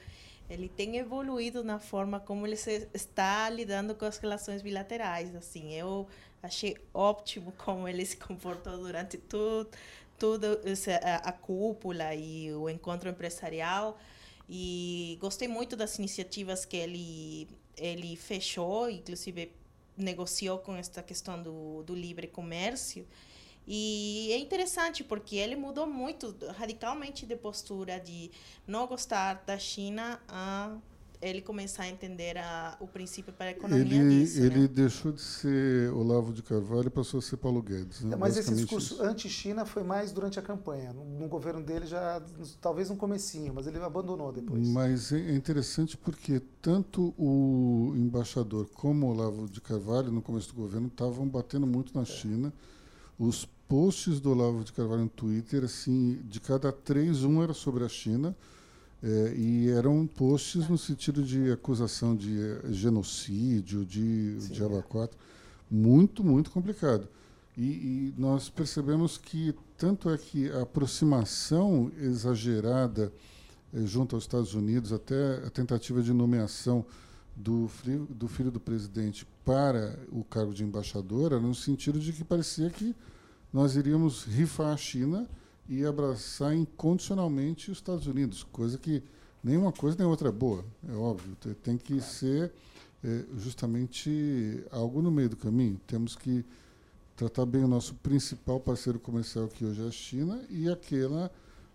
ele 0.49 0.67
tem 0.67 0.97
evoluído 0.97 1.63
na 1.63 1.79
forma 1.79 2.19
como 2.19 2.45
ele 2.45 2.55
se, 2.55 2.87
está 2.93 3.49
lidando 3.49 3.95
com 3.95 4.05
as 4.05 4.17
relações 4.17 4.61
bilaterais. 4.61 5.33
Assim, 5.35 5.73
eu 5.73 6.07
achei 6.41 6.77
ótimo 6.93 7.53
como 7.57 7.87
ele 7.87 8.05
se 8.05 8.17
comportou 8.17 8.77
durante 8.77 9.17
tudo, 9.17 9.69
tudo 10.17 10.59
a 11.23 11.31
cúpula 11.31 12.13
e 12.13 12.53
o 12.53 12.69
encontro 12.69 13.09
empresarial. 13.09 13.97
E 14.49 15.17
gostei 15.21 15.47
muito 15.47 15.75
das 15.75 15.97
iniciativas 15.97 16.65
que 16.65 16.77
ele 16.77 17.47
ele 17.75 18.15
fechou, 18.15 18.89
inclusive 18.89 19.51
negociou 19.97 20.59
com 20.59 20.75
esta 20.75 21.01
questão 21.01 21.41
do, 21.41 21.83
do 21.83 21.95
livre 21.95 22.27
comércio. 22.27 23.07
E 23.65 24.29
é 24.31 24.37
interessante 24.37 25.03
porque 25.03 25.37
ele 25.37 25.55
mudou 25.55 25.87
muito, 25.87 26.35
radicalmente 26.57 27.25
de 27.25 27.35
postura 27.35 27.99
de 27.99 28.29
não 28.67 28.85
gostar 28.85 29.43
da 29.45 29.57
China 29.57 30.21
a 30.27 30.75
ele 31.29 31.41
começar 31.41 31.83
a 31.83 31.89
entender 31.89 32.37
a, 32.37 32.77
o 32.79 32.87
princípio 32.87 33.33
para 33.33 33.47
a 33.47 33.51
economia 33.51 34.01
Ele, 34.01 34.25
disso. 34.25 34.39
ele 34.41 34.59
né? 34.61 34.67
deixou 34.67 35.11
de 35.11 35.21
ser 35.21 35.91
Olavo 35.93 36.33
de 36.33 36.41
Carvalho 36.43 36.87
e 36.87 36.89
passou 36.89 37.17
a 37.19 37.21
ser 37.21 37.37
Paulo 37.37 37.61
Guedes. 37.61 38.01
Né? 38.03 38.15
Mas 38.15 38.37
esse 38.37 38.53
discurso 38.53 39.01
anti-China 39.01 39.65
foi 39.65 39.83
mais 39.83 40.11
durante 40.11 40.39
a 40.39 40.41
campanha. 40.41 40.93
No, 40.93 41.05
no 41.05 41.27
governo 41.27 41.61
dele 41.63 41.85
já, 41.85 42.21
talvez 42.61 42.89
no 42.89 42.95
comecinho, 42.97 43.53
mas 43.53 43.67
ele 43.67 43.77
abandonou 43.79 44.31
depois. 44.31 44.67
Mas 44.67 45.11
é 45.11 45.19
é 45.19 45.35
interessante 45.35 45.97
porque 45.97 46.41
tanto 46.61 47.13
o 47.17 47.93
embaixador 47.95 48.67
como 48.73 49.07
o 49.07 49.09
Olavo 49.11 49.47
de 49.49 49.61
Carvalho, 49.61 50.11
no 50.11 50.21
começo 50.21 50.49
do 50.49 50.55
governo, 50.55 50.87
estavam 50.87 51.27
batendo 51.27 51.65
muito 51.65 51.91
É. 51.95 51.99
na 51.99 52.05
China. 52.05 52.53
os 53.17 53.45
posts 53.67 54.19
do 54.19 54.31
Olavo 54.31 54.63
de 54.63 54.73
Carvalho 54.73 55.03
no 55.03 55.09
Twitter, 55.09 55.63
assim, 55.63 56.19
de 56.25 56.39
cada 56.39 56.71
três, 56.71 57.23
um 57.23 57.41
era 57.41 57.53
sobre 57.53 57.83
a 57.83 57.89
China. 57.89 58.35
É, 59.05 59.33
e 59.35 59.69
eram 59.69 60.07
posts 60.07 60.69
no 60.69 60.77
sentido 60.77 61.23
de 61.23 61.51
acusação 61.51 62.15
de 62.15 62.37
genocídio, 62.71 63.85
de 63.85 64.37
diabo 64.47 64.77
é. 64.77 65.09
muito, 65.69 66.23
muito 66.23 66.49
complicado. 66.49 67.09
E, 67.57 67.61
e, 67.61 68.13
nós 68.17 68.49
percebemos 68.49 69.17
que 69.17 69.53
tanto 69.77 70.09
é 70.09 70.17
que 70.17 70.49
a 70.51 70.61
aproximação 70.61 71.91
exagerada 71.99 73.11
eh, 73.73 73.81
junto 73.85 74.15
aos 74.15 74.23
Estados 74.23 74.53
Unidos, 74.53 74.93
até 74.93 75.45
a 75.45 75.49
tentativa 75.49 76.01
de 76.01 76.13
nomeação 76.13 76.85
do, 77.35 77.69
do 78.09 78.27
filho 78.29 78.51
do 78.51 78.59
presidente 78.59 79.27
para 79.43 79.99
o 80.11 80.23
cargo 80.23 80.53
de 80.53 80.63
embaixadora, 80.63 81.39
no 81.39 81.53
sentido 81.53 81.99
de 81.99 82.13
que 82.13 82.23
parecia 82.23 82.69
que 82.69 82.95
nós 83.51 83.75
iríamos 83.75 84.23
rifar 84.23 84.73
a 84.73 84.77
China 84.77 85.27
e 85.67 85.85
abraçar 85.85 86.55
incondicionalmente 86.55 87.71
os 87.71 87.77
Estados 87.77 88.07
Unidos, 88.07 88.43
coisa 88.43 88.77
que 88.77 89.03
nenhuma 89.43 89.71
coisa 89.71 89.97
nem 89.97 90.07
outra 90.07 90.29
é 90.29 90.31
boa, 90.31 90.63
é 90.87 90.93
óbvio. 90.93 91.35
Tem 91.61 91.77
que 91.77 92.01
ser 92.01 92.51
é, 93.03 93.25
justamente 93.37 94.63
algo 94.71 95.01
no 95.01 95.11
meio 95.11 95.29
do 95.29 95.37
caminho. 95.37 95.79
Temos 95.85 96.15
que 96.15 96.45
tratar 97.15 97.45
bem 97.45 97.63
o 97.63 97.67
nosso 97.67 97.95
principal 97.95 98.59
parceiro 98.59 98.99
comercial, 98.99 99.47
que 99.47 99.65
hoje 99.65 99.81
é 99.83 99.87
a 99.87 99.91
China, 99.91 100.41
e 100.49 100.69
aquela 100.69 101.31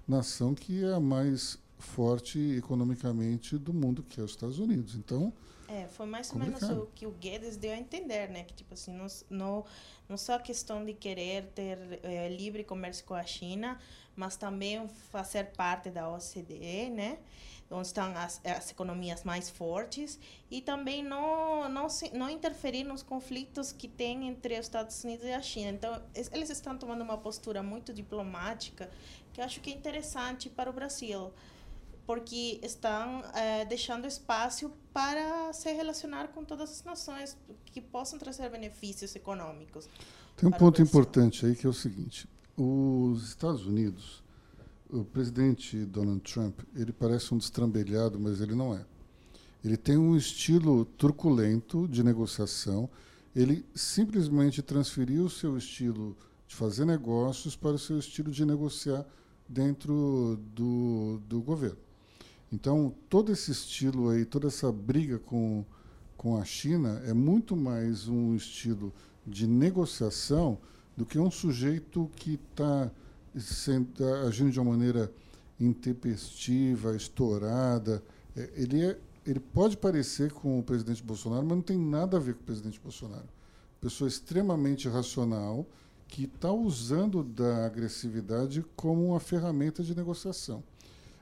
nação 0.07 0.55
que 0.55 0.82
é 0.82 0.93
a 0.93 1.01
mais 1.01 1.59
forte 1.78 2.39
economicamente 2.57 3.57
do 3.57 3.72
mundo, 3.72 4.03
que 4.03 4.20
é 4.20 4.24
os 4.24 4.32
Estados 4.32 4.59
Unidos. 4.59 4.95
Então, 4.95 5.32
é, 5.69 5.87
foi 5.87 6.07
mais 6.07 6.33
ou 6.33 6.39
menos 6.39 6.62
o 6.62 6.87
que 6.95 7.07
o 7.07 7.11
Guedes 7.11 7.57
deu 7.59 7.73
a 7.73 7.77
entender, 7.77 8.29
né? 8.31 8.43
Que, 8.43 8.55
tipo 8.55 8.73
assim, 8.73 8.93
não, 8.93 9.07
não, 9.29 9.64
não 10.09 10.16
só 10.16 10.35
a 10.35 10.39
questão 10.39 10.83
de 10.83 10.95
querer 10.95 11.45
ter 11.55 12.01
é, 12.03 12.29
livre 12.31 12.64
comércio 12.64 13.05
com 13.05 13.14
a 13.14 13.23
China, 13.23 13.79
mas 14.16 14.37
também 14.37 14.89
fazer 15.11 15.53
parte 15.53 15.91
da 15.91 16.09
OCDE, 16.09 16.91
né? 16.91 17.19
Onde 17.71 17.87
estão 17.87 18.16
as, 18.16 18.41
as 18.47 18.71
economias 18.71 19.25
mais 19.25 19.51
fortes 19.51 20.19
e 20.51 20.62
também 20.62 21.05
não, 21.05 21.69
não, 21.69 21.91
se, 21.91 22.11
não 22.16 22.31
interferir 22.31 22.83
nos 22.83 23.03
conflitos 23.03 23.71
que 23.71 23.87
tem 23.87 24.27
entre 24.27 24.55
os 24.55 24.61
Estados 24.61 25.05
Unidos 25.05 25.27
e 25.27 25.33
a 25.33 25.43
China. 25.43 25.73
Então, 25.73 26.03
eles 26.33 26.49
estão 26.49 26.79
tomando 26.79 27.03
uma 27.03 27.19
postura 27.19 27.62
muito 27.62 27.93
diplomática 27.93 28.91
que 29.35 29.41
eu 29.43 29.45
acho 29.45 29.61
que 29.61 29.71
é 29.71 29.75
interessante 29.75 30.49
para 30.49 30.71
o 30.71 30.73
Brasil 30.73 31.31
porque 32.09 32.59
estão 32.63 33.23
é, 33.35 33.67
deixando 33.67 34.07
espaço 34.07 34.73
para 34.95 35.53
se 35.53 35.71
relacionar 35.75 36.29
com 36.29 36.43
todas 36.43 36.71
as 36.71 36.83
nações 36.83 37.37
que 37.67 37.83
possam 37.83 38.19
trazer 38.19 38.49
benefícios 38.49 39.15
econômicos. 39.15 39.87
Tem 40.35 40.49
um 40.49 40.53
ponto 40.53 40.81
importante 40.81 41.45
aí 41.45 41.55
que 41.55 41.67
é 41.67 41.69
o 41.69 41.73
seguinte: 41.75 42.27
os 42.57 43.29
Estados 43.29 43.67
Unidos, 43.67 44.25
o 44.89 45.05
presidente 45.05 45.85
Donald 45.85 46.21
Trump, 46.21 46.61
ele 46.75 46.95
parece 46.95 47.35
um 47.35 47.37
destrambelhado, 47.37 48.19
mas 48.19 48.41
ele 48.41 48.55
não 48.55 48.75
é. 48.75 48.87
Ele 49.63 49.77
tem 49.77 49.99
um 49.99 50.17
estilo 50.17 50.87
truculento 50.87 51.87
de 51.89 52.03
negociação. 52.03 52.89
Ele 53.37 53.67
simplesmente 53.75 54.63
transferiu 54.63 55.27
o 55.27 55.31
seu 55.31 55.59
estilo 55.59 56.17
de 56.47 56.57
fazer 56.57 56.87
negócios 56.87 57.55
para 57.55 57.73
o 57.73 57.79
seu 57.79 57.99
estilo 57.99 58.31
de 58.31 58.47
negociar 58.47 59.05
dentro 59.47 60.41
do, 60.55 61.21
do 61.29 61.43
governo. 61.43 61.88
Então, 62.51 62.94
todo 63.11 63.30
esse 63.30 63.51
estilo 63.51 64.09
aí, 64.09 64.24
toda 64.24 64.49
essa 64.49 64.72
briga 64.72 65.18
com, 65.18 65.64
com 66.16 66.38
a 66.38 66.44
China 66.44 67.03
é 67.05 67.12
muito 67.12 67.55
mais 67.55 68.09
um 68.09 68.34
estilo 68.34 68.92
de 69.26 69.46
negociação 69.46 70.59
do 70.96 71.05
que 71.05 71.18
um 71.18 71.30
sujeito 71.30 72.11
que 72.16 72.40
está 72.51 72.90
tá 73.94 74.20
agindo 74.26 74.51
de 74.51 74.59
uma 74.59 74.70
maneira 74.70 75.12
intempestiva, 75.61 76.96
estourada. 76.96 78.03
É, 78.34 78.51
ele, 78.55 78.82
é, 78.82 78.99
ele 79.26 79.40
pode 79.40 79.76
parecer 79.76 80.32
com 80.32 80.59
o 80.59 80.62
presidente 80.62 81.03
Bolsonaro, 81.03 81.42
mas 81.42 81.57
não 81.57 81.62
tem 81.62 81.78
nada 81.78 82.16
a 82.16 82.20
ver 82.20 82.34
com 82.34 82.40
o 82.40 82.46
presidente 82.46 82.80
Bolsonaro. 82.80 83.28
Pessoa 83.78 84.09
extremamente 84.09 84.88
racional 84.88 85.66
que 86.09 86.24
está 86.24 86.51
usando 86.51 87.22
da 87.22 87.66
agressividade 87.66 88.64
como 88.74 89.09
uma 89.09 89.20
ferramenta 89.20 89.82
de 89.82 89.94
negociação 89.94 90.64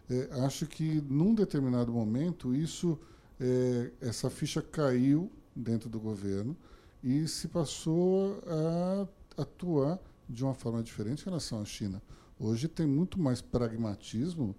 é, 0.09 0.29
acho 0.45 0.67
que 0.67 1.01
num 1.09 1.35
determinado 1.35 1.93
momento 1.93 2.55
isso 2.55 2.99
é, 3.41 3.91
essa 4.01 4.31
ficha 4.31 4.63
caiu 4.63 5.31
dentro 5.55 5.89
do 5.89 5.99
governo 5.99 6.57
e 7.03 7.27
se 7.27 7.49
passou 7.49 8.43
a 8.47 9.43
atuar 9.43 9.99
de 10.29 10.45
uma 10.45 10.55
forma 10.55 10.83
diferente 10.83 11.23
em 11.23 11.25
relação 11.27 11.61
à 11.61 11.65
China. 11.65 12.03
Hoje 12.39 12.69
tem 12.69 12.87
muito 12.87 13.19
mais 13.19 13.41
pragmatismo 13.41 14.55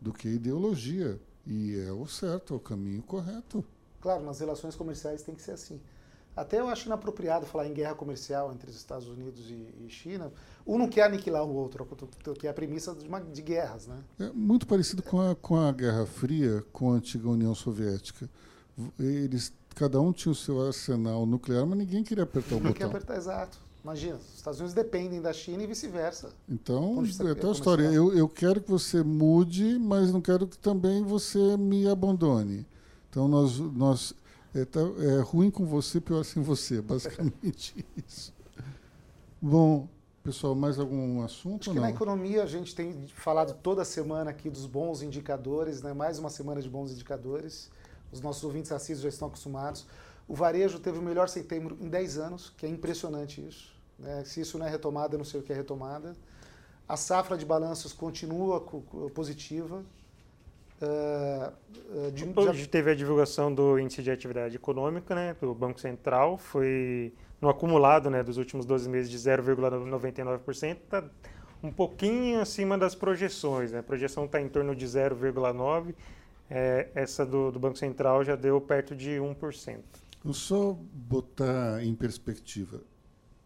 do 0.00 0.12
que 0.12 0.28
ideologia 0.28 1.20
e 1.46 1.76
é 1.76 1.92
o 1.92 2.06
certo, 2.06 2.54
é 2.54 2.56
o 2.56 2.60
caminho 2.60 3.02
correto. 3.02 3.64
Claro, 4.00 4.24
nas 4.24 4.40
relações 4.40 4.74
comerciais 4.74 5.22
tem 5.22 5.34
que 5.34 5.42
ser 5.42 5.52
assim. 5.52 5.80
Até 6.36 6.60
eu 6.60 6.68
acho 6.68 6.86
inapropriado 6.86 7.44
falar 7.44 7.66
em 7.66 7.74
guerra 7.74 7.94
comercial 7.94 8.52
entre 8.52 8.70
os 8.70 8.76
Estados 8.76 9.08
Unidos 9.08 9.50
e, 9.50 9.84
e 9.84 9.88
China. 9.90 10.32
Um 10.66 10.78
não 10.78 10.88
quer 10.88 11.02
aniquilar 11.02 11.44
o 11.44 11.52
outro, 11.52 11.86
que 12.38 12.46
é 12.46 12.50
a 12.50 12.54
premissa 12.54 12.94
de, 12.94 13.06
uma, 13.06 13.20
de 13.20 13.42
guerras. 13.42 13.86
Né? 13.86 13.96
É 14.20 14.30
muito 14.32 14.66
parecido 14.66 15.02
com 15.02 15.20
a, 15.20 15.34
com 15.34 15.56
a 15.56 15.72
Guerra 15.72 16.06
Fria, 16.06 16.64
com 16.72 16.92
a 16.92 16.94
antiga 16.94 17.28
União 17.28 17.54
Soviética. 17.54 18.28
Eles, 18.98 19.52
cada 19.74 20.00
um 20.00 20.12
tinha 20.12 20.32
o 20.32 20.34
seu 20.34 20.64
arsenal 20.64 21.26
nuclear, 21.26 21.66
mas 21.66 21.78
ninguém 21.78 22.04
queria 22.04 22.24
apertar 22.24 22.54
o 22.54 22.60
não 22.60 22.70
botão. 22.70 22.88
Apertar, 22.88 23.16
exato. 23.16 23.58
Imagina, 23.82 24.16
os 24.16 24.36
Estados 24.36 24.60
Unidos 24.60 24.74
dependem 24.74 25.20
da 25.22 25.32
China 25.32 25.62
e 25.62 25.66
vice-versa. 25.66 26.30
Então, 26.48 27.02
é 27.26 27.30
até 27.30 27.48
a 27.48 27.50
história. 27.50 27.84
Eu, 27.84 28.14
eu 28.14 28.28
quero 28.28 28.60
que 28.60 28.70
você 28.70 29.02
mude, 29.02 29.78
mas 29.78 30.12
não 30.12 30.20
quero 30.20 30.46
que 30.46 30.58
também 30.58 31.02
você 31.02 31.56
me 31.56 31.88
abandone. 31.88 32.66
Então, 33.08 33.26
nós, 33.26 33.58
nós 33.58 34.14
é, 34.54 34.64
tá, 34.64 34.80
é 34.80 35.20
ruim 35.20 35.50
com 35.50 35.64
você, 35.64 36.00
pior 36.00 36.24
sem 36.24 36.42
você, 36.42 36.80
basicamente 36.82 37.84
isso. 38.06 38.32
Bom, 39.40 39.88
pessoal, 40.22 40.54
mais 40.54 40.78
algum 40.78 41.22
assunto? 41.22 41.70
Acho 41.70 41.72
que 41.72 41.80
na 41.80 41.90
economia 41.90 42.42
a 42.42 42.46
gente 42.46 42.74
tem 42.74 43.06
falado 43.08 43.54
toda 43.62 43.84
semana 43.84 44.30
aqui 44.30 44.50
dos 44.50 44.66
bons 44.66 45.02
indicadores, 45.02 45.82
né? 45.82 45.92
mais 45.92 46.18
uma 46.18 46.30
semana 46.30 46.60
de 46.60 46.68
bons 46.68 46.92
indicadores. 46.92 47.70
Os 48.12 48.20
nossos 48.20 48.42
ouvintes 48.42 48.72
assíduos 48.72 49.02
já 49.02 49.08
estão 49.08 49.28
acostumados. 49.28 49.86
O 50.26 50.34
varejo 50.34 50.78
teve 50.78 50.98
o 50.98 51.02
melhor 51.02 51.28
setembro 51.28 51.76
em 51.80 51.88
10 51.88 52.18
anos, 52.18 52.52
que 52.56 52.66
é 52.66 52.68
impressionante 52.68 53.40
isso. 53.40 53.72
Né? 53.98 54.22
Se 54.24 54.40
isso 54.40 54.58
não 54.58 54.66
é 54.66 54.70
retomada, 54.70 55.14
eu 55.14 55.18
não 55.18 55.24
sei 55.24 55.40
o 55.40 55.42
que 55.42 55.52
é 55.52 55.56
retomada. 55.56 56.16
A 56.88 56.96
safra 56.96 57.38
de 57.38 57.46
balanços 57.46 57.92
continua 57.92 58.60
positiva, 59.14 59.84
Uh, 60.82 62.10
de, 62.12 62.32
Hoje 62.34 62.66
teve 62.66 62.90
a 62.90 62.94
divulgação 62.94 63.52
do 63.52 63.78
índice 63.78 64.02
de 64.02 64.10
atividade 64.10 64.56
econômica 64.56 65.14
né, 65.14 65.36
do 65.38 65.54
Banco 65.54 65.78
Central, 65.80 66.38
foi 66.38 67.12
no 67.40 67.48
acumulado 67.48 68.08
né, 68.08 68.22
dos 68.22 68.38
últimos 68.38 68.64
12 68.64 68.88
meses 68.88 69.10
de 69.10 69.18
0,99%, 69.18 70.76
está 70.76 71.04
um 71.62 71.70
pouquinho 71.70 72.40
acima 72.40 72.78
das 72.78 72.94
projeções. 72.94 73.72
Né? 73.72 73.80
A 73.80 73.82
projeção 73.82 74.24
está 74.24 74.40
em 74.40 74.48
torno 74.48 74.74
de 74.74 74.86
0,9%, 74.86 75.94
é, 76.48 76.88
essa 76.94 77.24
do, 77.24 77.52
do 77.52 77.60
Banco 77.60 77.78
Central 77.78 78.24
já 78.24 78.34
deu 78.34 78.60
perto 78.60 78.96
de 78.96 79.10
1%. 79.10 79.78
Vou 80.24 80.34
só 80.34 80.76
botar 80.92 81.82
em 81.84 81.94
perspectiva. 81.94 82.80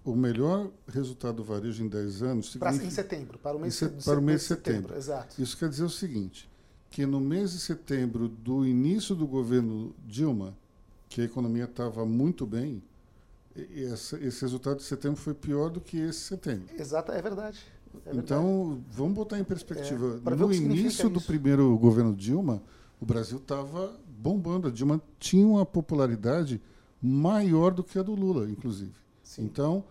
O 0.05 0.14
melhor 0.14 0.70
resultado 0.87 1.37
do 1.37 1.45
varejo 1.45 1.82
em 1.85 1.89
10 1.89 2.22
anos... 2.22 2.53
Significa... 2.53 2.85
Em 2.85 2.91
setembro, 2.91 3.39
para 3.39 3.57
o 3.57 3.61
mês, 3.61 3.82
em 3.82 4.01
se... 4.01 4.05
para 4.05 4.18
o 4.18 4.22
mês 4.22 4.41
de 4.41 4.47
setembro. 4.47 4.80
setembro. 4.82 4.97
Exato. 4.97 5.43
Isso 5.43 5.57
quer 5.57 5.68
dizer 5.68 5.85
o 5.85 5.91
seguinte, 5.91 6.49
que 6.95 7.05
no 7.05 7.18
mês 7.18 7.51
de 7.51 7.59
setembro 7.59 8.28
do 8.28 8.64
início 8.64 9.16
do 9.16 9.26
governo 9.26 9.92
Dilma, 10.07 10.57
que 11.09 11.20
a 11.20 11.24
economia 11.24 11.64
estava 11.64 12.07
muito 12.07 12.47
bem, 12.47 12.80
esse, 13.57 14.14
esse, 14.24 14.42
resultado 14.42 14.76
de 14.76 14.84
setembro 14.84 15.20
foi 15.20 15.34
pior 15.34 15.70
do 15.70 15.80
que 15.80 15.97
esse 15.99 16.20
setembro. 16.20 16.72
Exato, 16.78 17.11
é 17.11 17.20
verdade. 17.20 17.59
É 17.95 18.12
verdade. 18.12 18.18
Então, 18.18 18.80
vamos 18.92 19.12
botar 19.12 19.40
em 19.40 19.42
perspectiva. 19.42 20.20
É, 20.24 20.34
no 20.36 20.53
início 20.53 21.11
do 21.11 21.20
primeiro 21.20 21.76
governo 21.78 22.14
Dilma, 22.14 22.62
o 23.01 23.05
Brasil 23.05 23.38
estava 23.38 23.99
bombando. 24.16 24.68
A 24.68 24.70
Dilma 24.70 25.03
tinha 25.18 25.45
uma 25.45 25.66
popularidade 25.66 26.62
maior 27.03 27.74
do 27.74 27.82
que 27.82 27.99
a 27.99 28.05
do 28.05 28.14
Lula, 28.14 28.49
inclusive. 28.49 28.95
Sim. 29.20 29.42
Então, 29.42 29.82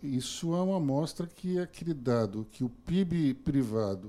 isso 0.00 0.54
é 0.54 0.62
uma 0.62 0.76
amostra 0.76 1.26
que 1.26 1.58
aquele 1.58 1.92
dado 1.92 2.46
que 2.52 2.62
o 2.62 2.68
PIB 2.68 3.34
privado 3.34 4.08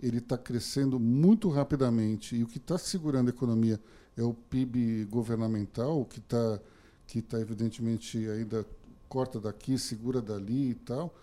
ele 0.00 0.18
está 0.18 0.36
crescendo 0.36 0.98
muito 0.98 1.48
rapidamente 1.48 2.36
e 2.36 2.42
o 2.42 2.46
que 2.46 2.58
está 2.58 2.76
segurando 2.76 3.28
a 3.28 3.30
economia 3.30 3.80
é 4.16 4.22
o 4.22 4.34
PIB 4.34 5.06
governamental, 5.06 6.04
que 6.04 6.18
está 6.18 6.60
que 7.06 7.20
tá 7.20 7.38
evidentemente 7.38 8.16
ainda 8.28 8.66
corta 9.08 9.38
daqui, 9.38 9.78
segura 9.78 10.22
dali 10.22 10.70
e 10.70 10.74
tal. 10.74 11.14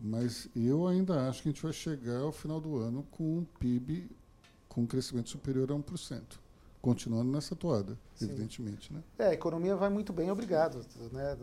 Mas 0.00 0.48
eu 0.54 0.86
ainda 0.86 1.28
acho 1.28 1.42
que 1.42 1.48
a 1.48 1.52
gente 1.52 1.62
vai 1.62 1.72
chegar 1.72 2.20
ao 2.20 2.32
final 2.32 2.60
do 2.60 2.76
ano 2.76 3.06
com 3.10 3.38
um 3.38 3.44
PIB 3.58 4.10
com 4.68 4.82
um 4.82 4.86
crescimento 4.86 5.28
superior 5.28 5.70
a 5.72 5.74
1%. 5.74 6.22
Continuando 6.80 7.30
nessa 7.32 7.56
toada, 7.56 7.98
Sim. 8.14 8.26
evidentemente. 8.26 8.92
Né? 8.92 9.02
É, 9.18 9.26
a 9.28 9.34
economia 9.34 9.74
vai 9.74 9.90
muito 9.90 10.12
bem, 10.12 10.30
obrigado. 10.30 10.86
Né? 11.12 11.36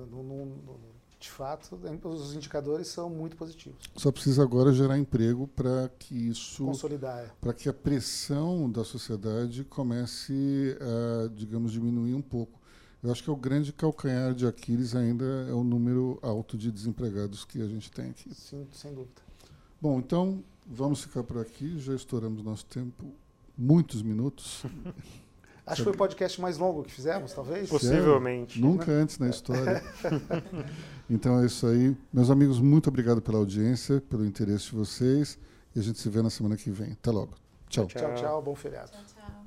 De 1.25 1.31
fato, 1.31 1.75
os 2.03 2.35
indicadores 2.35 2.87
são 2.87 3.09
muito 3.09 3.35
positivos. 3.35 3.89
Só 3.95 4.11
precisa 4.11 4.43
agora 4.43 4.71
gerar 4.71 4.97
emprego 4.97 5.47
para 5.47 5.89
que 5.97 6.15
isso. 6.15 6.63
Consolidar. 6.63 7.35
Para 7.41 7.51
que 7.51 7.67
a 7.67 7.73
pressão 7.73 8.69
da 8.69 8.83
sociedade 8.83 9.63
comece 9.63 10.77
a, 10.79 11.27
digamos, 11.33 11.71
diminuir 11.71 12.13
um 12.13 12.21
pouco. 12.21 12.59
Eu 13.01 13.11
acho 13.11 13.23
que 13.23 13.29
é 13.29 13.33
o 13.33 13.35
grande 13.35 13.73
calcanhar 13.73 14.33
de 14.33 14.45
Aquiles 14.45 14.95
ainda 14.95 15.25
é 15.49 15.53
o 15.53 15.63
número 15.63 16.19
alto 16.21 16.57
de 16.57 16.71
desempregados 16.71 17.43
que 17.43 17.61
a 17.61 17.67
gente 17.67 17.91
tem 17.91 18.11
aqui. 18.11 18.33
Sim, 18.33 18.67
sem 18.71 18.93
dúvida. 18.93 19.21
Bom, 19.81 19.99
então 19.99 20.43
vamos 20.65 21.01
ficar 21.01 21.23
por 21.23 21.39
aqui. 21.39 21.79
Já 21.79 21.95
estouramos 21.95 22.43
nosso 22.43 22.65
tempo, 22.67 23.03
muitos 23.57 24.03
minutos. 24.03 24.63
Acho 25.65 25.77
que 25.77 25.83
foi 25.83 25.93
o 25.93 25.97
podcast 25.97 26.39
mais 26.39 26.57
longo 26.57 26.83
que 26.83 26.91
fizemos, 26.91 27.33
talvez. 27.33 27.67
Possivelmente. 27.67 28.61
Nunca 28.61 28.91
né? 28.91 29.01
antes 29.01 29.17
na 29.17 29.29
história. 29.29 29.83
então 31.09 31.41
é 31.41 31.45
isso 31.47 31.65
aí. 31.65 31.97
Meus 32.13 32.29
amigos, 32.29 32.59
muito 32.59 32.87
obrigado 32.87 33.21
pela 33.21 33.39
audiência, 33.39 33.99
pelo 34.01 34.25
interesse 34.25 34.65
de 34.65 34.75
vocês. 34.75 35.39
E 35.75 35.79
a 35.79 35.81
gente 35.81 35.99
se 35.99 36.07
vê 36.07 36.21
na 36.21 36.29
semana 36.29 36.55
que 36.55 36.69
vem. 36.69 36.91
Até 36.91 37.09
logo. 37.09 37.33
Tchau. 37.67 37.87
Tchau, 37.87 38.13
tchau. 38.13 38.41
Bom 38.43 38.55
feriado. 38.55 38.91
Tchau, 38.91 39.01
tchau. 39.07 39.44